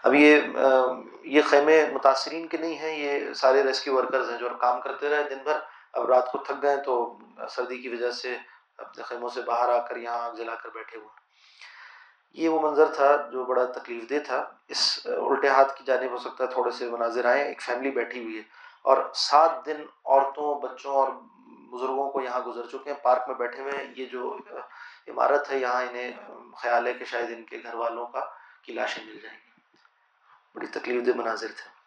اب 0.04 0.14
یہ 0.16 0.42
یہ 1.24 1.42
خیمے 1.42 1.86
متاثرین 1.94 2.48
کے 2.48 2.58
نہیں 2.58 2.78
ہیں، 2.78 2.98
یہ 2.98 3.34
سارے 3.34 3.64
ریسکیو 3.64 3.96
ورکرز 3.96 4.30
ہیں 4.30 4.38
جو 4.38 4.50
کام 4.50 4.82
کرتے 4.82 5.10
رہے 5.10 5.30
دن 5.30 5.38
بھر۔ 5.44 5.58
اب 5.94 6.06
رات 6.06 6.32
کو 6.32 6.38
تھک 6.38 6.62
گئے 6.62 6.78
تو 6.78 7.18
سردی 7.50 7.78
کی 7.78 7.90
وجہ 7.90 8.12
سے 8.12 8.38
اپنے 8.80 9.04
خیموں 9.04 9.30
سے 9.30 9.42
باہر 9.42 9.70
آ 9.70 9.88
کر 9.88 9.96
یہاں 9.96 10.20
آگ 10.20 10.32
جلا 10.32 10.56
کر 10.56 10.70
بیٹھے 10.70 10.98
ہوئے 10.98 11.30
یہ 12.34 12.50
وہ 12.50 12.70
منظر 12.70 12.86
تھا 12.94 13.30
جو 13.32 13.46
بڑا 13.46 13.66
تکلیف 13.66 14.10
دہ 14.10 14.26
تھا۔ 14.26 14.50
اس 14.68 15.00
الٹے 15.06 15.48
ہاتھ 15.48 15.78
کی 15.78 15.84
جانب 15.84 16.12
ہو 16.12 16.18
سکتا 16.18 16.44
ہے 16.44 16.50
تھوڑے 16.50 16.72
سے 16.72 16.90
مناظر 16.90 17.26
آئے 17.26 17.44
ایک 17.44 17.62
فیملی 17.62 17.92
بیٹھی 17.92 18.24
ہوئی 18.24 18.38
ہے 18.38 18.44
اور 18.82 18.98
سات 19.14 19.66
دن 19.66 19.82
عورتوں، 20.06 20.62
بچوں 20.62 20.94
اور 20.94 21.10
بزرگوں 21.72 22.10
کو 22.10 22.22
یہاں 22.22 22.40
گزر 22.40 22.66
چکے 22.66 22.92
ہیں۔ 22.92 22.98
پارک 23.04 23.28
میں 23.28 23.36
بیٹھے 23.36 23.62
ہوئے 23.62 23.78
ہیں۔ 23.78 23.94
یہ 23.96 24.06
جو 24.06 24.38
عمارت 25.08 25.52
ہے، 25.52 25.58
یہاں 25.58 25.84
انہیں 25.84 26.12
خیال 26.58 26.88
ہے 26.88 26.94
کہ 26.94 27.06
شاید 27.06 27.32
ان 27.38 27.44
کے 27.44 27.60
گھر 27.64 27.74
والوں 27.74 28.08
کا 28.08 28.20
کی 28.62 28.74
لاشیں 28.74 29.06
مل 29.06 29.20
جائیں 29.20 29.38
گی۔ 29.38 29.52
بڑی 30.56 30.68
تکلیف 30.68 31.06
دہ 31.06 31.12
مناظر 31.16 31.48
تھے۔ 31.48 31.79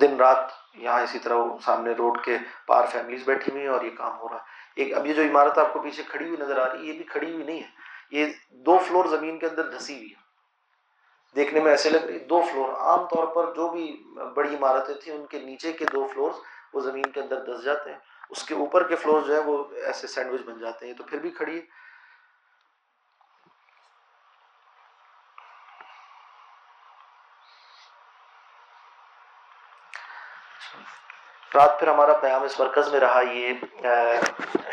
دن 0.00 0.16
رات 0.16 0.38
یہاں 0.74 1.00
اسی 1.00 1.18
طرح 1.18 1.34
سامنے 1.64 1.92
روڈ 1.92 2.24
کے 2.24 2.38
پار 2.66 2.86
فیملیز 2.86 3.22
بیٹھی 3.24 3.52
ہوئی 3.52 3.62
ہیں 3.62 3.70
اور 3.70 3.82
یہ 3.82 3.90
کام 3.90 4.18
ہو 4.18 4.28
رہا 4.28 4.36
ہے۔ 4.36 4.42
ایک 4.76 4.94
اب 4.94 5.06
یہ 5.06 5.14
جو 5.14 5.22
عمارت 5.22 5.58
آپ 5.58 5.72
کو 5.72 5.78
پیچھے 5.78 6.02
کھڑی 6.08 6.24
ہوئی 6.24 6.36
نظر 6.40 6.58
آ 6.58 6.72
رہی 6.72 6.80
ہے، 6.80 6.84
یہ 6.84 6.92
بھی 6.92 7.04
کھڑی 7.04 7.32
ہوئی 7.32 7.44
نہیں 7.44 7.60
ہے۔ 7.60 7.90
یہ 8.10 8.26
دو 8.50 8.78
فلور 8.78 9.04
زمین 9.04 9.38
کے 9.38 9.46
اندر 9.46 9.68
دھسی 9.68 9.96
ہوئی 9.96 10.10
ہے۔ 10.10 10.20
دیکھنے 11.36 11.60
میں 11.60 11.70
ایسے 11.70 11.90
لگ 11.90 12.04
رہی 12.04 12.18
دو 12.18 12.40
فلور۔ 12.52 12.72
عام 12.72 13.04
طور 13.04 13.26
پر 13.26 13.54
جو 13.54 13.68
بھی 13.68 14.02
بڑی 14.34 14.56
عمارتیں 14.56 14.94
تھیں، 14.94 15.14
ان 15.14 15.26
کے 15.26 15.38
نیچے 15.38 15.72
کے 15.72 15.84
دو 15.92 16.06
فلور 16.06 16.30
وہ 16.74 16.80
زمین 16.80 17.06
کے 17.06 17.20
اندر 17.20 17.36
دس 17.44 17.64
جاتے 17.64 17.90
ہیں۔ 17.90 17.98
اس 18.30 18.42
کے 18.42 18.54
اوپر 18.54 18.82
کے 18.82 18.96
فلور 18.96 19.20
جو 19.20 19.34
ہے 19.34 19.38
وہ 19.38 19.64
ایسے 19.84 20.06
سینڈوچ 20.06 20.40
بن 20.42 20.58
جاتے 20.58 20.86
ہیں 20.86 20.94
تو 20.94 21.04
پھر 21.04 21.18
بھی 21.18 21.30
کھڑی 21.30 21.56
ہے۔ 21.56 21.79
رات 31.54 31.78
پھر 31.78 31.88
ہمارا 31.88 32.12
قیام 32.12 32.42
اس 32.42 32.60
مرکز 32.60 32.88
میں 32.92 33.00
رہا، 33.00 33.20
یہ 33.20 33.52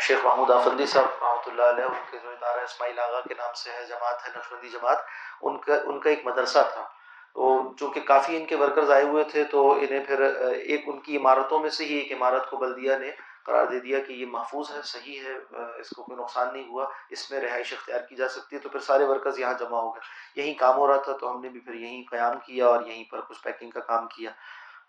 شیخ 0.00 0.24
محمود 0.24 0.50
آفندی 0.50 0.86
صاحب 0.86 1.04
رحمۃ 1.04 1.46
اللہ 1.46 1.62
علیہ، 1.62 1.84
ان 1.84 2.04
کے 2.10 2.18
جو 2.22 2.30
ادارہ 2.30 2.60
اسماعیل 2.60 2.98
آغا 2.98 3.20
کے 3.20 3.34
نام 3.38 3.52
سے 3.54 3.70
ہے 3.70 3.84
جماعت 3.86 4.26
ہے 4.26 4.30
نقشبندی 4.36 4.68
جماعت، 4.68 4.98
ان 5.42 5.58
کا 5.58 5.74
ان 5.84 6.00
کا 6.00 6.10
ایک 6.10 6.26
مدرسہ 6.26 6.58
تھا۔ 6.74 6.88
تو 7.34 7.72
چونکہ 7.78 8.00
کافی 8.00 8.36
ان 8.36 8.46
کے 8.46 8.56
ورکرز 8.56 8.90
آئے 8.90 9.02
ہوئے 9.04 9.24
تھے، 9.24 9.44
تو 9.44 9.72
انہیں 9.72 10.04
پھر 10.06 10.20
ایک 10.20 10.84
ان 10.86 11.00
کی 11.00 11.16
عمارتوں 11.16 11.58
میں 11.58 11.70
سے 11.70 11.84
ہی 11.84 11.94
ایک 11.94 12.12
عمارت 12.12 12.50
کو 12.50 12.56
بلدیہ 12.56 12.96
نے 12.96 13.10
قرار 13.44 13.66
دے 13.66 13.80
دیا 13.80 13.98
کہ 13.98 14.12
یہ 14.12 14.26
محفوظ 14.26 14.70
ہے، 14.70 14.82
صحیح 14.84 15.20
ہے 15.20 15.34
اس 15.80 15.90
کو 15.90 16.02
کوئی 16.02 16.18
نقصان 16.18 16.48
نہیں 16.52 16.68
ہوا، 16.68 16.86
اس 17.10 17.30
میں 17.30 17.40
رہائش 17.40 17.72
اختیار 17.72 18.00
کی 18.00 18.16
جا 18.16 18.28
سکتی 18.28 18.56
ہے۔ 18.56 18.60
تو 18.60 18.68
پھر 18.68 18.80
سارے 18.80 19.04
ورکرز 19.04 19.38
یہاں 19.38 19.54
جمع 19.54 19.80
ہو 19.80 19.94
گئے۔ 19.94 20.40
یہیں 20.40 20.54
کام 20.54 20.76
ہو 20.76 20.88
رہا 20.88 20.96
تھا، 20.96 21.12
تو 21.12 21.30
ہم 21.30 21.40
نے 21.40 21.48
بھی 21.48 21.60
پھر 21.60 21.74
یہیں 21.74 22.02
قیام 22.10 22.38
کیا 22.38 22.66
اور 22.66 22.82
یہیں 22.86 23.04
پر 23.10 23.20
کچھ 23.20 23.42
پیکنگ 23.42 23.70
کا 23.70 23.80
کام 23.80 24.06
کیا۔ 24.06 24.30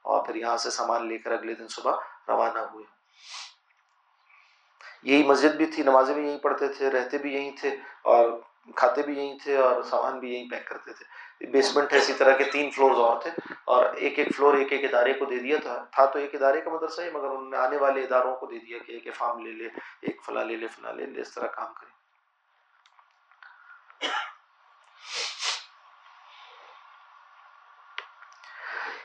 اور 0.02 0.26
پھر 0.26 0.36
یہاں 0.36 0.58
سے 0.58 0.70
سامان 0.70 1.08
لے 1.08 1.18
کر 1.18 1.32
اگلے 1.32 1.54
دن 1.54 1.68
صبح 1.68 1.96
روانہ 2.28 2.60
ہوئے۔ 2.60 2.86
یہی 5.04 5.24
مسجد 5.24 5.56
بھی 5.56 5.66
تھی، 5.66 5.84
نمازیں 5.84 6.16
بھی 6.16 6.28
یہیں 6.28 6.38
پڑھتے 6.38 6.68
تھے، 6.68 6.90
رہتے 6.90 7.18
بھی 7.18 7.34
یہیں 7.34 7.52
تھے، 7.58 7.78
اور 8.02 8.30
کھاتے 8.76 9.02
بھی 9.02 9.18
یہیں 9.18 9.40
تھے، 9.40 9.58
اور 9.58 9.82
سامان 9.82 10.20
بھی 10.20 10.34
یہیں 10.34 10.50
پیک 10.50 10.68
کرتے 10.68 10.94
تھے۔ 10.94 11.06
بیسمنٹ 11.52 11.94
ہے، 11.94 11.98
اسی 11.98 12.14
طرح 12.14 12.36
کے 12.38 12.44
تین 12.44 12.72
فلورز 12.72 13.00
اور 13.00 13.22
تھے، 13.22 13.32
اور 13.66 13.86
ایک 13.94 14.20
ایک 14.20 14.28
فلور 14.38 14.54
ایک 14.54 14.72
ایک 14.72 14.84
ادارے 14.84 15.14
کو 15.14 15.26
دے 15.26 15.40
دیا 15.40 15.58
تھا۔ 15.64 15.86
تھا 15.92 16.06
تو 16.06 16.20
ایک 16.20 16.36
ادارے 16.36 16.62
کا 16.62 16.72
مدرسہ 16.72 17.02
ہی، 17.02 17.10
مگر 17.10 17.28
انہوں 17.28 17.50
نے 17.50 17.58
آنے 17.58 17.78
والے 17.78 18.02
اداروں 18.02 18.36
کو 18.36 18.46
دے 18.46 18.60
دیا 18.60 18.78
کہ 18.78 18.92
ایک 18.92 19.16
فارم 19.16 19.46
لے 19.46 19.52
لے، 19.52 19.70
ایک 20.02 20.22
فلاں 20.26 20.46
لے 20.46 20.56
لے، 20.56 20.68
فلاں 20.68 20.94
لے 20.94 21.06
لے، 21.06 21.22
اس 21.22 21.34
طرح 21.34 21.48
کام 21.48 21.74
کریں۔ 21.74 22.00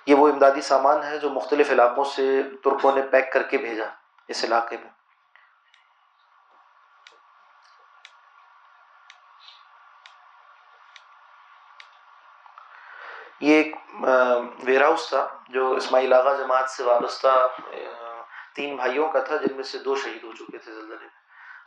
یہ 0.07 0.14
وہ 0.14 0.29
امدادی 0.29 0.61
سامان 0.61 1.03
ہے 1.03 1.19
جو 1.19 1.31
مختلف 1.31 1.71
علاقوں 1.71 2.05
سے 2.05 2.43
ترکوں 2.64 2.95
نے 2.95 3.03
پیک 3.03 3.33
کر 3.33 3.43
کے 3.43 3.59
بھیجا 3.59 3.85
اس 4.29 4.45
علاقے 4.45 4.77
میں۔ 4.77 4.90
یہ 13.40 13.62
ایک 13.62 13.77
ویئر 14.64 14.83
ہاؤس 14.83 15.09
تھا 15.09 15.27
جو 15.49 15.71
اسماعیل 15.73 16.12
آغا 16.12 16.35
جماعت 16.37 16.71
سے 16.71 16.83
وابستہ 16.83 17.47
تین 18.55 18.77
بھائیوں 18.77 19.09
کا 19.12 19.21
تھا 19.21 19.37
جن 19.37 19.55
میں 19.57 19.64
سے 19.64 19.79
دو 19.79 19.97
شہید 19.97 20.25
ہو 20.25 20.33
چکے 20.33 20.59
تھے 20.59 20.73
زلزلے 20.73 20.97
میں۔ 21.01 21.24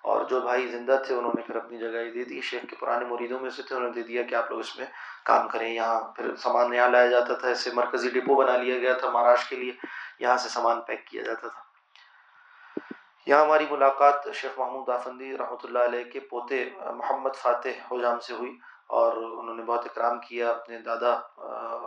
اور 0.08 0.26
جو 0.26 0.39
بھائی 0.41 0.67
زندہ 0.67 1.02
تھے، 1.06 1.15
انہوں 1.15 1.32
نے 1.36 1.41
پھر 1.41 1.56
اپنی 1.56 1.78
جگہ 1.78 2.12
دے 2.13 2.24
دی۔ 2.24 2.41
شیخ 2.41 2.62
کے 2.70 2.76
پرانے 2.80 3.06
مریدوں 3.06 3.39
میں 3.39 3.50
سے 3.50 3.63
تھے، 3.63 3.76
انہوں 3.76 3.89
نے 3.89 4.02
دے 4.02 4.08
دیا 4.08 4.24
کہ 4.24 4.36
آپ 4.36 4.52
لوگ 4.52 4.60
اس 4.60 4.78
میں 4.78 4.86
کام 5.26 5.48
کریں۔ 5.48 5.74
یہاں 5.74 6.00
پھر 6.00 6.36
سامان 6.36 6.74
یہاں 6.74 6.89
لایا 6.89 7.08
جاتا 7.08 7.34
تھا 7.34 7.48
اسے 7.48 7.72
مرکزی 7.74 8.10
ڈپو 8.10 8.36
بنا 8.36 8.58
لیا 8.58 8.78
گیا 8.78 8.93
تھا 8.93 9.10
مہاراشٹر 9.10 9.50
کے 9.50 9.56
لیے۔ 9.56 9.74
یہاں 10.20 10.38
سے 10.38 10.50
سامان 10.50 10.82
پیک 10.82 11.08
کیا 11.08 11.24
جاتا 11.24 11.48
تھا۔ 11.48 11.67
یہاں 13.26 13.41
ہماری 13.41 13.65
ملاقات 13.70 14.28
شیخ 14.34 14.60
محمود 14.60 14.89
آفندی 14.89 15.38
رحمۃ 15.38 15.63
اللہ 15.63 15.80
علیہ 15.80 16.04
کے 16.04 16.20
پوتے 16.20 16.70
محمد 16.93 17.36
فاتح 17.36 17.67
حجام 17.91 18.20
سے 18.20 18.34
ہوئی 18.34 18.58
اور 18.88 19.17
انہوں 19.17 19.56
نے 19.56 19.63
بہت 19.63 19.86
اکرام 19.86 20.20
کیا، 20.20 20.50
اپنے 20.50 20.80
دادا 20.80 21.13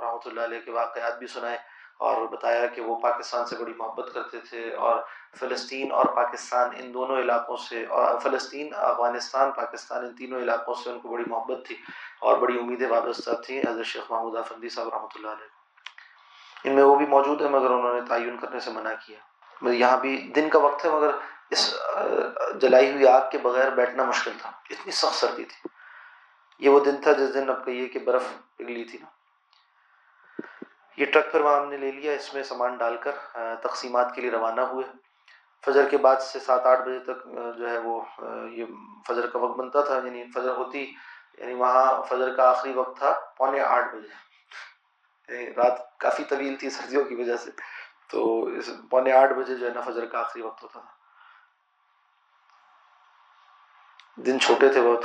رحمۃ 0.02 0.26
اللہ 0.26 0.40
علیہ 0.40 0.60
کے 0.60 0.70
واقعات 0.70 1.18
بھی 1.18 1.26
سنائے۔ 1.26 1.58
اور 2.00 2.26
بتایا 2.26 2.66
کہ 2.66 2.80
وہ 2.80 2.96
پاکستان 3.00 3.46
سے 3.46 3.56
بڑی 3.56 3.72
محبت 3.78 4.14
کرتے 4.14 4.40
تھے 4.40 4.74
اور 4.74 5.02
فلسطین 5.38 5.92
اور 5.92 6.04
پاکستان 6.04 6.70
ان 6.76 6.94
دونوں 6.94 7.18
علاقوں 7.18 7.56
سے 7.56 7.86
اور 7.86 8.18
فلسطین، 8.18 8.68
افغانستان، 8.76 9.50
پاکستان 9.50 10.04
ان 10.04 10.14
تینوں 10.14 10.40
علاقوں 10.40 10.74
سے 10.74 10.90
ان 10.90 11.00
کو 11.00 11.08
بڑی 11.08 11.24
محبت 11.26 11.66
تھی 11.66 11.76
اور 12.20 12.38
بڑی 12.38 12.58
امیدیں 12.58 12.88
وابستہ 12.88 13.30
تھیں۔ 13.46 13.62
حضرت 13.70 13.86
شیخ 13.86 14.10
محمود 14.10 14.36
آفندی 14.36 14.68
صاحب 14.68 14.88
رحمۃ 14.88 15.08
اللہ 15.14 15.28
علیہ۔ 15.28 15.46
ان 16.64 16.74
میں 16.74 16.82
وہ 16.82 16.94
بھی 16.94 17.06
موجود 17.06 17.42
ہیں 17.42 17.48
مگر 17.48 17.70
انہوں 17.70 17.94
نے 17.94 18.00
تعین 18.08 18.36
کرنے 18.38 18.60
سے 18.60 18.70
منع 18.70 18.90
کیا۔ 19.06 19.18
یہاں 19.72 19.96
بھی 19.96 20.32
دن 20.36 20.48
کا 20.48 20.58
وقت 20.58 20.84
ہے، 20.84 20.90
مگر 20.90 21.10
اس 21.50 21.74
جلائی 22.54 22.92
ہوئی 22.92 23.06
آگ 23.06 23.30
کے 23.32 23.38
بغیر 23.38 23.70
بیٹھنا 23.70 24.04
مشکل 24.04 24.30
تھا۔ 24.38 24.50
اتنی 24.70 24.92
سخت 24.92 25.14
سردی 25.14 25.44
تھی۔ 25.44 25.68
یہ 26.58 26.68
وہ 26.68 26.80
دن 26.80 26.96
تھا 27.02 27.12
جس 27.12 27.34
دن 27.34 27.50
اب 27.50 27.64
کہیے 27.64 27.88
کہ 27.88 27.98
برف 27.98 28.24
پگھلی 28.56 28.84
تھی۔ 28.84 28.98
نا 28.98 29.19
یہ 31.00 31.06
ٹرک 31.06 31.32
پھر 31.32 31.40
وہاں 31.40 31.60
ہم 31.60 31.68
نے 31.68 31.76
لے 31.76 31.90
لیا، 31.90 32.12
اس 32.12 32.34
میں 32.34 32.42
سامان 32.42 32.76
ڈال 32.76 32.96
کر 32.96 33.12
تقسیمات 33.62 34.14
کے 34.14 34.20
لیے 34.20 34.30
روانہ 34.30 34.60
ہوئے۔ 34.60 34.84
فجر 35.66 35.88
کے 35.88 35.96
بعد 35.96 36.16
سے 36.16 36.40
سات 36.40 36.66
آٹھ 36.66 36.80
بجے 36.80 36.98
تک 36.98 37.24
جو 37.58 37.70
ہے 37.70 37.78
وہ 37.78 38.02
یہ 38.52 38.64
فجر 39.08 39.26
کا 39.26 39.38
وقت 39.38 39.58
بنتا 39.58 39.80
تھا 39.80 39.94
یعنی 39.94 40.24
فجر 40.34 40.50
ہوتی 40.50 40.92
یعنی 41.38 41.54
وہاں 41.54 42.02
فجر 42.02 42.34
کا 42.34 42.50
آخری 42.50 42.72
وقت 42.72 42.98
تھا، 42.98 43.20
پونے 43.36 43.60
آٹھ 43.60 43.94
بجے۔ 43.94 44.08
یعنی 45.32 45.54
رات 45.54 45.98
کافی 45.98 46.24
طویل 46.24 46.56
تھی 46.56 46.70
سردیوں 46.70 47.04
کی 47.04 47.14
وجہ 47.14 47.36
سے۔ 47.36 47.50
تو 48.10 48.44
اس 48.44 48.70
پونے 48.90 49.12
آٹھ 49.12 49.32
بجے 49.32 49.54
جو 49.54 49.68
ہے 49.68 49.74
نا 49.74 49.80
فجر 49.80 50.06
کا 50.06 50.20
آخری 50.20 50.42
وقت 50.42 50.62
ہوتا 50.62 50.80
تھا۔ 50.80 50.88
دن 54.16 54.40
چھوٹے 54.40 54.68
تھے 54.68 54.80
بہت۔ 54.80 55.04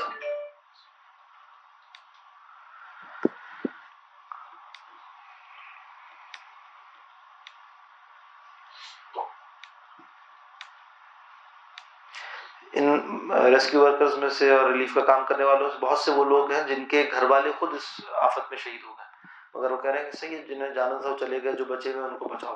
ریسکیو 13.31 13.81
ورکرز 13.81 14.17
میں 14.17 14.29
سے 14.29 14.55
اور 14.55 14.69
ریلیف 14.69 14.95
کا 14.95 15.01
کام 15.01 15.25
کرنے 15.25 15.43
والوں 15.43 15.69
سے 15.69 15.77
بہت 15.79 15.97
سے 15.97 16.11
وہ 16.11 16.25
لوگ 16.25 16.51
ہیں 16.51 16.63
جن 16.63 16.85
کے 16.85 17.09
گھر 17.11 17.23
والے 17.23 17.51
خود 17.59 17.73
اس 17.73 18.01
آفت 18.13 18.39
میں 18.49 18.57
شہید 18.57 18.83
ہو 18.87 18.91
گئے۔ 18.91 19.27
مگر 19.55 19.71
وہ 19.71 19.77
کہہ 19.77 19.91
رہے 19.91 20.03
ہیں 20.03 20.11
کہ 20.11 20.17
صحیح 20.17 20.37
جنہیں 20.47 20.69
جانا 20.69 21.01
تھا 21.01 21.09
وہ 21.09 21.17
چلے 21.17 21.43
گئے، 21.43 21.51
جو 21.51 21.65
بچے 21.65 21.93
ہوئے، 21.93 22.05
ان 22.05 22.17
کو 22.17 22.25
بچاؤ۔ 22.25 22.55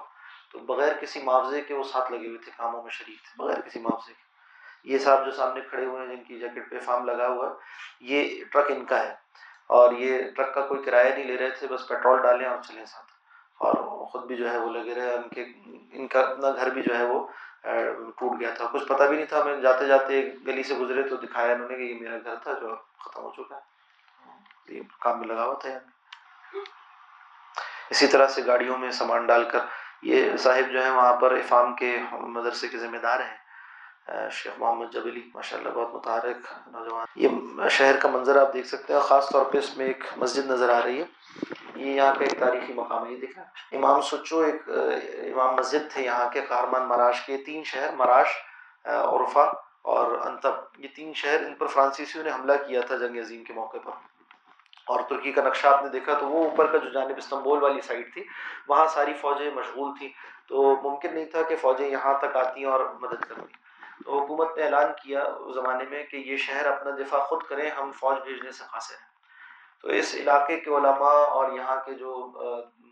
تو 0.51 0.60
بغیر 0.60 0.93
کسی 0.93 1.21
معاوضے 1.23 1.62
کے 1.62 1.73
وہ 1.73 1.84
ساتھ 1.84 2.12
لگے 2.12 2.27
ہوئے 2.27 2.38
تھے، 2.38 2.51
کاموں 2.58 2.84
میں 2.84 2.91
شریک 2.91 3.17
تھے، 3.17 3.43
بغیر 3.43 3.62
کسی 3.62 3.79
معاوضے 3.79 4.13
کے۔ 4.13 4.29
یہ 4.84 4.97
صاحب 4.97 5.25
جو 5.25 5.32
سامنے 5.32 5.62
کھڑے 5.62 5.86
ہوئے 5.86 6.08
ہیں، 6.08 6.15
جن 6.15 6.23
کی 6.23 6.39
جیکٹ 6.39 6.71
پہ 6.71 6.79
فارم 6.79 7.05
لگا 7.05 7.27
ہوا 7.27 7.49
ہے، 7.49 7.53
یہ 7.99 8.43
ٹرک 8.51 8.71
ان 8.71 8.86
کا 8.86 9.03
ہے۔ 9.03 9.15
اور 9.67 9.93
یہ 9.93 10.23
ٹرک 10.36 10.53
کا 10.53 10.65
کوئی 10.65 10.84
کرایہ 10.84 11.13
نہیں 11.13 11.23
لے 11.23 11.38
رہے 11.38 11.49
تھے، 11.49 11.67
بس 11.67 11.88
پیٹرول 11.88 12.21
ڈالیں 12.21 12.47
اور 12.47 12.58
چلیں 12.67 12.86
ساتھ۔ 12.86 13.12
اور 13.58 13.73
خود 14.05 14.23
بھی 14.23 14.36
جو 14.36 14.51
ہے 14.51 14.58
وہ 14.58 14.69
لگے 14.69 14.95
رہے، 14.95 15.13
ان 15.13 15.29
کے، 15.29 15.45
ان 15.91 16.08
کا 16.08 16.19
اپنا 16.19 16.49
گھر 16.49 16.69
بھی 16.69 16.82
جو 16.82 16.97
ہے 16.97 17.05
وہ 17.05 17.27
ٹوٹ 17.62 18.39
گیا 18.39 18.50
تھا۔ 18.54 18.65
کچھ 18.74 18.84
پتہ 18.84 19.04
بھی 19.04 19.15
نہیں 19.15 19.26
تھا۔ 19.26 19.43
میں 19.43 19.62
جاتے 19.62 19.86
جاتے 19.86 20.30
گلی 20.48 20.63
سے 20.63 20.76
گزرے 20.76 21.04
تو 21.04 21.15
دکھایا 21.15 21.54
انہوں 21.54 21.69
نے 21.69 21.76
کہ 21.76 21.82
یہ 21.82 22.00
میرا 22.02 22.17
گھر 22.24 22.36
تھا 22.36 22.54
جو 22.54 22.76
ختم 23.00 23.22
ہو 23.22 23.32
چکا 23.38 23.56
ہے۔ 23.56 23.80
یہ 24.76 24.82
کام 25.02 25.19
میں 25.19 25.28
لگا 25.28 25.45
ہوا 25.45 25.54
تھا 25.54 25.69
یعنی 25.69 26.60
اسی 27.89 28.08
طرح 28.08 28.28
سے 28.28 28.45
گاڑیوں 28.45 28.78
میں 28.78 28.91
سامان 28.91 29.26
ڈال 29.26 29.50
کر، 29.50 29.60
یہ 30.02 30.38
صاحب 30.38 30.72
جو 30.72 30.84
ہیں 30.84 30.91
وہاں 30.91 31.13
پر 31.13 31.32
افام 31.32 31.76
کے 31.76 31.98
مدرسے 32.12 32.67
کے 32.67 32.78
ذمہ 32.78 32.98
دار 32.98 33.19
ہیں۔ 33.19 33.38
شیخ 34.32 34.54
محمد 34.58 34.86
جبلی 34.91 35.30
ماشاء 35.34 35.58
اللہ 35.58 35.69
بہت 35.69 35.93
متحرک 35.93 36.67
نوجوان۔ 36.67 37.06
یہ 37.15 37.29
شہر 37.69 37.96
کا 37.98 38.10
منظر 38.10 38.42
آپ 38.42 38.54
دیکھ 38.54 38.67
سکتے 38.67 38.94
ہیں 38.94 39.00
خاص 39.00 39.29
طور 39.29 39.46
پہ 39.46 39.58
اس 39.58 39.77
میں 39.77 39.86
ایک 39.86 40.04
مسجد 40.17 40.46
نظر 40.46 40.69
آ 40.69 40.81
رہی 40.83 41.02
ہے۔ 41.02 41.06
یہ 41.80 41.92
یہاں 41.92 42.13
کا 42.13 42.23
ایک 42.23 42.40
تاریخی 42.40 42.73
مقام 42.73 43.06
ہے، 43.06 43.12
یہ 43.12 43.17
دیکھا 43.17 43.42
امام 43.71 44.02
سچو 44.02 44.40
ایک 44.40 44.69
امام 45.36 45.56
مسجد 45.56 45.92
تھے 45.92 46.04
یہاں 46.04 46.30
کے، 46.30 46.42
قہرمان 46.42 46.82
مراش 46.82 47.21
کے 47.25 47.38
تین 47.38 47.63
شہر، 47.63 47.94
مراش 47.94 48.27
عرفا 48.86 49.52
اور 49.82 50.12
انتب۔ 50.12 50.52
یہ 50.77 50.88
تین 50.96 51.13
شہر، 51.13 51.46
ان 51.46 51.56
پر 51.56 51.67
فرانسیسیوں 51.67 52.23
نے 52.23 52.32
حملہ 52.32 52.54
کیا 52.67 52.82
تھا 52.82 52.98
جنگ 52.98 53.19
عظیم 53.19 53.44
کے 53.44 53.54
موقع 53.54 53.77
پر۔ 53.77 53.92
اور 54.86 55.00
ترکی 55.10 55.32
کا 55.32 55.42
نقشہ 55.42 55.67
آپ 55.67 55.84
نے 55.84 55.90
دیکھا 55.90 56.13
تو 56.13 56.27
وہ 56.27 56.50
اوپر 56.50 56.65
کا 56.65 56.77
جو 56.77 56.90
جانب 56.90 57.13
استنبول 57.17 57.63
والی 57.63 57.82
سائڈ 57.82 58.13
تھی، 58.13 58.23
وہاں 58.67 58.88
ساری 58.88 59.13
فوجیں 59.13 59.52
مشغول 59.52 59.98
تھیں۔ 59.98 60.10
تو 60.48 60.75
ممکن 60.84 61.13
نہیں 61.13 61.25
تھا 61.25 61.42
کہ 61.42 61.56
فوجیں 61.56 61.88
یہاں 61.88 62.17
تک 62.17 62.36
آتی 62.36 62.60
ہیں 62.60 62.71
اور 62.71 62.80
مدد 63.02 63.21
کرتی 63.21 63.54
تو 64.06 64.19
حکومت 64.19 64.58
نے 64.58 64.63
اعلان 64.63 64.92
کیا 65.04 65.23
اس 65.23 65.56
زمانے 65.56 65.84
میں 65.90 66.04
کہ 66.04 66.17
یہ 66.17 66.38
شہر 66.38 66.65
اپنا 66.65 66.92
دفاع 66.92 67.19
خود 67.19 67.44
کریں، 67.44 67.69
ہم 67.69 67.92
فوج 67.92 68.17
بھیجنے 68.23 68.52
سے 68.52 68.63
قاصر 68.71 68.96
ہیں۔ 68.96 69.19
تو 69.82 69.90
اس 69.90 70.15
علاقے 70.15 70.60
کے 70.60 70.69
علماء 70.69 71.25
اور 71.30 71.52
یہاں 71.52 71.75
کے 71.86 71.94
جو 71.94 72.32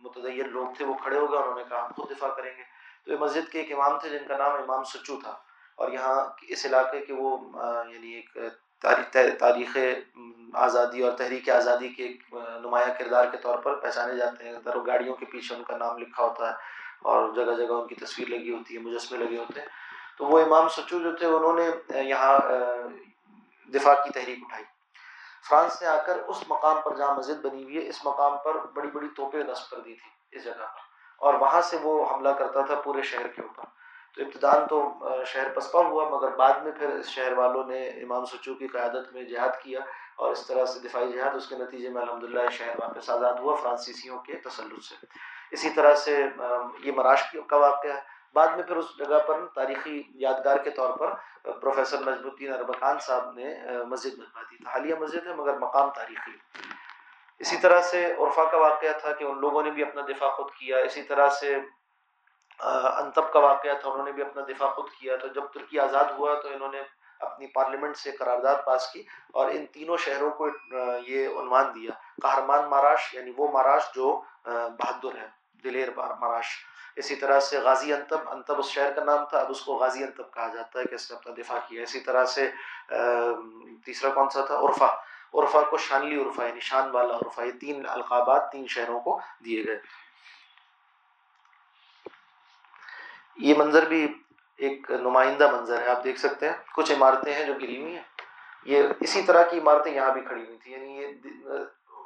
متدین 0.04 0.50
لوگ 0.50 0.68
تھے، 0.78 0.86
وہ 0.86 0.94
کھڑے 0.94 1.18
ہو 1.18 1.32
گئے، 1.32 1.40
انہوں 1.40 1.56
نے 1.56 1.64
کہا 1.70 1.86
ہم 1.86 1.92
خود 1.92 2.12
دفاع 2.12 2.30
کریں 2.30 2.58
گے۔ 2.58 2.64
تو 3.06 3.12
یہ 3.12 3.18
مسجد 3.18 3.52
کے 3.52 3.60
ایک 3.60 3.72
امام 3.72 4.00
تھے، 4.00 4.10
جن 4.10 4.28
کا 4.28 4.38
نام 4.38 4.52
امام 4.52 4.84
سچو 4.84 5.20
تھا۔ 5.24 5.32
اور 5.76 5.92
یہاں 5.92 6.26
اس 6.42 6.66
علاقے 6.66 7.00
کے 7.00 7.14
وہ 7.14 7.38
یعنی 7.90 8.14
ایک 8.14 8.38
تاریخ 9.40 9.78
آزادی 10.54 11.04
اور 11.04 11.12
تحریک 11.12 11.50
آزادی 11.50 11.90
کے 11.90 12.14
نمایاں 12.34 13.00
کردار 13.00 13.26
کے 13.26 13.38
طور 13.38 13.60
پر 13.60 13.76
پہچانے 13.76 14.16
جاتے 14.16 14.44
ہیں۔ 14.46 14.54
در 14.66 14.78
گاڑیوں 14.88 15.16
کے 15.16 15.26
پیچھے 15.26 15.56
ان 15.56 15.64
کا 15.64 15.78
نام 15.78 15.98
لکھا 15.98 16.24
ہوتا 16.24 16.50
ہے 16.50 16.56
اور 17.02 17.34
جگہ 17.36 17.56
جگہ 17.58 17.74
ان 17.74 17.88
کی 17.88 17.96
تصویر 17.96 18.28
لگی 18.28 18.54
ہوتی 18.54 18.74
ہے 18.74 18.80
مجسمے 18.80 19.18
لگے 19.18 19.38
ہوتے 19.38 19.60
ہیں۔ 19.60 19.68
تو 20.18 20.26
وہ 20.26 20.40
امام 20.40 20.68
سچو 20.68 21.00
جو 21.00 21.16
تھے، 21.16 21.26
انہوں 21.26 21.54
نے 21.54 21.70
یہاں 22.04 22.40
دفاع 23.70 23.94
کی 23.94 24.10
تحریک 24.10 24.40
اٹھائی۔ 24.42 24.77
فرانس 25.50 25.82
نے 25.82 25.88
آ 25.88 25.98
کر 25.98 26.18
اس 26.28 26.44
مقام 26.48 26.82
پر 26.82 26.96
جہاں 26.96 27.16
مسجد 27.16 27.46
بنی 27.46 27.64
ہوئی 27.64 27.84
ہے، 27.84 27.90
اس 27.90 28.06
مقام 28.06 28.38
پر 28.38 28.56
بڑی 28.66 28.88
بڑی 28.88 29.08
توپیں 29.16 29.44
نصب 29.44 29.70
کر 29.70 29.78
دی 29.78 29.94
تھی 29.94 30.38
اس 30.38 30.44
جگہ 30.44 30.54
پر۔ 30.54 30.98
اور 31.18 31.34
وہاں 31.34 31.62
سے 31.62 31.78
وہ 31.82 32.06
حملہ 32.12 32.30
کرتا 32.30 32.62
تھا 32.62 32.76
پورے 32.76 33.02
شہر 33.02 33.28
کے 33.28 33.42
اوپر۔ 33.42 33.64
تو 34.16 34.24
ابتدان 34.24 34.68
تو 34.68 34.94
شہر 35.26 35.54
پسپا 35.56 35.80
ہوا، 35.80 36.10
مگر 36.10 36.36
بعد 36.36 36.54
میں 36.54 36.72
پھر 36.72 36.90
اس 36.90 37.06
شہر 37.06 37.32
والوں 37.32 37.64
نے 37.64 37.88
امام 37.88 38.26
سچو 38.26 38.54
کی 38.54 38.68
قیادت 38.68 39.14
میں 39.14 39.24
جہاد 39.24 39.64
کیا 39.64 39.80
اور 40.16 40.32
اس 40.32 40.48
طرح 40.48 40.66
سے 40.66 40.80
دفاعی 40.80 41.12
جہاد، 41.12 41.36
اس 41.36 41.50
کے 41.50 41.56
نتیجے 41.56 41.90
میں 41.90 42.02
الحمدللہ 42.02 42.50
شہر 42.50 42.76
واپس 42.80 43.10
آزاد 43.10 43.34
ہوا 43.34 43.56
فرانسیسیوں 43.56 44.20
کے 44.20 44.34
تسلط 44.34 44.84
سے۔ 44.84 45.06
اسی 45.52 45.70
طرح 45.70 45.96
سے 45.96 46.26
یہ 46.80 46.92
مراش 46.92 47.36
کا 47.48 47.58
واقعہ 47.58 47.92
ہے۔ 47.92 48.16
بعد 48.38 48.56
میں 48.56 48.64
پھر 48.64 48.76
اس 48.78 48.98
جگہ 48.98 49.20
پر 49.28 49.46
تاریخی 49.56 50.02
یادگار 50.26 50.58
کے 50.64 50.72
طور 50.72 50.98
پر 50.98 51.14
پروفیسر 51.62 52.00
نجب 52.00 52.26
الدین 52.26 52.54
اربکان 52.54 53.00
صاحب 53.08 53.32
نے 53.36 53.54
مسجد 53.90 54.18
بنوا 54.18 54.42
دی۔ 54.52 54.58
تھا 54.58 54.72
حالیہ 54.72 54.96
مسجد 55.00 55.28
ہے 55.28 55.34
مگر 55.34 55.58
مقام 55.58 55.90
تاریخی۔ 55.96 56.36
اسی 57.40 57.58
طرح 57.58 57.82
سے 57.82 58.06
عرفا 58.20 58.44
کا 58.52 58.58
واقعہ 58.58 58.94
تھا 59.02 59.12
کہ 59.14 59.24
ان 59.24 59.40
لوگوں 59.40 59.64
نے 59.64 59.72
بھی 59.72 59.82
اپنا 59.84 60.02
دفاع 60.10 60.30
خود 60.36 60.52
کیا۔ 60.60 60.78
اسی 60.78 61.04
طرح 61.04 61.30
سے 61.40 61.56
انتب 63.02 63.32
کا 63.34 63.40
واقعہ 63.40 63.74
تھا، 63.82 63.90
انہوں 63.90 64.06
نے 64.06 64.12
بھی 64.12 64.22
اپنا 64.22 64.44
دفاع 64.50 64.70
خود 64.74 64.90
کیا۔ 65.00 65.18
تو 65.18 65.28
جب 65.28 65.44
ترکی 65.54 65.80
آزاد 65.80 66.06
ہوا 66.18 66.34
تو 66.42 66.48
انہوں 66.54 66.72
نے 66.72 66.82
اپنی 67.28 67.48
پارلیمنٹ 67.48 67.98
سے 67.98 68.12
قرارداد 68.12 68.56
پاس 68.66 68.88
کی 68.92 69.04
اور 69.34 69.50
ان 69.52 69.66
تینوں 69.66 69.98
شہروں 69.98 70.32
کو 70.32 70.48
یہ 71.08 71.40
عنوان 71.40 71.74
دیا۔ 71.76 71.92
قہرمان 72.24 72.70
ماراش 72.70 73.14
یعنی 73.14 73.32
وہ 73.38 73.48
ماراش 73.52 73.94
جو 73.96 74.10
بہادر 74.46 75.18
ہے، 75.18 75.28
دلیر 75.64 75.90
ماراش 75.98 76.56
اسی 76.98 77.16
طرح 77.16 77.39
سے 77.39 77.60
غازی 77.60 77.93
انتب 77.93 78.18
انتب 78.26 78.60
اس 78.60 78.66
شہر 78.66 78.93
کا 78.93 79.04
نام 79.04 79.26
تھا، 79.26 79.39
اب 79.39 79.45
اس 79.50 79.62
کو 79.62 79.76
غازی 79.76 80.04
انتب 80.04 80.34
کہا 80.34 80.48
جاتا 80.48 80.80
ہے 80.80 80.86
کہ 80.86 80.95
اس 80.95 81.12
نے 81.12 81.18
اپنا 81.18 81.34
دفاع 81.38 81.60
کیا 81.68 81.84
اسی 81.84 82.00
طرح 82.00 82.26
سے 82.26 82.52
تیسرا 83.86 84.10
کون 84.10 84.30
سا 84.30 84.45
تھا؟ 84.45 84.56
عرفا 84.60 84.88
عرفا 85.34 85.62
کو 85.62 85.78
شانلی 85.78 86.22
عرفا 86.22 86.45
یعنی 86.45 86.60
شان 86.60 86.89
والا 86.89 87.16
عرفا 87.16 87.43
یہ 87.43 87.52
تین 87.52 87.86
القابات، 87.89 88.52
تین 88.52 88.68
شہروں 88.68 89.00
کو 89.00 89.20
دیے 89.45 89.66
گئے۔ 89.68 89.80
یہ 93.36 93.54
منظر 93.58 93.86
بھی 93.86 94.24
ایک 94.58 94.91
نمائندہ 94.91 95.56
منظر 95.56 95.82
ہے، 95.82 95.88
آپ 95.88 96.04
دیکھ 96.04 96.20
سکتے 96.20 96.50
ہیں۔ 96.50 96.58
کچھ 96.76 96.91
عمارتیں 96.91 97.34
ہیں 97.34 97.45
جو 97.45 97.54
گری 97.54 97.82
ہوئی 97.82 97.95
ہیں۔ 97.95 98.04
یہ 98.64 98.84
اسی 99.00 99.22
طرح 99.22 99.43
کی 99.43 99.60
عمارتیں 99.60 99.91
یہاں 99.91 100.12
بھی 100.12 100.22
کھڑی 100.22 100.45
ہوئی 100.45 100.58
تھیں۔ 100.58 100.74
یعنی 100.74 100.98
یہ 100.98 101.08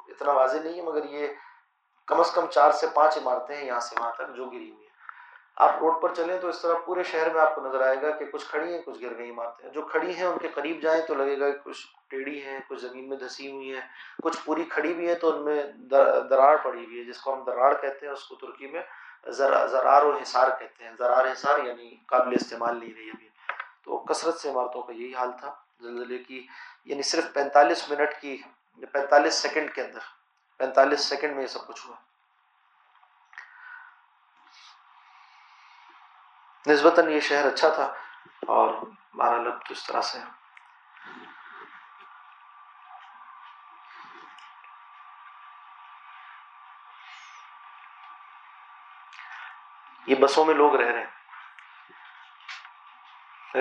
اتنا 0.08 0.32
واضح 0.32 0.58
نہیں 0.58 0.74
ہے، 0.74 0.82
مگر 0.82 1.04
یہ 1.04 1.26
کم 2.06 2.20
از 2.20 2.30
کم 2.30 2.46
چار 2.46 2.70
سے 2.70 2.86
پانچ 2.94 3.16
عمارتیں 3.16 3.56
ہیں 3.56 3.64
یہاں 3.64 3.80
سے 3.80 3.96
وہاں 3.98 4.12
تک 4.12 4.36
جو 4.36 4.46
گری 4.46 4.70
ہوئی 4.70 4.81
آپ 5.62 5.78
روڈ 5.80 6.02
پر 6.02 6.14
چلیں 6.14 6.40
تو 6.40 6.48
اس 6.48 6.62
طرح 6.62 6.74
پورے 6.74 7.02
شہر 7.02 7.34
میں 7.34 7.40
آپ 7.40 7.54
کو 7.54 7.60
نظر 7.60 7.80
آئے 7.80 8.02
گا 8.02 8.10
کہ 8.10 8.24
کچھ 8.24 8.46
کھڑی 8.50 8.74
ہیں، 8.74 8.82
کچھ 8.82 9.02
گر 9.02 9.18
گئی 9.18 9.30
عمارتیں۔ 9.30 9.70
جو 9.70 9.82
کھڑی 9.82 10.16
ہیں، 10.16 10.26
ان 10.26 10.38
کے 10.38 10.48
قریب 10.48 10.82
جائیں 10.82 11.02
تو 11.02 11.14
لگے 11.14 11.40
گا 11.40 11.50
کہ 11.50 11.58
کچھ 11.64 11.86
ٹیڑھی 12.08 12.44
ہیں، 12.44 12.60
کچھ 12.68 12.80
زمین 12.80 13.08
میں 13.08 13.16
دھسی 13.16 13.52
ہوئی 13.52 13.74
ہیں۔ 13.74 13.80
کچھ 14.22 14.38
پوری 14.44 14.64
کھڑی 14.64 14.94
بھی 14.94 15.08
ہیں 15.08 15.14
تو 15.14 15.36
ان 15.36 15.44
میں 15.44 15.62
دراڑ 16.30 16.56
پڑی 16.56 16.84
ہوئی 16.84 16.98
ہے، 16.98 17.04
جس 17.04 17.18
کو 17.18 17.34
ہم 17.34 17.44
دراڑ 17.44 17.74
کہتے 17.80 18.06
ہیں، 18.06 18.12
اس 18.12 18.24
کو 18.24 18.34
ترکی 18.34 18.66
میں 18.66 18.82
زرار 19.30 20.02
و 20.02 20.16
حصار 20.16 20.48
کہتے 20.58 20.84
ہیں۔ 20.84 20.92
زرار 20.98 21.24
حصار 21.24 21.58
یعنی 21.64 21.96
قابل 22.06 22.34
استعمال 22.34 22.78
نہیں 22.78 22.94
رہی 22.96 23.10
ابھی۔ 23.10 23.28
تو 23.84 23.98
کثرت 23.98 24.34
سے 24.34 24.50
عمارتوں 24.50 24.82
کا 24.82 24.92
یہی 24.92 25.14
حال 25.14 25.30
تھا۔ 25.40 25.54
زلزلے 25.80 26.18
کی 26.18 26.46
یعنی 26.84 27.02
صرف 27.02 27.32
پینتالیس 27.32 27.90
منٹ 27.90 28.20
کی، 28.20 28.42
پینتالیس 28.92 29.34
سیکنڈ 29.34 29.74
کے 29.74 29.82
اندر، 29.82 29.98
پینتالیس 30.56 31.00
سیکنڈ 31.00 31.34
میں 31.34 31.42
یہ 31.42 31.46
سب 31.46 31.66
کچھ 31.66 31.86
ہوا۔ 31.86 32.11
نسبتاً 36.66 37.08
یہ 37.08 37.20
شہر 37.20 37.46
اچھا 37.46 37.68
تھا 37.68 37.94
اور 38.46 38.74
بارہ 39.14 39.38
لب 39.38 39.60
تو 39.60 39.66
اس 39.70 39.86
طرح 39.86 40.00
سے 40.00 40.18
یہ 50.06 50.14
بسوں 50.14 50.44
میں 50.44 50.54
لوگ 50.54 50.76
رہ 50.76 50.86
رہے 50.86 51.04
ہیں۔ 51.04 51.22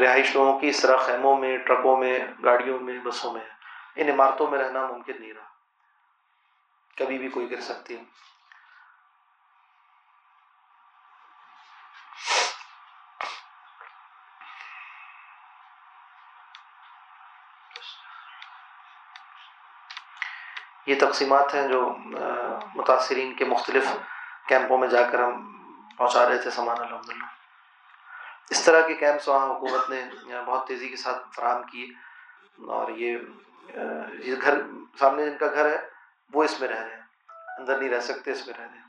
رہائش 0.02 0.36
لوگوں 0.36 0.60
کی 0.60 0.68
اس 0.68 0.82
طرح 0.82 0.98
خیموں 0.98 1.38
میں، 1.38 1.58
ٹرکوں 1.58 1.98
میں، 1.98 2.20
گاڑیوں 2.44 2.80
میں، 2.80 3.00
بسوں 3.00 3.34
میں۔ 3.34 3.46
ان 3.96 4.10
عمارتوں 4.10 4.48
میں 4.48 4.60
رہنا 4.60 4.88
ممکن 4.88 5.14
نہیں 5.20 5.34
رہا۔ 5.34 5.48
کبھی 6.98 7.18
بھی 7.18 7.30
کوئی 7.30 7.52
گر 7.52 7.62
سکتی 7.62 7.98
ہے۔ 7.98 8.31
یہ 20.92 21.00
تقسیمات 21.00 21.54
ہیں 21.54 21.68
جو 21.68 21.96
متاثرین 22.76 23.36
کے 23.36 23.46
مختلف 23.46 23.84
کیمپوں 24.48 24.78
میں 24.78 24.88
جا 24.88 25.10
کر 25.12 25.24
ہم 25.24 25.34
پہنچا 25.98 26.30
رہے 26.30 26.38
تھے 26.38 26.52
سامان 26.52 26.78
الحمد 26.80 27.10
للہ 27.10 27.24
اس 28.50 28.66
طرح 28.66 28.88
کے 28.88 28.94
کیمپس 28.94 29.28
وہاں 29.28 29.48
حکومت 29.48 29.90
نے 29.90 30.10
بہت 30.46 30.68
تیزی 30.68 30.90
کے 30.90 30.96
ساتھ 30.96 31.36
فراہم 31.36 31.64
کیے۔ 31.64 31.86
اور 32.68 32.92
یہ 32.92 33.18
یہ 34.20 34.36
گھر 34.42 34.62
سامنے 35.00 35.30
جن 35.30 35.38
کا 35.38 35.48
گھر 35.48 35.66
ہے، 35.66 35.90
وہ 36.34 36.44
اس 36.44 36.60
میں 36.60 36.70
رہ 36.70 36.80
رہے 36.80 36.96
ہیں۔ 36.96 37.02
اندر 37.58 37.78
نہیں 37.78 37.90
رہ 37.90 38.00
سکتے، 38.00 38.32
اس 38.32 38.48
میں 38.48 38.56
رہ 38.58 38.64
رہے 38.64 38.78
ہیں۔ 38.78 38.86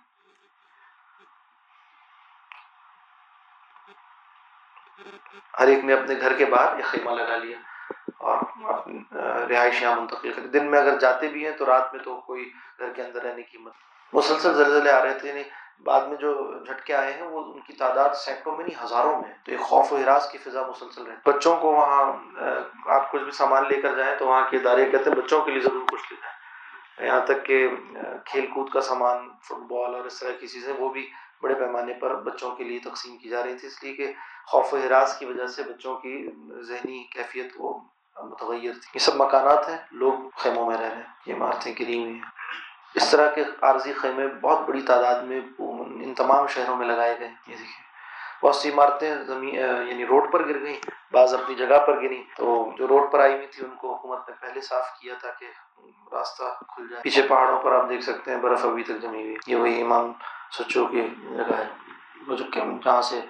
ہر 5.58 5.66
ایک 5.66 5.84
نے 5.84 5.92
اپنے 5.92 6.20
گھر 6.20 6.38
کے 6.38 6.44
باہر 6.44 6.78
یہ 6.78 6.84
خیمہ 6.84 7.10
لگا 7.10 7.36
لیا۔ 7.36 7.58
اور 8.22 8.38
رہائش 9.50 9.82
یہاں 9.82 10.00
منتقل 10.00 10.32
کرتے 10.32 10.48
دن 10.48 10.70
میں 10.70 10.78
اگر 10.78 10.98
جاتے 10.98 11.28
بھی 11.28 11.44
ہیں 11.44 11.52
تو 11.52 11.66
رات 11.66 11.94
میں 11.94 12.04
تو 12.04 12.20
کوئی 12.20 12.50
گھر 12.78 12.92
کے 12.92 13.02
اندر 13.02 13.22
رہنے 13.22 13.42
کی 13.42 13.58
مت۔ 13.58 13.72
مسلسل 14.12 14.54
زلزلے 14.54 14.90
آ 14.90 15.04
رہے 15.04 15.18
تھے 15.18 15.28
یعنی 15.28 15.42
بعد 15.82 16.00
میں 16.00 16.16
جو 16.16 16.58
جھٹکے 16.64 16.94
آئے 16.94 17.12
ہیں، 17.12 17.22
وہ 17.22 17.52
ان 17.52 17.60
کی 17.60 17.72
تعداد 17.72 18.14
سینکڑوں 18.14 18.56
میں 18.56 18.64
نہیں، 18.64 18.84
ہزاروں 18.84 19.22
میں۔ 19.22 19.34
تو 19.44 19.50
ایک 19.52 19.60
خوف 19.60 19.92
و 19.92 19.96
ہراس 19.96 20.32
کی 20.32 20.38
فضا 20.38 20.66
مسلسل 20.66 21.06
رہتی۔ 21.06 21.30
بچوں 21.30 21.56
کو 21.56 21.72
وہاں 21.72 22.12
آپ 22.86 23.12
کچھ 23.12 23.22
بھی 23.22 23.30
سامان 23.30 23.64
لے 23.68 23.80
کر 23.80 23.94
جائیں 23.94 24.18
تو 24.18 24.26
وہاں 24.26 24.50
کے 24.50 24.56
ادارے 24.56 24.84
کہتے 24.84 25.10
ہیں، 25.10 25.16
بچوں 25.16 25.40
کے 25.40 25.50
لیے 25.50 25.60
ضرور 25.60 25.80
کچھ 25.92 26.12
لے 26.12 26.16
جائیں۔ 26.22 26.32
یہاں 27.06 27.26
تک 27.26 27.46
کہ 27.46 27.68
کھیل 28.24 28.46
کود 28.46 28.70
کا 28.70 28.80
سامان، 28.80 29.28
فٹ 29.42 29.62
بال 29.70 29.94
اور 29.94 30.04
اس 30.04 30.20
طرح 30.20 30.32
کی 30.32 30.46
چیزیں، 30.46 30.72
وہ 30.78 30.88
بھی 30.88 31.10
بڑے 31.42 31.54
پیمانے 31.54 31.94
پر 31.94 32.14
بچوں 32.14 32.56
کے 32.56 32.64
لیے 32.64 32.78
تقسیم 32.78 33.16
کی 33.16 33.28
جا 33.28 33.42
رہی 33.42 33.54
تھی۔ 33.54 33.68
اس 33.68 33.82
لیے 33.82 33.92
کہ 33.92 34.12
خوف 34.46 34.74
و 34.74 34.76
حراس 34.76 35.18
کی 35.18 35.24
وجہ 35.24 35.46
سے 35.46 35.62
بچوں 35.62 35.96
کی 35.96 36.30
ذہنی 36.60 37.04
کیفیت 37.04 37.52
وہ 37.58 37.80
متغیر 38.20 38.72
تھی 38.72 38.90
یہ 38.94 38.98
سب 38.98 39.16
مکانات 39.16 39.68
ہیں، 39.68 39.78
لوگ 39.90 40.12
خیموں 40.36 40.66
میں 40.66 40.76
رہ 40.76 40.82
رہے 40.82 40.96
ہیں، 40.96 41.02
یہ 41.26 41.34
عمارتیں 41.34 41.72
گری 41.80 42.02
ہوئی 42.02 42.14
ہیں۔ 42.14 42.30
اس 42.94 43.10
طرح 43.10 43.30
کے 43.30 43.44
عارضی 43.62 43.92
خیمے 43.92 44.26
بہت 44.40 44.68
بڑی 44.68 44.82
تعداد 44.82 45.22
میں 45.22 45.40
ان 45.58 46.14
تمام 46.14 46.46
شہروں 46.46 46.76
میں 46.76 46.86
لگائے 46.86 47.18
گئے 47.20 47.28
یہ 47.28 47.56
دیکھیں۔ 47.58 47.90
بہت 48.42 48.56
سی 48.56 48.70
عمارتیں 48.70 49.14
زمین 49.26 49.54
یعنی 49.88 50.06
روڈ 50.06 50.32
پر 50.32 50.48
گر 50.48 50.60
گئیں، 50.60 50.80
بعض 51.12 51.34
اپنی 51.34 51.54
جگہ 51.54 51.78
پر 51.86 52.02
گریں 52.02 52.22
تو 52.36 52.72
جو 52.78 52.88
روڈ 52.88 53.12
پر 53.12 53.20
آئی 53.20 53.34
ہوئی 53.34 53.46
تھی، 53.46 53.64
ان 53.64 53.74
کو 53.76 53.94
حکومت 53.94 54.28
نے 54.28 54.34
پہلے 54.40 54.60
صاف 54.60 55.00
کیا 55.00 55.14
تاکہ 55.22 55.46
راستہ 56.14 56.42
کھل 56.68 56.88
جائے۔ 56.88 57.02
پیچھے 57.02 57.22
پہاڑوں 57.22 57.60
پر 57.60 57.72
آپ 57.72 57.88
دیکھ 57.88 58.02
سکتے 58.02 58.30
ہیں، 58.30 58.38
برف 58.38 58.64
ابھی 58.64 58.82
تک 58.82 59.02
جمی 59.02 59.22
ہوئی 59.22 59.36
یہ 59.46 59.56
وہی 59.56 59.80
امام 59.82 60.12
سچوں 60.58 60.86
کی 60.86 61.08
جگہ 61.30 61.56
ہے۔ 61.58 61.68
وہ 62.26 62.36
جو 62.36 62.44
جہاں 62.84 63.02
سے 63.02 63.20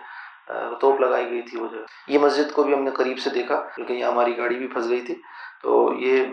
توپ 0.81 1.01
لگائی 1.01 1.31
گئی 1.31 1.43
تھی 1.43 1.61
وہ 1.61 1.67
جو 1.69 1.79
یہ 2.09 2.19
مسجد 2.19 2.53
کو 2.53 2.63
بھی 2.63 2.75
ہم 2.75 2.83
نے 2.83 2.91
قریب 2.91 3.19
سے 3.19 3.31
دیکھا، 3.31 3.57
کیونکہ 3.75 3.93
یہاں 3.93 4.11
ہماری 4.11 4.39
گاڑی 4.39 4.59
بھی 4.59 4.67
پھنس 4.67 4.89
گئی 4.89 5.01
تھی۔ 5.01 5.15
تو 5.63 5.93
یہ 5.95 6.25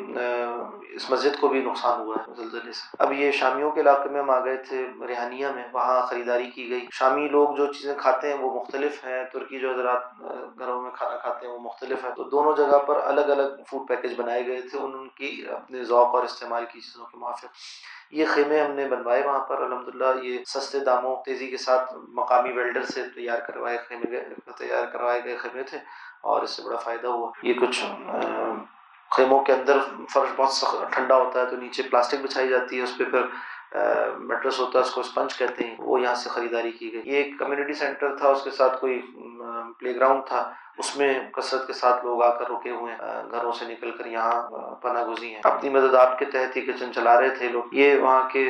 اس 0.89 1.09
مسجد 1.09 1.39
کو 1.39 1.47
بھی 1.47 1.61
نقصان 1.61 2.01
ہوا 2.01 2.15
ہے 2.15 2.33
زلزلے 2.37 2.71
سے۔ 2.71 2.95
اب 2.99 3.11
یہ 3.13 3.31
شامیوں 3.31 3.71
کے 3.71 3.81
علاقے 3.81 4.09
میں 4.09 4.19
ہم 4.19 4.29
آ 4.29 4.45
گئے 4.45 4.57
تھے، 4.57 4.87
ریحانیہ 5.07 5.47
میں، 5.55 5.63
وہاں 5.73 6.07
خریداری 6.07 6.49
کی 6.51 6.69
گئی۔ 6.69 6.87
شامی 6.91 7.27
لوگ 7.27 7.55
جو 7.55 7.65
چیزیں 7.73 7.93
کھاتے 7.97 8.33
ہیں 8.33 8.39
وہ 8.39 8.59
مختلف 8.59 9.05
ہیں، 9.05 9.23
ترکی 9.33 9.59
جو 9.59 9.73
حضرات 9.73 10.19
گھروں 10.59 10.81
میں 10.81 10.91
کھانا 10.91 11.17
کھاتے 11.17 11.47
ہیں 11.47 11.53
وہ 11.53 11.59
مختلف 11.59 12.03
ہیں۔ 12.03 12.11
تو 12.15 12.23
دونوں 12.23 12.55
جگہ 12.55 12.77
پر 12.77 12.99
الگ 13.03 13.21
الگ 13.21 13.61
فوڈ 13.69 13.87
پیکج 13.87 14.19
بنائے 14.19 14.47
گئے 14.47 14.61
تھے، 14.61 14.79
ان 14.79 15.07
کی 15.09 15.45
اپنے 15.49 15.83
ذوق 15.83 16.15
اور 16.15 16.23
استعمال 16.23 16.65
کی 16.71 16.79
چیزوں 16.79 17.05
کے 17.05 17.17
موافق۔ 17.17 17.45
یہ 18.11 18.25
خیمے 18.29 18.61
ہم 18.61 18.71
نے 18.71 18.87
بنوائے 18.87 19.21
وہاں 19.25 19.39
پر 19.39 19.61
الحمد 19.61 19.95
للہ 19.95 20.23
یہ 20.23 20.37
سستے 20.47 20.79
داموں، 20.79 21.15
تیزی 21.25 21.47
کے 21.47 21.57
ساتھ 21.57 21.93
مقامی 22.09 22.51
ویلڈر 22.51 22.83
سے 22.83 23.03
تیار 23.15 23.39
کروائے 23.39 23.77
خیمے 23.87 24.19
تیار 24.57 24.85
کروائے 24.85 25.23
گئے 25.23 25.35
خیمے 25.35 25.63
تھے 25.63 25.77
اور 26.21 26.41
اس 26.41 26.49
سے 26.49 26.63
بڑا 26.63 26.77
فائدہ 26.77 27.07
ہوا۔ 27.07 27.31
یہ 27.43 27.53
کچھ 27.53 27.85
خیموں 29.11 29.43
کے 29.43 29.53
اندر 29.53 29.77
فرش 30.13 30.29
بہت 30.35 30.93
ٹھنڈا 30.93 31.15
ہوتا 31.15 31.39
ہے 31.39 31.45
تو 31.45 31.55
نیچے 31.55 31.83
پلاسٹک 31.83 32.21
بچھائی 32.23 32.47
جاتی 32.47 32.77
ہے، 32.77 32.83
اس 32.83 32.97
پہ 32.97 33.03
پھر 33.03 33.21
میٹرس 34.17 34.59
ہوتا 34.59 34.79
ہے، 34.79 34.83
اس 34.83 34.91
کو 34.91 35.01
اسپنج 35.01 35.37
کہتے 35.37 35.63
ہیں، 35.63 35.75
وہ 35.79 36.01
یہاں 36.01 36.15
سے 36.15 36.29
خریداری 36.29 36.71
کی 36.71 36.93
گئی۔ 36.93 37.01
یہ 37.05 37.17
ایک 37.17 37.39
کمیونٹی 37.39 37.73
سینٹر 37.73 38.15
تھا، 38.17 38.29
اس 38.29 38.43
کے 38.43 38.51
ساتھ 38.51 38.81
کوئی 38.81 39.01
پلے 39.79 39.95
گراؤنڈ 39.95 40.25
تھا۔ 40.25 40.51
اس 40.77 40.95
میں 40.97 41.31
کثرت 41.31 41.67
کے 41.67 41.73
ساتھ 41.73 42.05
لوگ 42.05 42.23
آ 42.23 42.29
کر 42.29 42.49
رکے 42.49 42.69
ہوئے 42.69 42.93
ہیں۔ 42.93 43.31
گھروں 43.31 43.51
سے 43.51 43.65
نکل 43.65 43.91
کر 43.91 44.05
یہاں 44.05 44.49
پناہ 44.81 45.03
گزی 45.05 45.33
ہیں۔ 45.33 45.41
اپنی 45.43 45.69
مدد 45.69 45.95
آپ 45.95 46.19
کے 46.19 46.25
تحت 46.25 46.55
ہی 46.55 46.61
کچن 46.61 46.93
چلا 46.93 47.21
رہے 47.21 47.29
تھے 47.29 47.49
لوگ۔ 47.49 47.63
یہ 47.71 47.99
وہاں 47.99 48.29
کے 48.29 48.49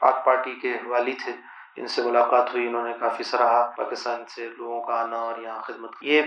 آگ 0.00 0.12
پارٹی 0.24 0.54
کے 0.62 0.76
والی 0.86 1.12
تھے۔ 1.12 1.32
ان 1.80 1.86
سے 1.86 2.02
ملاقات 2.02 2.54
ہوئی، 2.54 2.66
انہوں 2.66 2.86
نے 2.88 2.92
کافی 3.00 3.24
سراہا، 3.24 3.62
پاکستان 3.76 4.24
سے 4.28 4.48
لوگوں 4.58 4.80
کا 4.82 5.00
آنا 5.02 5.16
اور 5.16 5.38
یہاں 5.38 5.60
خدمت 5.62 5.92
یہ 6.00 6.22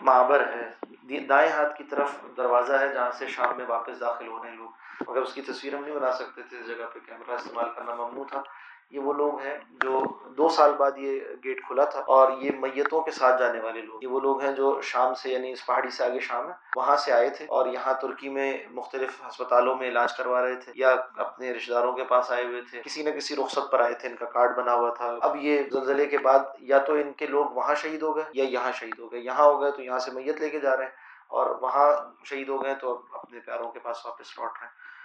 معبر 0.00 0.44
ہے۔ 0.46 1.18
دائیں 1.28 1.50
ہاتھ 1.52 1.76
کی 1.78 1.84
طرف 1.84 2.12
دروازہ 2.36 2.72
ہے 2.72 2.88
جہاں 2.94 3.10
سے 3.18 3.26
شام 3.26 3.56
میں 3.56 3.66
واپس 3.68 4.00
داخل 4.00 4.26
ہونے 4.26 4.50
لوگ، 4.50 4.70
مگر 5.08 5.22
اس 5.22 5.32
کی 5.34 5.42
تصویر 5.42 5.74
ہم 5.74 5.84
نہیں 5.84 5.94
بنا 5.94 6.12
سکتے 6.12 6.42
تھے، 6.48 6.58
اس 6.58 6.66
جگہ 6.66 6.86
پہ 6.94 6.98
کیمرہ 7.06 7.34
استعمال 7.34 7.68
کرنا 7.76 7.94
ممنوع 7.94 8.24
تھا۔ 8.24 8.42
یہ 8.90 9.00
وہ 9.00 9.12
لوگ 9.12 9.40
ہیں 9.40 9.58
جو 9.70 10.00
دو 10.30 10.48
سال 10.48 10.74
بعد 10.74 10.90
یہ 10.96 11.20
گیٹ 11.44 11.66
کھلا 11.66 11.84
تھا 11.84 12.00
اور 12.06 12.32
یہ 12.40 12.50
میتوں 12.58 13.00
کے 13.00 13.10
ساتھ 13.10 13.40
جانے 13.40 13.60
والے 13.60 13.82
لوگ۔ 13.82 14.02
یہ 14.02 14.08
وہ 14.08 14.20
لوگ 14.20 14.40
ہیں 14.40 14.52
جو 14.52 14.80
شام 14.80 15.14
سے 15.14 15.30
یعنی 15.30 15.52
اس 15.52 15.66
پہاڑی 15.66 15.90
سے 15.90 16.04
آگے 16.04 16.20
شام 16.20 16.48
ہے، 16.48 16.52
وہاں 16.76 16.96
سے 16.96 17.12
آئے 17.12 17.30
تھے 17.30 17.46
اور 17.48 17.66
یہاں 17.66 17.94
ترکی 17.94 18.28
میں 18.28 18.58
مختلف 18.70 19.20
ہسپتالوں 19.28 19.76
میں 19.76 19.88
علاج 19.88 20.16
کروا 20.16 20.42
رہے 20.42 20.56
تھے 20.56 20.72
یا 20.74 20.96
اپنے 21.16 21.52
رشتے 21.52 21.72
داروں 21.72 21.92
کے 21.92 22.04
پاس 22.04 22.30
آئے 22.30 22.44
ہوئے 22.44 22.62
تھے۔ 22.70 22.82
کسی 22.82 23.02
نہ 23.02 23.10
کسی 23.10 23.36
رخصت 23.36 23.70
پر 23.70 23.80
آئے 23.80 23.94
تھے، 23.94 24.08
ان 24.08 24.16
کا 24.16 24.26
کارڈ 24.26 24.56
بنا 24.56 24.74
ہوا 24.74 24.90
تھا۔ 24.90 25.16
اب 25.20 25.36
یہ 25.36 25.62
زلزلے 25.72 26.06
کے 26.06 26.18
بعد 26.18 26.38
یا 26.58 26.78
تو 26.78 26.92
ان 26.92 27.12
کے 27.12 27.26
لوگ 27.26 27.46
وہاں 27.46 27.74
شہید 27.74 28.02
ہو 28.02 28.16
گئے 28.16 28.24
یا 28.32 28.44
یہاں 28.44 28.72
شہید 28.72 28.98
ہو 28.98 29.12
گئے۔ 29.12 29.20
یہاں 29.20 29.44
ہو 29.44 29.60
گئے 29.60 29.70
تو 29.70 29.82
یہاں 29.82 29.98
سے 29.98 30.10
میت 30.10 30.40
لے 30.40 30.50
کے 30.50 30.60
جا 30.60 30.76
رہے 30.76 30.84
ہیں 30.84 30.92
اور 31.28 31.46
وہاں 31.60 31.92
شہید 32.24 32.48
ہو 32.48 32.64
گئے 32.64 32.74
تو 32.74 32.94
اب 32.94 33.02
اپنے 33.12 33.40
پیاروں 33.40 33.70
کے 33.70 33.78
پاس 33.78 34.06
واپس 34.06 34.38
لوٹ 34.38 34.50
رہے 34.60 34.66
ہیں۔ 34.66 34.95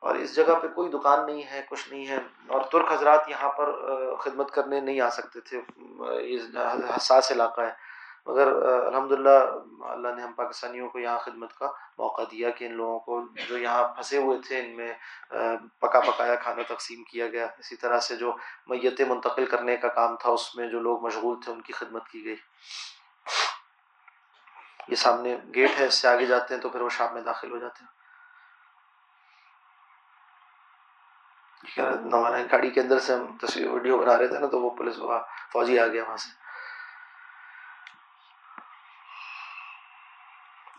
اور 0.00 0.14
اس 0.14 0.34
جگہ 0.34 0.54
پہ 0.62 0.68
کوئی 0.68 0.90
دکان 0.90 1.26
نہیں 1.26 1.42
ہے، 1.50 1.62
کچھ 1.70 1.92
نہیں 1.92 2.06
ہے۔ 2.06 2.18
اور 2.46 2.60
ترک 2.60 2.92
حضرات 2.92 3.28
یہاں 3.28 3.50
پر 3.50 3.72
خدمت 4.16 4.50
کرنے 4.50 4.80
نہیں 4.80 5.00
آ 5.00 5.10
سکتے 5.10 5.40
تھے۔ 5.40 5.60
حساس 6.96 7.32
علاقہ 7.32 7.60
ہے۔ 7.60 7.96
مگر 8.26 8.46
الحمد 8.86 9.12
للہ 9.12 9.28
اللہ 9.80 10.08
نے 10.16 10.22
ہم 10.22 10.32
پاکستانیوں 10.32 10.88
کو 10.88 10.98
یہاں 10.98 11.18
خدمت 11.18 11.58
کا 11.58 11.66
موقع 11.98 12.22
دیا 12.22 12.50
کہ 12.50 12.64
ان 12.64 12.72
لوگوں 12.72 12.98
کو 12.98 13.22
جو 13.48 13.58
یہاں 13.58 13.88
پھنسے 13.88 14.16
ہوئے 14.16 14.38
تھے، 14.46 14.60
ان 14.60 14.76
میں 14.76 14.94
پکا 15.80 16.00
پکایا 16.00 16.34
کھانا 16.34 16.74
تقسیم 16.74 17.04
کیا 17.04 17.28
گیا۔ 17.28 17.46
اسی 17.58 17.76
طرح 17.76 18.00
سے 18.00 18.16
جو 18.16 18.36
میتیں 18.66 19.04
منتقل 19.04 19.46
کرنے 19.46 19.76
کا 19.76 19.88
کام 19.88 20.16
تھا، 20.16 20.30
اس 20.30 20.56
میں 20.56 20.68
جو 20.68 20.80
لوگ 20.80 21.02
مشغول 21.02 21.40
تھے، 21.44 21.52
ان 21.52 21.60
کی 21.60 21.72
خدمت 21.72 22.08
کی 22.08 22.24
گئی۔ 22.24 22.36
یہ 24.88 24.94
سامنے 24.94 25.36
گیٹ 25.54 25.70
ہے، 25.78 25.86
اس 25.86 25.94
سے 25.94 26.08
آگے 26.08 26.26
جاتے 26.26 26.54
ہیں 26.54 26.60
تو 26.60 26.68
پھر 26.68 26.80
وہ 26.80 26.88
شام 26.88 27.14
میں 27.14 27.22
داخل 27.22 27.50
ہو 27.50 27.58
جاتے 27.58 27.78
ہیں۔ 27.80 28.05
ہمارے 31.78 32.42
گاڑی 32.52 32.70
کے 32.70 32.80
اندر 32.80 32.98
سے 32.98 33.14
ہم 33.14 33.36
تصویر 33.36 33.68
ویڈیو 33.70 33.98
بنا 33.98 34.16
رہے 34.18 34.28
تھے 34.28 34.38
نا، 34.38 34.46
تو 34.46 34.60
وہ 34.60 34.70
پولیس 34.76 34.96
فوجی 35.52 35.78
آ 35.78 35.86
گیا 35.86 36.02
وہاں 36.02 36.16
سے۔ 36.16 36.30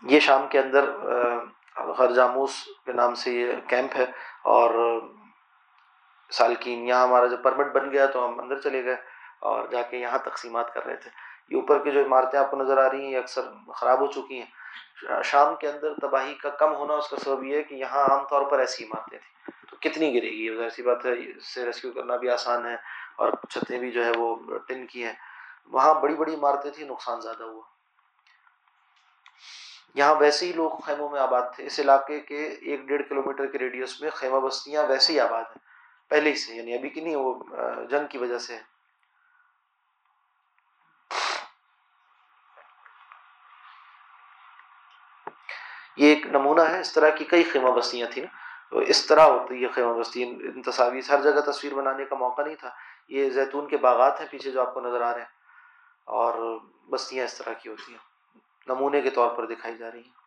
یہ 0.02 0.20
شام 0.20 0.46
کے 0.48 0.58
اندر 0.58 0.88
ہر 1.98 2.10
جاموس 2.14 2.52
کے 2.86 2.92
نام 2.92 3.14
سے 3.14 3.30
یہ 3.32 3.52
کیمپ 3.68 3.96
ہے 3.96 4.04
اور 4.54 4.74
سالکین 6.30 6.86
یہاں 6.88 7.02
ہمارا 7.02 7.26
جب 7.26 7.42
پرمٹ 7.42 7.72
بن 7.72 7.90
گیا 7.92 8.06
تو 8.06 8.26
ہم 8.26 8.40
اندر 8.40 8.58
چلے 8.60 8.84
گئے 8.84 8.96
اور 9.40 9.66
جا 9.68 9.82
کے 9.90 9.96
یہاں 9.96 10.18
تقسیمات 10.18 10.72
کر 10.74 10.86
رہے 10.86 10.96
تھے۔ 10.96 11.10
یہ 11.50 11.56
اوپر 11.56 11.82
کی 11.84 11.90
جو 11.90 12.04
عمارتیں 12.04 12.38
آپ 12.38 12.50
کو 12.50 12.56
نظر 12.56 12.84
آ 12.84 12.90
رہی 12.90 13.04
ہیں، 13.04 13.10
یہ 13.10 13.18
اکثر 13.18 13.42
خراب 13.76 14.00
ہو 14.00 14.06
چکی 14.06 14.38
ہیں۔ 14.38 15.22
شام 15.24 15.54
کے 15.56 15.68
اندر 15.68 15.94
تباہی 15.94 16.34
کا 16.34 16.50
کم 16.58 16.74
ہونا 16.74 16.94
اس 16.94 17.08
کا 17.08 17.16
سبب 17.16 17.44
یہ 17.44 17.56
ہے 17.56 17.62
کہ 17.62 17.74
یہاں 17.74 18.04
عام 18.04 18.26
طور 18.26 18.50
پر 18.50 18.58
ایسی 18.58 18.84
عمارتیں 18.84 19.18
تھیں۔ 19.18 19.57
کتنی 19.80 20.14
گرے 20.14 20.30
گی؟ 20.30 20.56
ظاہر 20.56 20.70
سی 20.70 20.82
بات 20.82 21.06
ہے 21.06 21.10
اس 21.12 21.46
سے 21.46 21.66
ریسکیو 21.66 21.92
کرنا 21.92 22.16
بھی 22.16 22.30
آسان 22.30 22.66
ہے 22.66 22.74
اور 23.16 23.32
چھتیں 23.50 23.78
بھی 23.78 23.90
جو 23.90 24.04
ہے 24.04 24.10
وہ 24.16 24.36
ٹن 24.58 24.86
کی 24.86 25.04
ہیں۔ 25.04 25.12
وہاں 25.66 25.94
بڑی 25.94 26.14
بڑی 26.14 26.34
عمارتیں 26.34 26.70
تھیں، 26.70 26.88
نقصان 26.88 27.20
زیادہ 27.20 27.42
ہوا۔ 27.42 27.62
یہاں 29.94 30.14
ویسے 30.14 30.46
ہی 30.46 30.52
لوگ 30.52 30.70
خیموں 30.70 31.08
میں 31.08 31.20
آباد 31.20 31.42
تھے۔ 31.56 31.66
اس 31.66 31.80
علاقے 31.80 32.20
کے 32.20 32.46
ایک 32.46 32.80
ڈیڑھ 32.80 33.02
کلو 33.08 33.22
میٹر 33.26 33.46
کے 33.46 33.58
ریڈیس 33.58 34.00
میں 34.00 34.10
خیمہ 34.10 34.40
بستیاں 34.40 34.82
ویسے 34.82 35.12
ہی 35.12 35.20
آباد 35.20 35.44
ہیں۔ 35.44 35.68
پہلے 36.08 36.30
ہی 36.30 36.36
سے 36.36 36.54
یعنی 36.54 36.74
ابھی 36.74 36.88
کی 36.88 37.00
نہیں، 37.00 37.16
وہ 37.16 37.44
جنگ 37.90 38.06
کی 38.06 38.18
وجہ 38.18 38.38
سے 38.38 38.58
یہ 45.96 46.08
ایک 46.08 46.26
نمونہ 46.26 46.60
ہے۔ 46.60 46.80
اس 46.80 46.92
طرح 46.92 47.08
کی 47.08 47.24
کئی 47.24 47.44
خیمہ 47.44 47.70
بستیاں 47.70 48.08
تھیں۔ 48.10 48.24
نا 48.24 48.47
تو 48.70 48.78
اس 48.78 49.06
طرح 49.06 49.20
ہوتی 49.20 49.62
ہے 49.62 49.68
خیمہ 49.68 50.00
بستی۔ 50.00 50.22
ان 50.22 50.62
تصاویر، 50.62 51.10
ہر 51.10 51.22
جگہ 51.22 51.50
تصویر 51.50 51.74
بنانے 51.74 52.04
کا 52.04 52.16
موقع 52.16 52.42
نہیں 52.42 52.54
تھا۔ 52.54 52.70
یہ 53.08 53.30
زیتون 53.30 53.68
کے 53.68 53.76
باغات 53.76 54.20
ہیں 54.20 54.26
پیچھے 54.30 54.50
جو 54.50 54.60
آپ 54.60 54.74
کو 54.74 54.80
نظر 54.80 55.00
آ 55.00 55.12
رہے 55.12 55.20
ہیں۔ 55.20 55.38
اور 56.04 56.58
بستیاں 56.90 57.24
اس 57.24 57.38
طرح 57.38 57.52
کی 57.52 57.68
ہوتی 57.68 57.92
ہیں۔ 57.92 57.98
نمونے 58.66 59.00
کے 59.00 59.10
طور 59.10 59.30
پر 59.30 59.46
دکھائی 59.46 59.76
جا 59.76 59.90
رہی 59.92 60.02
ہیں۔ 60.02 60.18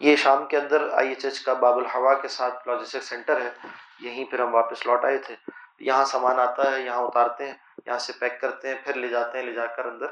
یہ 0.00 0.16
شام 0.16 0.46
کے 0.46 0.56
اندر 0.56 0.88
آئی 0.92 1.08
ایچ 1.08 1.24
ایچ 1.24 1.40
کا 1.40 1.52
باب 1.52 1.76
الحوا 1.76 2.14
کے 2.14 2.28
ساتھ 2.28 2.68
لاجسٹک 2.68 3.02
سینٹر 3.02 3.40
ہے۔ 3.40 3.50
یہیں 4.00 4.24
پھر 4.24 4.40
ہم 4.40 4.54
واپس 4.54 4.86
لوٹ 4.86 5.04
آئے 5.04 5.18
تھے۔ 5.18 5.36
یہاں 5.78 6.04
سامان 6.04 6.38
آتا 6.38 6.72
ہے، 6.72 6.80
یہاں 6.80 7.02
اتارتے 7.02 7.46
ہیں، 7.46 7.54
یہاں 7.86 7.98
سے 7.98 8.12
پیک 8.20 8.40
کرتے 8.40 8.68
ہیں، 8.68 8.74
پھر 8.84 8.94
لے 8.94 9.08
جاتے 9.08 9.38
ہیں، 9.38 9.44
لے 9.44 9.52
جا 9.52 9.66
کر 9.66 9.84
اندر 9.84 10.06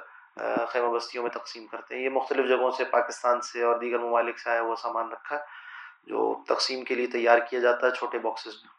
خیمہ 0.67 0.95
بستیوں 0.95 1.23
میں 1.23 1.31
تقسیم 1.31 1.67
کرتے 1.67 1.95
ہیں۔ 1.95 2.03
یہ 2.03 2.09
مختلف 2.09 2.49
جگہوں 2.49 2.71
سے، 2.71 2.85
پاکستان 2.85 3.41
سے 3.41 3.63
اور 3.63 3.77
دیگر 3.77 3.99
ممالک 3.99 4.39
سے 4.39 4.51
آیا 4.51 4.63
وہ 4.63 4.77
سامان 4.77 5.13
رکھا 5.13 5.37
ہے۔ 5.37 5.66
جو 6.07 6.43
تقسیم 6.49 6.85
کے 6.85 6.95
لیے 6.95 7.07
تیار 7.07 7.39
کیا 7.39 7.61
جاتا 7.61 7.87
ہے 7.87 7.93
چھوٹے 7.93 8.19
باکسز 8.19 8.55
میں۔ 8.55 8.75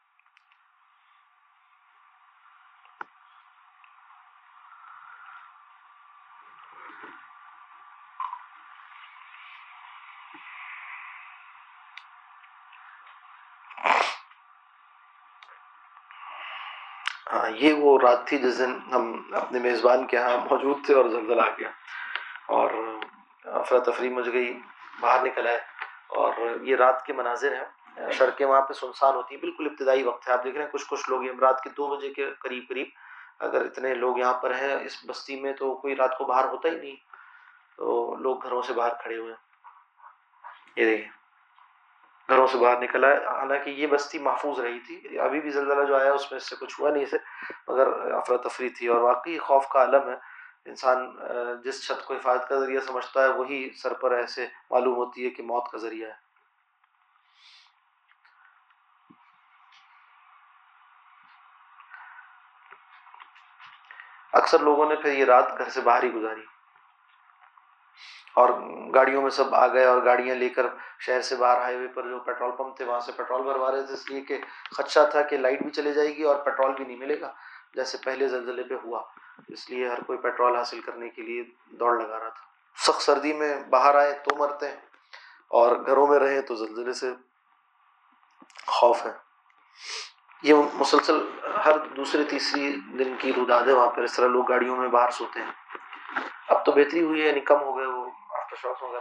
ہاں 17.33 17.49
یہ 17.49 17.73
وہ 17.73 17.97
رات 17.99 18.27
تھی 18.27 18.37
جس 18.37 18.59
دن 18.59 18.77
ہم 18.93 19.33
اپنے 19.33 19.59
میزبان 19.59 20.07
کے 20.07 20.17
یہاں 20.17 20.37
موجود 20.37 20.85
تھے 20.85 20.93
اور 20.93 21.05
زلزلہ 21.05 21.41
آ 21.41 21.49
گیا 21.59 21.69
اور 22.47 22.69
افراتفری 23.45 24.09
مجھ 24.09 24.29
گئی، 24.29 24.59
باہر 24.99 25.23
نکل 25.23 25.47
آئے۔ 25.47 25.76
اور 26.09 26.31
یہ 26.61 26.75
رات 26.75 27.05
کے 27.05 27.13
مناظر 27.13 27.53
ہیں۔ 27.53 27.65
سڑکیں 28.11 28.45
وہاں 28.45 28.61
پہ 28.61 28.73
سنسان 28.73 29.15
ہوتی 29.15 29.35
ہیں، 29.35 29.41
بالکل 29.41 29.65
ابتدائی 29.65 30.03
وقت 30.03 30.27
ہے۔ 30.27 30.33
آپ 30.33 30.43
دیکھ 30.43 30.55
رہے 30.55 30.63
ہیں، 30.63 30.71
کچھ 30.71 30.85
کچھ 30.89 31.09
لوگ 31.09 31.39
رات 31.39 31.61
کے 31.63 31.69
دو 31.69 31.95
بجے 31.95 32.13
کے 32.13 32.33
قریب 32.39 32.63
قریب، 32.69 32.87
اگر 33.39 33.65
اتنے 33.65 33.93
لوگ 33.93 34.17
یہاں 34.17 34.33
پر 34.33 34.55
ہیں 34.55 34.85
اس 34.85 35.05
بستی 35.07 35.39
میں 35.39 35.53
تو 35.53 35.75
کوئی 35.75 35.95
رات 35.95 36.17
کو 36.17 36.25
باہر 36.25 36.45
ہوتا 36.45 36.69
ہی 36.69 36.75
نہیں۔ 36.75 36.95
تو 37.77 38.15
لوگ 38.19 38.43
گھروں 38.43 38.61
سے 38.61 38.73
باہر 38.73 38.93
کھڑے 39.01 39.17
ہوئے 39.17 39.33
ہیں۔ 39.33 39.47
یہ 40.75 40.85
دیکھیں۔ 40.85 41.11
گھروں 42.29 42.47
سے 42.47 42.57
باہر 42.57 42.79
نکلا 42.79 43.07
ہے۔ 43.07 43.25
حالانکہ 43.25 43.69
یہ 43.69 43.87
بستی 43.87 44.19
محفوظ 44.19 44.59
رہی 44.59 44.79
تھی۔ 44.79 45.19
ابھی 45.19 45.41
بھی 45.41 45.49
زلزلہ 45.49 45.83
جو 45.83 45.95
آیا 45.95 46.13
اس 46.13 46.31
میں 46.31 46.37
اس 46.37 46.49
سے 46.49 46.55
کچھ 46.59 46.81
ہوا 46.81 46.89
نہیں 46.89 47.03
اسے 47.03 47.17
مگر 47.67 48.11
افراتفری 48.11 48.69
تھی۔ 48.69 48.87
اور 48.87 49.01
واقعی 49.01 49.37
خوف 49.37 49.67
کا 49.67 49.79
عالم 49.79 50.09
ہے۔ 50.09 50.36
انسان 50.67 51.15
جس 51.63 51.87
چھت 51.87 52.05
کو 52.05 52.13
حفاظت 52.13 52.49
کا 52.49 52.59
ذریعہ 52.59 52.81
سمجھتا 52.81 53.23
ہے، 53.23 53.27
وہی 53.27 53.69
سر 53.73 53.93
پر 53.93 54.11
ایسے 54.11 54.47
معلوم 54.71 54.95
ہوتی 54.95 55.25
ہے 55.25 55.29
کہ 55.29 55.43
موت 55.43 55.71
کا 55.71 55.77
ذریعہ 55.77 56.09
ہے۔ 56.09 56.27
اکثر 64.33 64.59
لوگوں 64.59 64.89
نے 64.89 64.95
پھر 64.95 65.13
یہ 65.13 65.25
رات 65.25 65.57
گھر 65.57 65.69
سے 65.69 65.81
باہر 65.81 66.03
ہی 66.03 66.13
گزاری۔ 66.13 66.45
اور 68.33 68.49
گاڑیوں 68.93 69.21
میں 69.21 69.29
سب 69.29 69.55
آ 69.55 69.67
گئے 69.67 69.85
اور 69.85 70.05
گاڑیاں 70.05 70.35
لے 70.35 70.49
کر 70.49 70.65
شہر 70.99 71.21
سے 71.21 71.35
باہر 71.35 71.61
ہائی 71.61 71.77
وے 71.77 71.87
پر 71.87 72.09
جو 72.09 72.19
پیٹرول 72.19 72.51
پمپ 72.51 72.77
تھے، 72.77 72.85
وہاں 72.85 72.99
سے 72.99 73.11
پیٹرول 73.11 73.41
بھروا 73.41 73.71
رہے 73.71 73.83
تھے، 73.83 73.93
اس 73.93 74.09
لیے 74.09 74.21
کہ 74.21 74.37
خدشہ 74.71 74.99
تھا 75.11 75.21
کہ 75.21 75.37
لائٹ 75.37 75.61
بھی 75.61 75.71
چلے 75.71 75.93
جائے 75.93 76.17
گی 76.17 76.23
اور 76.23 76.35
پیٹرول 76.35 76.73
بھی 76.73 76.85
نہیں 76.85 76.97
ملے 76.97 77.21
گا۔ 77.21 77.33
جیسے 77.77 77.97
پہلے 78.03 78.27
زلزلے 78.27 78.63
پہ 78.63 78.75
ہوا، 78.83 79.01
اس 79.53 79.69
لیے 79.69 79.87
ہر 79.89 80.01
کوئی 80.07 80.17
پیٹرول 80.19 80.55
حاصل 80.55 80.81
کرنے 80.81 81.09
کے 81.09 81.21
لیے 81.21 81.43
دوڑ 81.79 81.93
لگا 82.01 82.19
رہا 82.19 82.29
تھا۔ 82.29 82.45
سخت 82.77 83.01
سردی 83.01 83.33
میں 83.33 83.53
باہر 83.69 83.95
آئے 83.95 84.13
تو 84.23 84.35
مرتے 84.37 84.67
ہیں، 84.67 84.79
اور 85.51 85.75
گھروں 85.85 86.07
میں 86.07 86.19
رہیں 86.19 86.41
تو 86.47 86.55
زلزلے 86.55 86.93
سے 86.93 87.13
خوف 88.67 89.05
ہے۔ 89.05 89.11
یہ 90.43 90.53
مسلسل 90.73 91.19
ہر 91.65 91.77
دوسرے 91.97 92.23
تیسری 92.29 92.71
دن 92.99 93.15
کی 93.19 93.33
روداد 93.33 93.67
ہے، 93.67 93.73
وہاں 93.73 93.91
پہ 93.91 94.01
اس 94.01 94.15
طرح 94.15 94.27
لوگ 94.27 94.49
گاڑیوں 94.49 94.75
میں 94.77 94.87
باہر 94.89 95.11
سوتے 95.11 95.39
ہیں۔ 95.39 95.51
اب 96.47 96.65
تو 96.65 96.71
بہتری 96.71 97.01
ہوئی 97.03 97.21
ہے 97.21 97.27
یعنی 97.27 97.39
کم 97.49 97.61
ہو 97.61 97.77
گئے، 97.77 97.85
وہ 97.85 98.09
شوق 98.61 98.81
ہوگا 98.81 98.99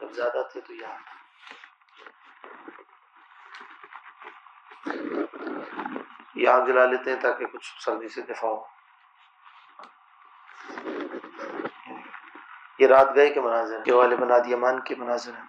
جب 0.00 0.12
زیادہ 0.12 0.42
تھے 0.52 0.60
تو 0.60 0.74
یہ 0.74 0.86
یہاں 6.34 6.56
یہاں 6.56 6.66
جلا 6.66 6.84
لیتے 6.84 7.12
ہیں 7.12 7.20
تاکہ 7.20 7.46
کچھ 7.46 7.84
سردی 7.84 8.08
سے 8.08 8.22
دفاع 8.22 8.50
ہو۔ 8.50 8.62
یہ 12.78 12.86
رات 12.86 13.14
گئے 13.14 13.30
کے 13.30 13.40
مناظر 13.40 13.76
ہیں 13.76 13.84
جو 13.84 13.98
والے 13.98 14.16
بناد 14.16 14.40
یمان 14.50 14.80
کے 14.80 14.94
مناظر 14.94 15.32
ہیں۔ 15.32 15.46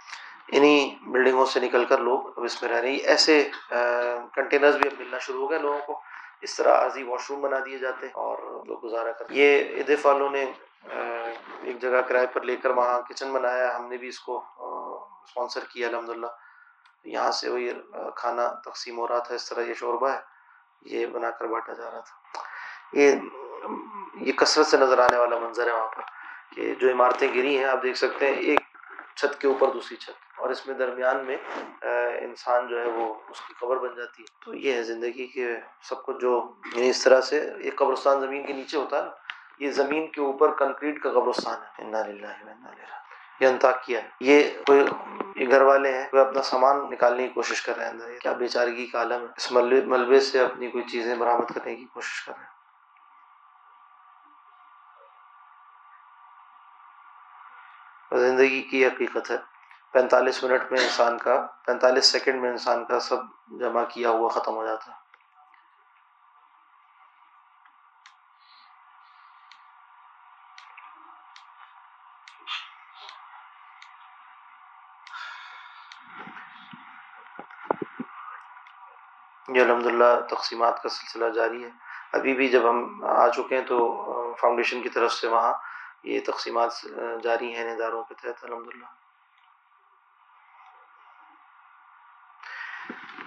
انہیں 0.52 1.10
بلڈنگوں 1.10 1.46
سے 1.46 1.60
نکل 1.60 1.86
کر 1.86 1.98
لوگ 1.98 2.28
اب 2.38 2.44
اس 2.44 2.62
میں 2.62 2.70
رہ 2.70 2.76
رہے 2.76 2.92
ہیں۔ 2.92 2.98
ایسے 2.98 3.50
کنٹینرز 4.36 4.76
بھی 4.76 4.90
اب 4.90 5.00
ملنا 5.00 5.18
شروع 5.18 5.42
ہو 5.42 5.50
گئے 5.50 5.60
لوگوں 5.60 5.80
کو۔ 5.86 6.02
اس 6.42 6.56
طرح 6.58 6.86
عرضی 6.86 7.04
واش 7.04 7.30
روم 7.30 7.42
بنا 7.42 7.60
دیے 7.66 7.78
جاتے 7.78 8.06
ہیں 8.06 8.14
اور 8.14 8.38
لوگ 8.66 8.84
گزارا 8.84 9.12
کر 9.12 9.26
یہ 9.30 9.80
ادف 9.82 10.06
والوں 10.06 10.30
نے 10.30 10.46
ایک 11.62 11.82
جگہ 11.82 12.02
کرائے 12.08 12.28
پر 12.34 12.42
لے 12.42 12.56
کر 12.56 12.70
وہاں 12.70 13.02
کچن 13.10 13.32
بنایا۔ 13.34 13.76
ہم 13.76 13.88
نے 13.90 13.98
بھی 13.98 14.08
اس 14.08 14.20
کو 14.20 14.44
اسپانسر 15.24 15.64
کیا 15.72 15.88
الحمد 15.88 16.10
للہ 16.10 16.28
یہاں 17.04 17.32
سے 17.32 17.50
وہی 17.50 17.70
کھانا 18.16 18.48
تقسیم 18.66 18.98
ہو 19.00 19.08
رہا 19.08 19.20
تھا۔ 19.20 19.36
اس 19.36 19.50
طرح 19.50 19.62
یہ 19.62 19.74
شوربہ 19.74 20.10
ہے۔ 20.10 20.33
یہ 20.86 21.06
بنا 21.06 21.32
کر 21.32 21.46
بانٹا 21.46 21.74
جا 21.74 21.92
رہا 21.92 22.00
تھا۔ 22.00 22.40
یہ 22.94 23.16
یہ 24.16 24.34
کثرت 24.34 24.68
سے 24.68 24.78
نظر 24.78 25.00
آنے 25.00 25.18
والا 25.18 25.40
منظر 25.40 25.68
ہے 25.68 25.72
وہاں 25.72 25.88
پر 25.88 26.02
کہ 26.56 26.76
جو 26.76 26.92
عمارتیں 26.92 27.28
گری 27.28 27.58
ہیں، 27.58 27.66
آپ 27.66 27.84
دیکھ 27.84 27.98
سکتے 27.98 28.28
ہیں، 28.28 28.36
ایک 28.36 28.60
چھت 29.16 29.42
کے 29.42 29.48
اوپر 29.48 29.72
دوسری 29.72 29.98
چھت۔ 29.98 30.40
اور 30.40 30.50
اس 30.50 30.68
میں 30.68 30.76
درمیان 30.76 31.26
میں 31.26 31.38
انسان 32.20 32.68
جو 32.68 32.80
ہے 32.80 32.86
وہ 32.86 33.14
اس 33.30 33.42
کی 33.42 33.54
قبر 33.60 33.78
بن 33.78 33.96
جاتی 33.96 34.24
ہے۔ 34.24 34.46
تو 34.46 34.54
یہ 34.54 34.74
ہے 34.74 34.84
زندگی 34.84 35.28
کے 35.28 35.56
سب 35.82 36.06
کچھ 36.06 36.18
جو 36.20 36.54
یعنی 36.76 36.90
اس 36.90 37.04
طرح 37.04 37.22
سے 37.22 37.52
ایک 37.62 37.76
قبرستان 37.76 38.22
زمین 38.22 38.46
کے 38.46 38.54
نیچے 38.54 38.78
ہوتا 38.78 38.98
ہے 38.98 39.04
نا، 39.04 39.12
یہ 39.60 39.72
زمین 39.72 40.08
کے 40.08 40.22
اوپر 40.22 40.52
کنکریٹ 40.52 41.04
کا 41.04 41.12
قبرستان 41.12 41.56
ہے۔ 41.62 41.84
للہ 42.12 42.28
یہ 43.44 43.48
انتاق 43.48 43.84
کیا 43.86 44.02
ہے 44.02 44.08
یہ 44.22 44.50
کوئی 44.66 44.84
یہ 45.36 45.50
گھر 45.50 45.62
والے 45.64 45.92
ہیں 45.92 46.06
وہ 46.14 46.20
اپنا 46.20 46.42
سامان 46.44 46.80
نکالنے 46.92 47.28
کی 47.28 47.34
کوشش 47.34 47.62
کر 47.62 47.78
رہے 47.78 47.86
ہیں 47.86 47.92
اندر 47.92 48.18
کیا 48.20 48.34
بیچارگی 48.40 48.86
کا 48.86 48.98
عالم 49.00 49.22
ہے 49.22 49.28
اس 49.38 49.52
ملبے 49.52 50.20
سے 50.22 50.40
اپنی 50.40 50.70
کوئی 50.72 50.84
چیزیں 50.92 51.16
برآمد 51.16 51.54
کرنے 51.54 51.76
کی 51.76 51.86
کوشش 51.94 52.26
کر 52.26 52.34
رہے 52.34 52.44
ہیں 52.44 52.52
زندگی 58.12 58.62
کی 58.62 58.86
حقیقت 58.86 59.32
ہے 59.32 59.38
پینتالیس 59.94 60.44
منٹ 60.44 60.72
میں 60.72 60.82
انسان 60.82 61.18
کا 61.18 61.36
پینتالیس 61.66 62.06
سیکنڈ 62.06 62.42
میں 62.42 62.50
انسان 62.50 62.84
کا 62.86 63.00
سب 63.00 63.20
جمع 63.60 63.84
کیا 63.84 64.10
ہوا 64.10 64.30
ختم 64.30 64.56
ہو 64.56 64.66
جاتا 64.66 64.92
ہے 64.92 65.02
جی، 79.54 79.60
یہ 79.60 79.66
الحمد 79.66 79.86
للہ 79.86 80.20
تقسیمات 80.30 80.84
کا 80.84 80.90
سلسلہ 80.90 81.30
جاری 81.30 81.64
ہے۔ 81.64 81.70
ابھی 82.12 82.34
بھی 82.34 82.48
جب 82.48 82.70
ہم 82.70 83.06
آ 83.06 83.28
چکے 83.28 83.58
ہیں 83.58 83.66
تو 83.66 83.78
فاؤنڈیشن 84.42 84.82
کی 84.82 84.90
طرف 84.90 85.14
سے 85.14 85.28
وہاں 85.28 85.54
یہ 86.04 86.20
تقسیمات 86.26 86.72
جاری 87.24 87.56
ہیں 87.56 87.74
اداروں 87.74 88.04
کے 88.04 88.14
تحت 88.22 88.44
الحمد 88.44 88.68
للہ 88.76 88.86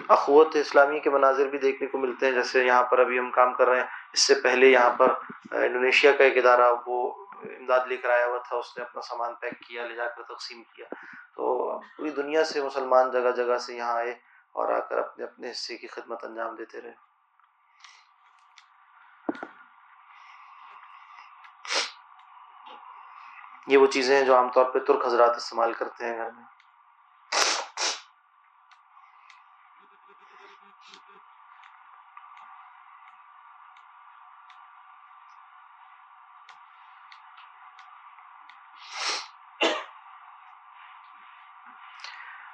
اخوت 0.09 0.57
اسلامی 0.57 1.01
کے 1.01 1.11
مناظر 1.11 1.47
بھی 1.49 1.59
دیکھنے 1.59 1.89
کو 1.89 1.99
ملتے 1.99 2.27
ہیں۔ 2.27 2.33
جیسے 2.33 2.65
یہاں 2.65 2.83
پر 2.83 2.99
ابھی 2.99 3.19
ہم 3.19 3.31
کام 3.31 3.55
کر 3.55 3.69
رہے 3.69 3.77
ہیں، 3.77 3.87
اس 4.13 4.27
سے 4.27 4.35
پہلے 4.35 4.67
یہاں 4.67 4.91
پر 4.91 5.15
انڈونیشیا 5.53 6.13
کا 6.13 6.25
ایک 6.25 6.37
ادارہ 6.37 6.73
وہ 6.87 7.27
امداد 7.43 7.81
لے 7.87 7.97
کر 7.97 8.11
آیا 8.11 8.27
ہوا 8.27 8.39
تھا، 8.39 8.57
اس 8.57 8.77
نے 8.77 8.85
اپنا 8.85 9.01
سامان 9.01 9.35
پیک 9.35 9.61
کیا، 9.61 9.87
لے 9.87 9.95
جا 9.95 10.07
کر 10.07 10.23
تقسیم 10.23 10.63
کیا۔ 10.63 10.87
تو 11.35 11.79
پوری 11.97 12.11
دنیا 12.11 12.45
سے 12.45 12.63
مسلمان 12.63 13.11
جگہ 13.11 13.31
جگہ 13.31 13.59
سے 13.59 13.75
یہاں 13.75 13.95
آئے۔ 13.95 14.15
اور 14.57 14.73
آ 14.73 14.79
کر 14.81 14.99
اپنے 14.99 15.25
اپنے 15.25 15.51
حصے 15.51 15.77
کی 15.77 15.87
خدمت 15.87 16.25
انجام 16.25 16.55
دیتے 16.55 16.81
رہے۔ 16.81 16.95
یہ 23.67 23.77
وہ 23.77 23.87
چیزیں 23.87 24.17
ہیں 24.19 24.25
جو 24.25 24.37
عام 24.37 24.51
طور 24.51 24.65
پہ 24.65 24.79
ترک 24.79 25.07
حضرات 25.07 25.37
استعمال 25.37 25.73
کرتے 25.73 26.05
ہیں 26.05 26.17
گھر 26.17 26.31
میں۔ 26.31 26.45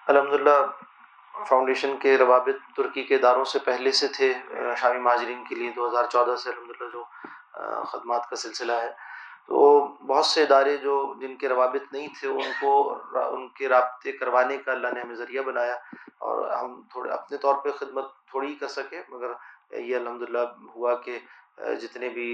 الحمد 0.06 0.32
للہ 0.32 0.60
فاؤنڈیشن 1.48 1.96
کے 1.98 2.16
روابط 2.18 2.76
ترکی 2.76 3.02
کے 3.02 3.14
اداروں 3.14 3.44
سے 3.44 3.58
پہلے 3.64 3.92
سے 4.00 4.08
تھے، 4.16 4.32
شامی 4.80 4.98
مہاجرین 5.00 5.44
کے 5.44 5.54
لیے 5.54 5.70
دو 5.76 5.88
ہزار 5.88 6.04
چودہ 6.10 6.36
سے 6.42 6.50
الحمد 6.50 6.70
للہ 6.70 6.90
جو 6.92 7.04
خدمات 7.84 8.28
کا 8.30 8.36
سلسلہ 8.36 8.72
ہے۔ 8.72 8.90
تو 9.46 9.60
بہت 10.08 10.26
سے 10.26 10.42
ادارے 10.42 10.76
جو 10.76 10.92
جن 11.20 11.36
کے 11.36 11.48
روابط 11.48 11.92
نہیں 11.92 12.08
تھے، 12.18 12.28
ان 12.28 12.50
کو 12.60 12.72
ان 13.14 13.48
کے 13.58 13.68
رابطے 13.68 14.12
کروانے 14.12 14.56
کا 14.56 14.72
اللہ 14.72 14.88
نے 14.94 15.00
ہمیں 15.00 15.14
ذریعہ 15.14 15.42
بنایا 15.42 15.74
اور 16.18 16.50
ہم 16.50 16.80
تھوڑے 16.92 17.10
اپنے 17.10 17.36
طور 17.36 17.54
پہ 17.62 17.70
خدمت 17.78 18.12
تھوڑی 18.30 18.48
ہی 18.48 18.54
کر 18.54 18.68
سکے، 18.68 19.02
مگر 19.08 19.32
یہ 19.78 19.96
الحمد 19.96 20.22
للہ 20.22 20.44
ہوا 20.74 20.94
کہ 21.04 21.18
جتنے 21.80 22.08
بھی 22.08 22.28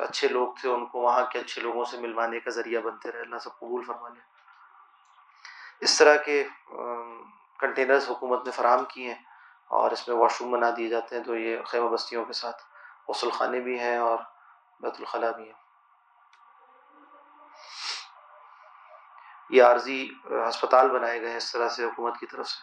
اچھے 0.00 0.28
لوگ 0.28 0.52
تھے، 0.60 0.68
ان 0.70 0.86
کو 0.86 1.00
وہاں 1.00 1.24
کے 1.32 1.38
اچھے 1.38 1.62
لوگوں 1.62 1.84
سے 1.90 2.00
ملوانے 2.00 2.40
کا 2.40 2.50
ذریعہ 2.50 2.80
بنتے 2.80 3.12
رہے۔ 3.12 3.20
اللہ 3.20 3.38
سب 3.44 3.58
قبول 3.58 3.82
فرما 3.84 4.08
لے 4.08 4.20
اس 5.80 5.98
طرح 5.98 6.16
کے 6.24 6.42
کنٹینرز 7.60 8.10
حکومت 8.10 8.44
نے 8.44 8.50
فراہم 8.50 8.84
کیے 8.84 9.14
ہیں 9.14 9.22
اور 9.66 9.90
اس 9.90 10.08
میں 10.08 10.16
واش 10.16 10.40
روم 10.40 10.50
بنا 10.50 10.70
دیے 10.76 10.88
جاتے 10.88 11.16
ہیں 11.16 11.24
تو 11.24 11.36
یہ 11.36 11.62
خیمہ 11.62 11.88
بستیوں 11.88 12.24
کے 12.24 12.32
ساتھ 12.32 12.62
غسل 13.08 13.30
خانے 13.30 13.60
بھی 13.60 13.78
ہیں 13.80 13.96
اور 13.96 14.18
بیت 14.80 14.94
الخلاء 14.98 15.30
بھی 15.30 15.44
ہیں۔ 15.44 15.58
یہ 19.50 19.62
عارضی 19.62 20.08
ہسپتال 20.48 20.90
بنائے 20.90 21.20
گئے 21.20 21.30
ہیں 21.30 21.36
اس 21.36 21.52
طرح 21.52 21.68
سے 21.68 21.84
حکومت 21.84 22.18
کی 22.18 22.26
طرف 22.26 22.48
سے۔ 22.48 22.58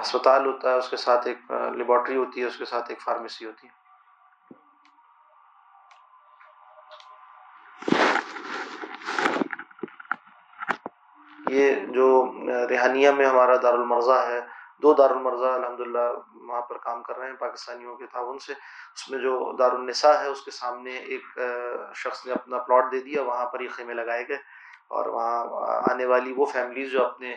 ہسپتال 0.00 0.46
ہوتا 0.46 0.70
ہے، 0.70 0.76
اس 0.76 0.88
کے 0.88 0.96
ساتھ 0.96 1.26
ایک 1.26 1.38
لیبارٹری 1.50 2.16
ہوتی 2.16 2.42
ہے، 2.42 2.46
اس 2.46 2.56
کے 2.56 2.64
ساتھ 2.64 2.88
ایک 2.88 3.02
فارمیسی 3.02 3.46
ہوتی 3.46 3.66
ہے۔ 3.66 3.85
یہ 11.56 11.74
جو 11.86 12.32
ریحانیہ 12.68 13.10
میں 13.10 13.26
ہمارا 13.26 13.56
دارالمرزا 13.56 14.26
ہے، 14.26 14.40
دو 14.82 14.94
دارالمرزا 14.94 15.54
الحمد 15.54 15.80
للہ 15.80 16.08
وہاں 16.34 16.62
پر 16.62 16.78
کام 16.78 17.02
کر 17.02 17.18
رہے 17.18 17.26
ہیں، 17.26 17.36
پاکستانیوں 17.36 17.96
کے 17.96 18.06
تعاون 18.06 18.38
سے۔ 18.38 18.52
اس 18.94 19.10
میں 19.10 19.18
جو 19.18 19.56
دارالنساء 19.58 20.22
ہے، 20.22 20.28
اس 20.28 20.42
کے 20.42 20.50
سامنے 20.50 20.90
ایک 20.90 21.38
شخص 21.94 22.26
نے 22.26 22.32
اپنا 22.32 22.58
پلاٹ 22.58 22.92
دے 22.92 23.00
دیا، 23.00 23.22
وہاں 23.22 23.46
پر 23.46 23.60
یہ 23.60 23.68
خیمے 23.68 23.94
لگائے 23.94 24.28
گئے۔ 24.28 24.38
اور 24.88 25.06
وہاں 25.06 25.46
آنے 25.90 26.04
والی 26.04 26.32
وہ 26.32 26.44
فیملیز 26.44 26.90
جو 26.90 27.06
اپنے 27.06 27.36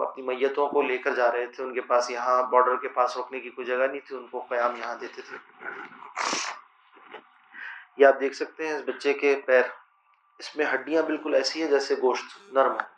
اپنی 0.00 0.22
میتوں 0.22 0.68
کو 0.68 0.82
لے 0.82 0.98
کر 0.98 1.14
جا 1.14 1.32
رہے 1.32 1.46
تھے، 1.46 1.64
ان 1.64 1.74
کے 1.74 1.80
پاس 1.80 2.10
یہاں 2.10 2.42
بارڈر 2.42 2.76
کے 2.76 2.88
پاس 2.88 3.16
رکنے 3.16 3.40
کی 3.40 3.50
کوئی 3.50 3.66
جگہ 3.66 3.86
نہیں 3.86 4.06
تھی، 4.08 4.16
ان 4.16 4.26
کو 4.26 4.40
قیام 4.40 4.76
یہاں 4.76 4.94
دیتے 4.94 5.22
تھے۔ 5.22 5.36
یہ 7.96 8.06
آپ 8.06 8.20
دیکھ 8.20 8.34
سکتے 8.34 8.68
ہیں 8.68 8.74
اس 8.74 8.82
بچے 8.86 9.12
کے 9.12 9.40
پیر۔ 9.46 9.62
اس 10.38 10.56
میں 10.56 10.66
ہڈیاں 10.74 11.02
بالکل 11.02 11.34
ایسی 11.34 11.62
ہیں 11.62 11.70
جیسے 11.70 11.94
گوشت، 11.94 12.52
نرم 12.52 12.72
ہے 12.72 12.97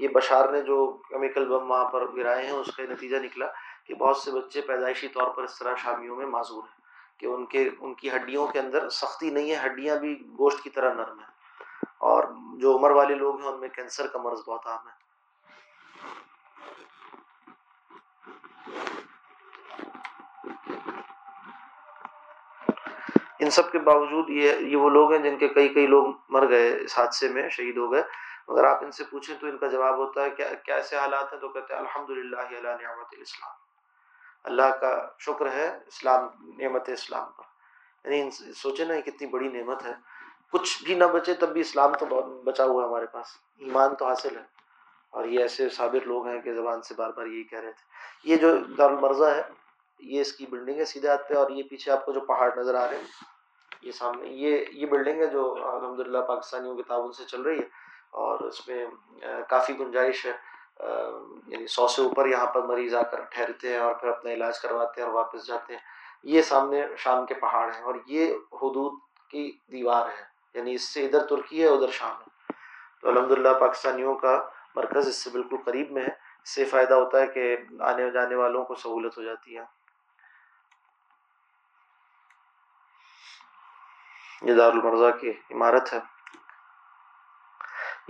یہ 0.00 0.08
بشار 0.08 0.48
نے 0.48 0.62
جو 0.62 0.98
کیمیکل 1.08 1.48
بم 1.48 1.70
وہاں 1.70 1.84
پر 1.84 2.12
گرائے 2.16 2.44
ہیں، 2.44 2.52
اس 2.52 2.76
کا 2.76 2.82
نتیجہ 2.82 3.16
نکلا 3.16 3.46
کہ 3.84 3.94
بہت 3.94 4.16
سے 4.16 4.30
بچے 4.30 4.60
پیدائشی 4.60 5.08
طور 5.08 5.30
پر 5.30 5.42
اس 5.42 5.58
طرح 5.58 5.74
شامیوں 5.74 6.16
میں 6.16 6.26
معذور 6.26 6.62
ہیں 6.62 6.80
کہ 7.20 7.26
ان 7.26 7.46
کے، 7.46 7.70
ان 7.80 7.94
کی 7.94 8.10
ہڈیوں 8.10 8.46
کے 8.46 8.58
اندر 8.58 8.88
سختی 8.88 9.30
نہیں 9.30 9.50
ہے، 9.50 9.66
ہڈیاں 9.66 9.96
بھی 9.96 10.26
گوشت 10.38 10.62
کی 10.62 10.70
طرح 10.70 10.94
نرم 10.94 11.18
ہیں۔ 11.18 11.26
اور 11.98 12.24
جو 12.56 12.76
عمر 12.76 12.90
والے 12.90 13.14
لوگ 13.14 13.40
ہیں، 13.40 13.48
ان 13.48 13.60
میں 13.60 13.68
کینسر 13.68 14.06
کا 14.06 14.18
مرض 14.18 14.40
بہت 14.46 14.66
عام 14.66 14.88
ہے۔ 14.88 15.00
ان 23.40 23.50
سب 23.50 23.72
کے 23.72 23.78
باوجود 23.78 24.30
یہ 24.30 24.52
یہ 24.54 24.76
وہ 24.76 24.90
لوگ 24.90 25.12
ہیں 25.12 25.18
جن 25.18 25.38
کے 25.38 25.48
کئی 25.48 25.68
کئی 25.68 25.86
لوگ 25.86 26.14
مر 26.28 26.48
گئے 26.48 26.78
اس 26.80 26.98
حادثے 26.98 27.28
میں، 27.28 27.48
شہید 27.48 27.76
ہو 27.76 27.92
گئے۔ 27.92 28.02
اگر 28.50 28.64
آپ 28.64 28.84
ان 28.84 28.90
سے 28.90 29.04
پوچھیں 29.10 29.36
تو 29.40 29.46
ان 29.46 29.58
کا 29.58 29.66
جواب 29.66 29.96
ہوتا 29.96 30.24
ہے 30.24 30.30
کیا 30.30 30.54
کیسے 30.54 30.96
حالات 30.96 31.32
ہیں؟ 31.32 31.40
تو 31.40 31.48
کہتے 31.48 31.74
ہیں 31.74 31.80
الحمد 31.80 32.10
للہ 32.10 32.36
اللہ 32.36 32.68
نعمت 32.68 33.06
الاسلام۔ 33.12 33.52
اللہ 34.44 34.76
کا 34.80 35.08
شکر 35.18 35.52
ہے 35.52 35.78
اسلام، 35.86 36.28
نعمت 36.58 36.88
اسلام 36.88 37.28
پر۔ 37.36 37.42
یعنی 38.10 38.30
سوچے 38.52 38.84
نا 38.84 39.00
کتنی 39.00 39.26
بڑی 39.26 39.48
نعمت 39.48 39.86
ہے۔ 39.86 39.92
کچھ 40.52 40.84
بھی 40.84 40.94
نہ 40.94 41.04
بچے 41.04 41.34
تب 41.34 41.48
بھی 41.48 41.60
اسلام 41.60 41.92
تو 41.94 42.06
بچا 42.42 42.64
ہوا 42.64 42.82
ہے 42.82 42.88
ہمارے 42.88 43.06
پاس۔ 43.06 43.26
ایمان 43.58 43.94
تو 43.94 44.06
حاصل 44.06 44.36
ہے۔ 44.36 44.42
اور 45.10 45.24
یہ 45.24 45.40
ایسے 45.40 45.68
صابر 45.68 46.06
لوگ 46.06 46.26
ہیں 46.26 46.40
کہ 46.40 46.54
زبان 46.54 46.82
سے 46.82 46.94
بار 46.94 47.10
بار 47.10 47.26
یہی 47.26 47.44
کہہ 47.44 47.60
رہے 47.60 47.72
تھے۔ 47.72 47.84
یہ 48.24 48.36
جو 48.36 48.56
دارالمرزا 48.56 49.34
ہے، 49.34 49.42
یہ 49.98 50.20
اس 50.20 50.32
کی 50.32 50.46
بلڈنگ 50.46 50.78
ہے 50.78 50.84
سیدھے 50.84 51.08
ہاتھ 51.08 51.28
پہ 51.28 51.34
اور 51.34 51.50
یہ 51.50 51.62
پیچھے 51.62 51.92
آپ 51.92 52.04
کو 52.04 52.12
جو 52.12 52.20
پہاڑ 52.20 52.56
نظر 52.56 52.74
آ 52.74 52.90
رہے 52.90 52.96
ہیں، 52.96 53.04
یہ 53.82 53.92
سامنے، 53.92 54.28
یہ 54.28 54.64
یہ 54.72 54.86
بلڈنگ 54.86 55.20
ہے 55.20 55.26
جو 55.26 55.56
الحمد 55.62 56.00
للہ 56.00 56.18
پاکستانیوں 56.18 56.76
کے 56.76 56.82
تعاون 56.82 57.12
سے 57.12 57.24
چل 57.24 57.42
رہی 57.42 57.58
ہے۔ 57.58 57.89
اور 58.10 58.40
اس 58.40 58.68
میں 58.68 58.86
کافی 59.48 59.78
گنجائش 59.78 60.26
ہے۔ 60.26 60.32
یعنی 61.46 61.66
سو 61.66 61.88
سے 61.88 62.02
اوپر 62.02 62.26
یہاں 62.26 62.46
پر 62.46 62.62
مریض 62.62 62.94
آ 62.94 63.02
کر 63.02 63.20
ٹھہرتے 63.20 63.68
ہیں 63.68 63.78
اور 63.78 63.94
پھر 63.94 64.08
اپنا 64.08 64.32
علاج 64.32 64.60
کرواتے 64.60 65.00
ہیں 65.00 65.08
اور 65.08 65.16
واپس 65.16 65.46
جاتے 65.46 65.72
ہیں۔ 65.72 65.80
یہ 66.22 66.42
سامنے 66.42 66.86
شام 66.96 67.26
کے 67.26 67.34
پہاڑ 67.34 67.74
ہیں 67.74 67.82
اور 67.82 67.94
یہ 68.06 68.34
حدود 68.34 69.00
کی 69.30 69.58
دیوار 69.72 70.08
ہے۔ 70.08 70.24
یعنی 70.54 70.74
اس 70.74 70.88
سے 70.94 71.06
ادھر 71.06 71.26
ترکی 71.26 71.62
ہے، 71.62 71.68
ادھر 71.68 71.90
شام 71.90 72.20
ہے۔ 72.20 72.52
تو 73.02 73.08
الحمدللہ 73.08 73.48
پاکستانیوں 73.60 74.14
کا 74.14 74.48
مرکز 74.74 75.08
اس 75.08 75.24
سے 75.24 75.30
بالکل 75.30 75.56
قریب 75.64 75.90
میں 75.90 76.02
ہے۔ 76.02 76.30
اس 76.42 76.54
سے 76.54 76.64
فائدہ 76.64 76.94
ہوتا 76.94 77.20
ہے 77.20 77.26
کہ 77.26 77.56
آنے 77.80 78.10
جانے 78.10 78.34
والوں 78.34 78.64
کو 78.64 78.74
سہولت 78.74 79.18
ہو 79.18 79.22
جاتی 79.22 79.58
ہے۔ 79.58 79.62
یہ 84.42 84.54
دارالمرزا 84.54 85.10
کی 85.10 85.30
عمارت 85.50 85.92
ہے۔ 85.92 86.19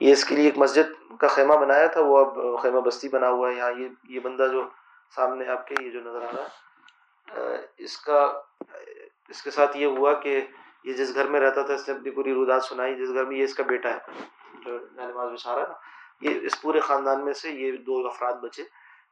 یہ 0.01 0.13
اس 0.13 0.25
کے 0.25 0.35
لیے 0.35 0.45
ایک 0.45 0.59
مسجد 0.59 1.17
کا 1.21 1.29
خیمہ 1.29 1.55
بنایا 1.55 1.87
تھا، 1.87 2.01
وہ 2.01 2.19
اب 2.19 2.39
خیمہ 2.63 2.81
بستی 2.81 3.09
بنا 3.09 3.29
ہوا 3.29 3.51
ہے۔ 3.51 3.57
یہاں 3.57 3.73
یہ 3.79 3.89
یہ 4.09 4.21
بندہ 4.21 4.47
جو 4.53 4.63
سامنے 5.15 5.47
آپ 5.49 5.67
کے، 5.67 5.75
یہ 5.81 5.91
جو 5.91 6.01
نظر 6.01 6.23
آ 6.23 6.31
رہا 6.37 6.45
ہے 6.45 7.61
اس 7.85 7.97
کا، 7.99 8.21
اس 9.29 9.43
کے 9.43 9.51
ساتھ 9.51 9.77
یہ 9.77 9.87
ہوا 9.87 10.13
کہ 10.21 10.41
یہ 10.85 10.93
جس 10.93 11.15
گھر 11.15 11.29
میں 11.29 11.41
رہتا 11.41 11.63
تھا، 11.63 11.75
اس 11.75 11.89
نے 11.89 11.95
اپنی 11.95 12.11
پوری 12.11 12.35
رودات 12.35 12.65
سنائی۔ 12.65 12.95
جس 12.95 13.13
گھر 13.15 13.25
میں 13.25 13.37
یہ 13.37 13.45
اس 13.45 13.55
کا 13.55 13.63
بیٹا 13.63 13.91
ہے، 13.91 13.99
جو 14.65 14.79
نماز 14.97 15.33
بچھارا 15.33 15.63
نا، 15.69 15.75
یہ 16.21 16.47
اس 16.47 16.61
پورے 16.63 16.81
خاندان 16.81 17.25
میں 17.25 17.33
سے 17.33 17.51
یہ 17.51 17.77
دو 17.87 18.07
افراد 18.07 18.35
بچے۔ 18.43 18.63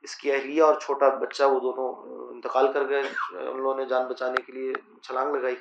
اس 0.02 0.14
کی 0.14 0.32
اہلیہ 0.32 0.62
اور 0.62 0.74
چھوٹا 0.80 1.08
بچہ 1.08 1.42
وہ 1.42 1.60
دونوں 1.60 1.88
انتقال 2.34 2.72
کر 2.72 2.88
گئے۔ 2.88 3.02
ان 3.32 3.56
لوگوں 3.56 3.74
نے 3.74 3.84
جان 3.86 4.06
بچانے 4.06 4.42
کے 4.42 4.52
لیے 4.52 4.72
چھلانگ 5.02 5.34
لگائی 5.34 5.56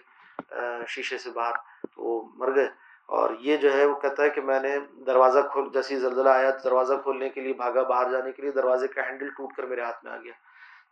شیشے 0.88 1.18
سے 1.18 1.30
باہر، 1.32 1.56
تو 1.96 2.04
وہ 2.04 2.22
مر 2.36 2.56
گئے۔ 2.56 2.68
اور 3.08 3.30
یہ 3.40 3.58
جو 3.58 3.74
ہے 3.74 3.86
وہ 3.86 3.96
کہتا 3.96 4.24
ہے 4.24 4.30
کہ 4.30 4.42
میں 4.42 4.60
نے 4.60 4.80
دروازہ 5.06 5.40
کھول 5.52 5.70
جیسی 5.74 6.00
زلزلہ 6.00 6.30
آیا 6.30 6.52
تو 6.52 6.60
دروازہ 6.64 6.94
کھولنے 7.04 7.30
کے 7.30 7.42
لیے 7.42 7.54
بھاگا 7.54 7.84
باہر 7.84 8.12
جانے 8.12 8.32
کے 8.32 8.42
لیے 8.42 8.52
دروازے 8.52 8.88
کا 8.88 9.08
ہینڈل 9.08 9.30
ٹوٹ 9.30 9.54
کر 9.54 9.64
میرے 9.64 9.82
ہاتھ 9.82 10.06
میں 10.06 10.14
آ 10.14 10.18
گیا۔ 10.18 10.34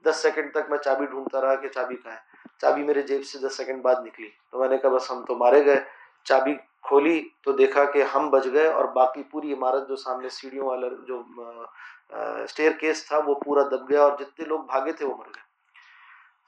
دس 0.05 0.15
سیکنڈ 0.15 0.51
تک 0.51 0.69
میں 0.69 0.77
چابی 0.77 1.05
ڈھونڈتا 1.05 1.41
رہا 1.41 1.55
کہ 1.55 1.67
چابی 1.67 1.95
کہاں 1.95 2.13
ہے؟ 2.13 2.19
چابی 2.61 2.83
میرے 2.83 3.01
جیب 3.01 3.25
سے 3.25 3.39
دس 3.39 3.57
سیکنڈ 3.57 3.81
بعد 3.81 3.95
نکلی۔ 4.05 4.29
تو 4.51 4.59
میں 4.59 4.69
نے 4.69 4.77
کہا 4.77 4.89
بس 4.89 5.11
ہم 5.11 5.25
تو 5.25 5.35
مارے 5.35 5.65
گئے۔ 5.65 5.83
چابی 6.23 6.55
کھولی 6.81 7.29
تو 7.41 7.51
دیکھا 7.51 7.85
کہ 7.85 8.03
ہم 8.03 8.29
بچ 8.29 8.45
گئے 8.53 8.67
اور 8.67 8.85
باقی 8.85 9.23
پوری 9.23 9.53
عمارت 9.53 9.87
جو 9.87 9.95
سامنے 9.95 10.29
سیڑھیوں 10.29 10.67
والا 10.67 10.87
جو 11.07 11.23
اسٹیئر 12.43 12.71
کیس 12.71 13.07
تھا 13.07 13.19
وہ 13.25 13.35
پورا 13.35 13.63
دب 13.63 13.89
گیا 13.89 14.01
اور 14.01 14.11
جتنے 14.19 14.45
لوگ 14.45 14.59
بھاگے 14.59 14.91
تھے 14.91 15.05
وہ 15.05 15.17
مر 15.17 15.25
گئے۔ 15.25 15.43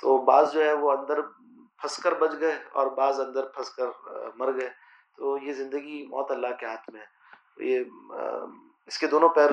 تو 0.02 0.18
بعض 0.18 0.54
جو 0.54 0.64
ہے 0.64 0.74
وہ 0.74 0.92
اندر 0.92 1.22
پھنس 1.82 1.98
کر 1.98 2.14
بچ 2.14 2.32
گئے 2.40 2.58
اور 2.72 2.88
بعض 2.88 3.20
اندر 3.20 3.44
پھنس 3.46 3.70
کر 3.70 3.86
مر 4.36 4.52
گئے۔ 4.60 4.87
تو 5.18 5.38
یہ 5.38 5.54
زندگی 5.54 6.06
موت 6.08 6.32
اللہ 6.32 6.48
کے 6.60 6.66
ہاتھ 6.66 6.90
میں 6.90 7.02
ہے۔ 7.02 7.06
یہ 7.58 7.84
اس 8.86 8.98
کے 8.98 9.08
دونوں 9.08 9.30
پیر 9.30 9.50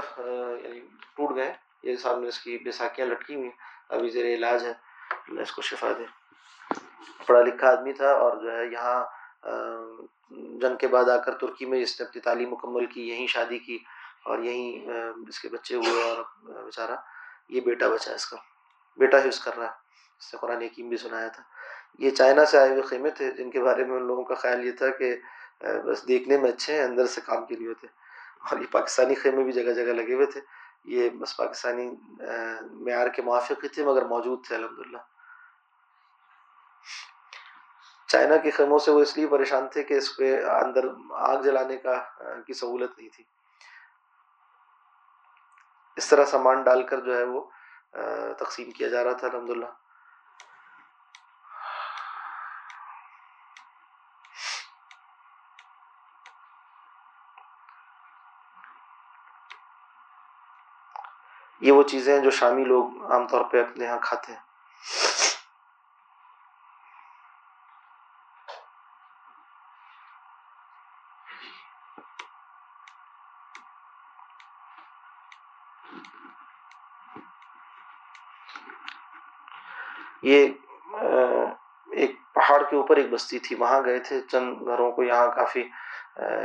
یعنی 0.64 0.80
ٹوٹ 1.16 1.36
گئے۔ 1.36 1.52
یہ 1.82 1.96
سامنے 1.96 2.28
اس 2.28 2.38
کی 2.38 2.58
بیساکیاں 2.58 3.06
لٹکی 3.06 3.34
ہوئی 3.34 3.44
ہیں۔ 3.46 3.56
ابھی 3.88 4.08
زیر 4.08 4.34
علاج 4.34 4.64
ہے۔ 4.64 4.72
اللہ 5.28 5.40
اس 5.40 5.52
کو 5.52 5.62
شفا 5.62 5.92
دے 5.98 6.04
پڑھا 7.26 7.42
لکھا 7.42 7.70
آدمی 7.70 7.92
تھا 7.92 8.10
اور 8.12 8.36
جو 8.36 8.56
ہے 8.56 8.66
یہاں 8.66 9.04
جنگ 10.30 10.76
کے 10.76 10.86
بعد 10.88 11.04
آ 11.04 11.16
کر 11.16 11.32
ترکی 11.34 11.66
میں 11.66 11.82
اس 11.82 12.00
نے 12.00 12.06
اپنی 12.06 12.20
تعلیم 12.20 12.50
مکمل 12.50 12.86
کی، 12.86 13.08
یہیں 13.08 13.26
شادی 13.26 13.58
کی 13.58 13.78
اور 14.24 14.38
یہیں 14.38 14.88
اس 15.28 15.40
کے 15.40 15.48
بچے 15.48 15.74
ہوئے 15.74 16.02
اور 16.02 16.24
بیچارہ۔ 16.64 16.96
یہ 17.48 17.60
بیٹا 17.60 17.88
بچا 17.88 18.14
اس 18.14 18.26
کا۔ 18.26 18.36
بیٹا 18.96 19.18
ہی 19.24 19.28
اس 19.28 19.40
کر 19.40 19.56
رہا 19.56 19.64
ہے۔ 19.64 19.70
اس 20.18 20.34
نے 20.34 20.38
قرآن 20.40 20.62
حکیم 20.62 20.88
بھی 20.88 20.96
سنایا 20.96 21.28
تھا۔ 21.28 21.42
یہ 21.98 22.10
چائنا 22.10 22.44
سے 22.44 22.58
آئے 22.58 22.70
ہوئے 22.70 22.82
خیمے 22.82 23.10
تھے 23.10 23.30
جن 23.30 23.50
کے 23.50 23.62
بارے 23.62 23.84
میں 23.84 23.96
ان 23.96 24.06
لوگوں 24.06 24.24
کا 24.24 24.34
خیال 24.34 24.64
یہ 24.64 24.72
تھا 24.72 24.88
کہ 24.88 25.16
بس 25.84 26.08
دیکھنے 26.08 26.38
میں 26.38 26.52
اچھے 26.52 26.74
ہیں، 26.74 26.84
اندر 26.84 27.06
سے 27.06 27.20
کام 27.20 27.46
کے 27.46 27.56
لیے 27.56 27.68
ہوتے 27.68 27.86
اور 28.50 28.60
یہ 28.60 28.66
پاکستانی 28.70 29.14
خیمے 29.14 29.44
بھی 29.44 29.52
جگہ 29.52 29.72
جگہ 29.72 29.92
لگے 29.92 30.14
ہوئے 30.14 30.26
تھے۔ 30.26 30.40
یہ 30.84 31.10
بس 31.10 31.36
پاکستانی 31.36 31.90
معیار 32.70 33.08
کے 33.08 33.22
موافق 33.22 33.64
ہی 33.64 33.68
تھے، 33.68 33.84
مگر 33.84 34.04
موجود 34.04 34.46
تھے، 34.46 34.56
الحمدللہ۔ 34.56 34.98
چائنا 38.08 38.36
کے 38.36 38.50
خیموں 38.50 38.78
سے 38.78 38.90
وہ 38.90 39.00
اس 39.00 39.16
لیے 39.16 39.26
پریشان 39.26 39.68
تھے 39.68 39.82
کہ 39.82 39.94
اس 39.94 40.16
پہ 40.16 40.44
اندر 40.44 40.84
آگ 41.10 41.42
جلانے 41.42 41.76
کا 41.76 42.02
کی 42.46 42.52
سہولت 42.52 42.98
نہیں 42.98 43.08
تھی۔ 43.08 43.24
اس 45.96 46.08
طرح 46.08 46.24
سامان 46.24 46.62
ڈال 46.62 46.82
کر 46.82 47.00
جو 47.00 47.16
ہے 47.18 47.24
وہ 47.24 47.40
تقسیم 48.38 48.70
کیا 48.70 48.88
جا 48.88 49.04
رہا 49.04 49.12
تھا، 49.12 49.26
الحمدللہ۔ 49.26 49.66
یہ 61.64 61.72
وہ 61.72 61.82
چیزیں 61.82 62.14
ہیں 62.14 62.24
جو 62.24 62.30
شامی 62.30 62.64
لوگ 62.64 63.12
عام 63.12 63.26
طور 63.26 63.44
پہ 63.44 63.60
اپنے 63.62 63.84
یہاں 63.84 63.98
کھاتے 64.02 64.32
ہیں۔ 64.32 64.40
یہ 80.22 80.48
ایک 81.92 82.16
پہاڑ 82.34 82.62
کے 82.70 82.76
اوپر 82.76 82.96
ایک 82.96 83.10
بستی 83.10 83.38
تھی۔ 83.38 83.56
وہاں 83.56 83.80
گئے 83.84 83.98
تھے۔ 83.98 84.20
چند 84.20 84.56
گھروں 84.66 84.92
کو 84.92 85.02
یہاں 85.02 85.28
کافی 85.36 85.60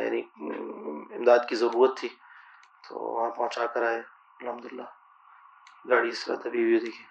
یعنی 0.05 0.21
امداد 1.15 1.39
کی 1.49 1.55
ضرورت 1.55 1.97
تھی۔ 1.97 2.09
تو 2.89 2.99
وہاں 2.99 3.29
پہنچا 3.29 3.65
کر 3.65 3.85
آئے۔ 3.85 4.01
الحمد 4.41 4.65
للہ 4.65 4.98
گاڑی 5.89 6.09
اس 6.09 6.25
طرح 6.25 6.35
دبی 6.43 6.63
ہوئی 6.63 6.79
دیکھی 6.79 7.03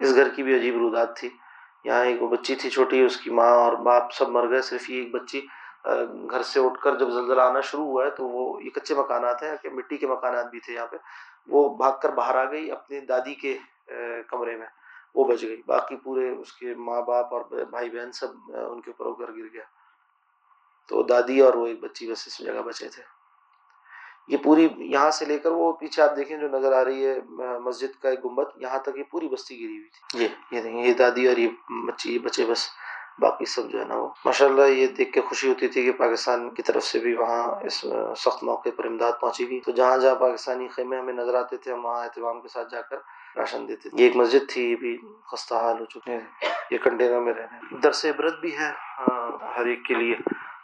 اس 0.00 0.14
گھر 0.14 0.28
کی 0.34 0.42
بھی 0.42 0.54
عجیب 0.56 0.76
رودات 0.76 1.16
تھی۔ 1.16 1.28
یہاں 1.84 2.04
ایک 2.04 2.22
وہ 2.22 2.28
بچی 2.28 2.54
تھی 2.54 2.70
چھوٹی، 2.70 3.04
اس 3.04 3.16
کی 3.16 3.30
ماں 3.30 3.50
اور 3.50 3.72
باپ 3.72 4.12
سب 4.12 4.28
مر 4.28 4.48
گئے، 4.50 4.62
صرف 4.62 4.90
یہ 4.90 5.02
ایک 5.02 5.14
بچی 5.14 5.40
گھر 6.30 6.42
سے 6.42 6.60
اٹھ 6.60 6.80
کر 6.82 6.96
جب 6.98 7.10
زلزلہ 7.10 7.40
آنا 7.40 7.60
شروع 7.60 7.84
ہوا 7.84 8.04
ہے 8.04 8.10
تو 8.10 8.24
وہ، 8.28 8.62
یہ 8.62 8.70
کچے 8.70 8.94
مکانات 8.94 9.42
ہیں، 9.42 9.56
کہ 9.62 9.70
مٹی 9.70 9.96
کے 9.96 10.06
مکانات 10.06 10.50
بھی 10.50 10.60
تھے 10.60 10.72
یہاں 10.74 10.86
پہ۔ 10.86 10.96
وہ 11.46 11.76
بھاگ 11.76 11.92
کر 12.02 12.08
باہر 12.08 12.34
آ 12.34 12.50
گئی 12.50 12.70
اپنی 12.70 13.00
دادی 13.00 13.34
کے 13.34 13.58
کمرے 14.28 14.56
میں۔ 14.56 14.66
وہ 15.14 15.24
بچ 15.24 15.42
گئی۔ 15.42 15.62
باقی 15.66 15.96
پورے 15.96 16.28
اس 16.30 16.52
کے 16.52 16.74
ماں 16.74 17.02
باپ 17.02 17.34
اور 17.34 17.64
بھائی 17.70 17.90
بہن 17.90 18.12
سب 18.12 18.28
ان 18.54 18.80
کے 18.80 18.90
اوپر 18.90 19.26
گھر 19.26 19.32
گر 19.32 19.52
گیا۔ 19.52 19.64
تو 20.88 21.02
دادی 21.02 21.40
اور 21.40 21.54
وہ 21.54 21.66
ایک 21.66 21.80
بچی 21.80 22.12
بس 22.12 22.26
اس 22.26 22.38
جگہ 22.38 22.62
بچے 22.62 22.88
تھے۔ 22.88 23.02
یہ 24.28 24.36
پوری 24.42 24.68
یہاں 24.76 25.10
سے 25.10 25.24
لے 25.24 25.38
کر 25.38 25.50
وہ 25.50 25.72
پیچھے 25.72 26.02
آپ 26.02 26.16
دیکھیں 26.16 26.36
جو 26.36 26.48
نظر 26.48 26.72
آ 26.72 26.84
رہی 26.84 27.06
ہے 27.06 27.18
مسجد 27.58 28.00
کا 28.02 28.08
ایک 28.08 28.24
گنبد 28.24 28.62
یہاں 28.62 28.78
تک 28.78 28.96
یہ 28.96 29.02
پوری 29.10 29.28
بستی 29.28 29.56
گری 29.56 29.78
ہوئی 29.78 29.88
تھی۔ 29.88 30.22
یہ 30.22 30.56
یہ 30.56 30.62
دیکھیں 30.62 30.84
یہ 30.84 30.94
دادی 30.94 31.28
اور 31.28 31.36
یہ 31.36 31.48
بچی 31.86 32.14
یہ 32.14 32.18
بچے 32.18 32.44
بس 32.46 32.68
باقی 33.18 33.44
سب 33.44 33.70
جو 33.70 33.80
ہے 33.80 33.84
نا 33.84 33.94
وہ۔ 33.94 34.08
ماشاء 34.24 34.46
اللہ 34.46 34.68
یہ 34.68 34.86
دیکھ 34.86 35.12
کے 35.12 35.20
خوشی 35.20 35.48
ہوتی 35.48 35.68
تھی 35.68 35.84
کہ 35.84 35.92
پاکستان 35.92 36.48
کی 36.54 36.62
طرف 36.62 36.84
سے 36.84 36.98
بھی 36.98 37.14
وہاں 37.14 37.42
اس 37.66 37.84
سخت 38.16 38.44
موقع 38.44 38.68
پر 38.76 38.84
امداد 38.84 39.12
پہنچی 39.20 39.48
گئی۔ 39.50 39.60
تو 39.60 39.72
جہاں 39.72 39.98
جہاں 39.98 40.14
پاکستانی 40.14 40.68
خیمے 40.68 40.98
ہمیں 40.98 41.12
نظر 41.12 41.34
آتے 41.34 41.56
تھے 41.56 41.72
ہم 41.72 41.84
وہاں 41.84 42.04
اہتمام 42.04 42.40
کے 42.40 42.48
ساتھ 42.48 42.70
جا 42.70 42.80
کر 42.80 42.96
راشن 43.36 43.68
دیتے 43.68 43.88
تھے۔ 43.88 44.00
یہ 44.00 44.06
ایک 44.06 44.16
مسجد 44.16 44.48
تھی 44.48 44.70
یہ 44.70 44.76
بھی 44.76 44.96
خستہ 45.32 45.54
حال 45.54 45.80
ہو 45.80 45.84
چکے 45.84 46.12
ہیں 46.12 46.20
یہ 46.70 46.78
کنٹینر 46.78 47.20
میں 47.20 47.34
رہ 47.34 47.38
رہے 47.38 47.58
ہیں 47.62 47.80
درس 47.82 48.04
عبرت 48.04 48.40
بھی 48.40 48.56
ہے 48.58 48.70
ہر 49.56 49.66
ایک 49.66 49.84
کے 49.84 49.94
لیے۔ 49.94 50.16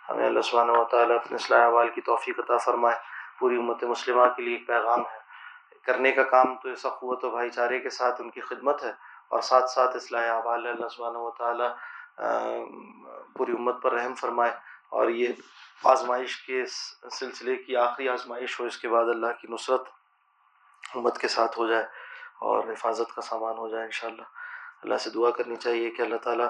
ہمیں 0.09 0.27
اللہ 0.27 0.41
سبحانہ 0.41 0.73
و 0.73 0.85
تعالیٰ 0.85 1.17
اپنے 1.17 1.35
اصلاح 1.35 1.65
احوال 1.65 1.89
کی 1.95 2.01
توفیق 2.01 2.39
عطا 2.39 2.57
فرمائے۔ 2.57 2.97
پوری 3.39 3.57
امت 3.57 3.85
مسلمہ 3.85 4.27
کے 4.37 4.43
لیے 4.43 4.57
ایک 4.57 4.67
پیغام 4.67 5.01
ہے۔ 5.01 5.19
کرنے 5.83 6.13
کا 6.13 6.23
کام 6.23 6.57
تو 6.57 6.69
ایسا 6.69 6.89
قوت 6.89 7.25
و 7.25 7.31
بھائی 7.31 7.51
چارے 7.51 7.81
کے 7.81 7.91
ساتھ 7.91 8.23
ان 8.23 8.31
کی 8.31 8.41
خدمت 8.41 8.85
ہے 8.85 8.93
اور 9.29 9.41
ساتھ 9.41 9.71
ساتھ 9.71 9.97
اصلاح 9.97 10.31
احوال 10.31 10.67
اللہ 10.67 10.89
سبحانہ 10.89 11.19
و 11.19 11.31
تعالیٰ 11.31 11.75
پوری 13.37 13.53
امت 13.53 13.83
پر 13.83 13.93
رحم 13.93 14.15
فرمائے۔ 14.15 14.53
اور 14.89 15.09
یہ 15.09 15.29
آزمائش 15.85 16.37
کے 16.37 16.67
سلسلے 17.11 17.57
کی 17.57 17.77
آخری 17.77 18.09
آزمائش 18.09 18.61
ہو، 18.61 18.65
اس 18.65 18.79
کے 18.79 18.89
بعد 18.89 19.05
اللہ 19.05 19.27
کی 19.41 19.49
نصرت 19.49 19.83
امت 20.95 21.19
کے 21.19 21.29
ساتھ 21.29 21.59
ہو 21.59 21.67
جائے 21.67 21.85
اور 22.39 22.65
حفاظت 22.65 23.15
کا 23.15 23.23
سامان 23.23 23.59
ہو 23.59 23.69
جائے 23.69 23.85
انشاءاللہ۔ 23.85 24.23
اللہ 24.83 24.95
سے 24.95 25.11
دعا 25.11 25.31
کرنی 25.31 25.57
چاہیے 25.57 25.91
کہ 25.91 26.03
اللہ 26.03 26.17
تعالیٰ 26.17 26.49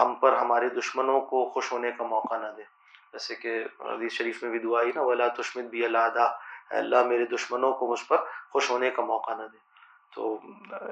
ہم 0.00 0.14
پر 0.14 0.32
ہمارے 0.32 0.68
دشمنوں 0.68 1.20
کو 1.20 1.50
خوش 1.50 1.72
ہونے 1.72 1.92
کا 1.92 2.04
موقع 2.04 2.34
نہ 2.34 2.46
دے۔ 2.56 2.81
جیسے 3.12 3.34
کہ 3.34 3.64
حدیث 3.80 4.12
شریف 4.12 4.42
میں 4.42 4.50
بھی 4.50 4.58
دعا 4.58 4.82
ہی 4.82 4.90
نا، 4.94 5.02
ولا 5.02 5.28
تشمت 5.28 5.64
بھی 5.64 5.84
اللہ 5.84 6.18
اللہ 6.70 7.02
میرے 7.06 7.24
دشمنوں 7.26 7.72
کو 7.72 7.86
مجھ 7.86 8.04
پر 8.08 8.16
خوش 8.50 8.70
ہونے 8.70 8.90
کا 8.90 9.02
موقع 9.04 9.30
نہ 9.30 9.42
دے۔ 9.42 9.58
تو 10.14 10.38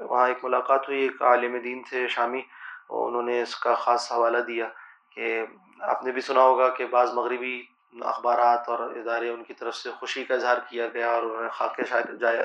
وہاں 0.09 0.27
ایک 0.27 0.43
ملاقات 0.43 0.87
ہوئی، 0.89 1.01
ایک 1.01 1.21
عالم 1.21 1.57
دین 1.57 1.81
تھے 1.89 2.07
شامی، 2.07 2.41
انہوں 2.89 3.21
نے 3.21 3.41
اس 3.41 3.55
کا 3.55 3.73
خاص 3.73 4.11
حوالہ 4.11 4.37
دیا 4.37 4.67
کہ 5.09 5.45
آپ 5.79 6.03
نے 6.03 6.11
بھی 6.11 6.21
سنا 6.21 6.41
ہوگا 6.41 6.69
کہ 6.69 6.85
بعض 6.85 7.13
مغربی 7.13 7.61
اخبارات 8.01 8.69
اور 8.69 8.79
ادارے 8.79 9.29
ان 9.29 9.43
کی 9.43 9.53
طرف 9.53 9.75
سے 9.75 9.91
خوشی 9.91 10.23
کا 10.25 10.33
اظہار 10.33 10.57
کیا 10.69 10.87
گیا 10.87 11.09
اور 11.11 11.23
انہوں 11.23 11.43
نے 11.43 11.49
خاکے 11.49 11.83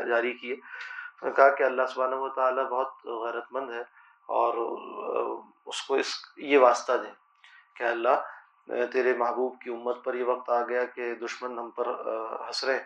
جاری 0.07 0.33
کیے۔ 0.33 0.53
انہوں 0.53 1.29
نے 1.31 1.35
کہا 1.37 1.49
کہ 1.49 1.63
اللہ 1.63 1.87
سبحانہ 1.95 2.15
و 2.15 2.29
تعالیٰ 2.29 2.69
بہت 2.69 3.07
غیرت 3.07 3.53
مند 3.53 3.71
ہے 3.71 3.83
اور 4.29 4.55
اس 5.67 5.83
کو 5.83 5.95
اس، 5.95 6.15
یہ 6.37 6.59
واسطہ 6.59 6.93
دیں 6.93 7.13
کہ 7.75 7.85
اللہ 7.85 8.25
تیرے 8.93 9.13
محبوب 9.17 9.61
کی 9.61 9.71
امت 9.71 10.05
پر 10.05 10.15
یہ 10.15 10.25
وقت 10.25 10.51
آ 10.51 10.63
گیا 10.69 10.85
کہ 10.95 11.15
دشمن 11.15 11.59
ہم 11.59 11.71
پر 11.71 11.89
حسرے 12.49 12.79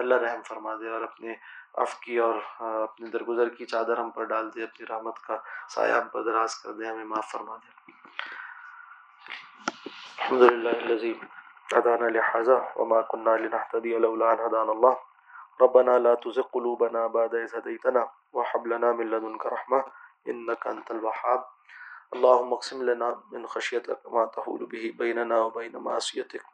اللہ 0.00 0.14
رحم 0.14 0.42
فرما 0.48 0.74
دے 0.80 0.88
اور 0.90 1.02
اپنے 1.02 1.34
عف 1.82 1.98
کی 2.00 2.16
اور 2.18 2.34
اپنی 2.58 3.10
درگزر 3.10 3.48
کی 3.48 3.64
چادر 3.66 3.98
ہم 3.98 4.10
پر 4.10 4.24
ڈال 4.24 4.48
دے، 4.54 4.62
اپنی 4.62 4.86
رحمت 4.86 5.18
کا 5.26 5.36
سایہ 5.74 5.92
ہم 5.92 6.08
پر 6.12 6.22
دراز 6.24 6.54
کر 6.62 6.72
دے، 6.72 6.88
ہمیں 6.88 7.04
معاف 7.04 7.30
فرما 7.32 7.56
دے۔ 7.56 7.70
الحمد 10.18 10.42
لله 10.42 10.76
الذي 10.84 11.12
هدانا 11.72 12.06
وما 12.76 13.00
كنا 13.10 13.34
لنهتدي 13.42 13.98
لولا 13.98 14.32
أن 14.32 14.40
هدانا 14.46 14.72
الله 14.72 14.96
ربنا 15.60 15.98
لا 15.98 16.14
تزغ 16.24 16.46
قلوبنا 16.56 17.02
بعد 17.16 17.34
إذ 17.34 17.54
هديتنا 17.58 18.02
وهب 18.32 18.66
لنا 18.66 18.92
من 18.92 19.06
لدنك 19.10 19.46
رحمة 19.46 19.80
إنك 20.26 20.66
أنت 20.66 20.90
الوهاب 20.90 21.40
اللهم 22.14 22.52
اقسم 22.52 22.82
لنا 22.82 23.22
من 23.32 23.46
خشيتك 23.46 24.00
ما 24.12 24.26
تحول 24.26 24.66
به 24.66 24.94
بيننا 24.98 25.40
وبين 25.40 25.76
معصيتك 25.76 26.44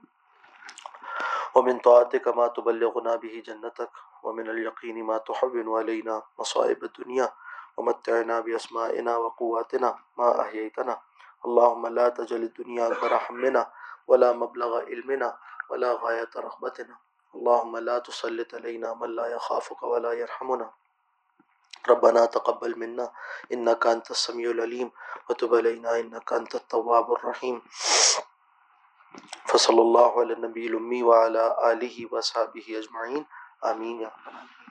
ومن 1.55 1.79
طاعتك 1.79 2.29
ما 2.29 2.47
تبلغنا 2.49 3.17
به 3.17 3.43
جنتك 3.47 3.91
ومن 4.23 4.51
اليقين 4.51 5.05
ما 5.05 5.19
تحول 5.19 5.69
علينا 5.69 6.23
مصائب 6.39 6.85
الدنيا 6.85 7.33
ومتعنا 7.77 8.41
بأسمائنا 8.41 9.17
وقواتنا 9.17 9.99
ما 10.19 10.41
أحييتنا 10.41 11.01
اللهم 11.45 11.87
لا 11.87 12.09
تجل 12.09 12.43
الدنيا 12.43 12.93
أكبر 12.93 13.21
همنا 13.31 13.73
ولا 14.07 14.33
مبلغ 14.33 14.79
علمنا 14.79 15.39
ولا 15.71 15.93
غاية 15.93 16.31
رغبتنا 16.37 16.97
اللهم 17.35 17.77
لا 17.77 17.99
تسلط 17.99 18.55
علينا 18.55 18.95
من 18.95 19.11
لا 19.17 19.27
يخافك 19.27 19.83
ولا 19.83 20.13
يرحمنا 20.13 20.71
ربنا 21.89 22.27
تقبل 22.27 22.79
منا 22.79 23.13
انك 23.53 23.87
انت 23.87 24.11
السميع 24.11 24.51
العليم 24.51 24.91
وتب 25.31 25.55
علينا 25.55 26.01
انك 26.01 26.33
انت 26.33 26.55
التواب 26.55 27.13
الرحيم. 27.13 27.63
فصلى 29.47 29.81
الله 29.81 30.21
على 30.21 30.33
النبي 30.33 30.67
الامي 30.67 31.03
وعلى 31.03 31.45
اله 31.73 32.09
وصحبه 32.13 32.67
اجمعين 32.69 33.27
امين 33.65 34.01
يا 34.01 34.09
رب 34.09 34.23
العالمين. 34.29 34.62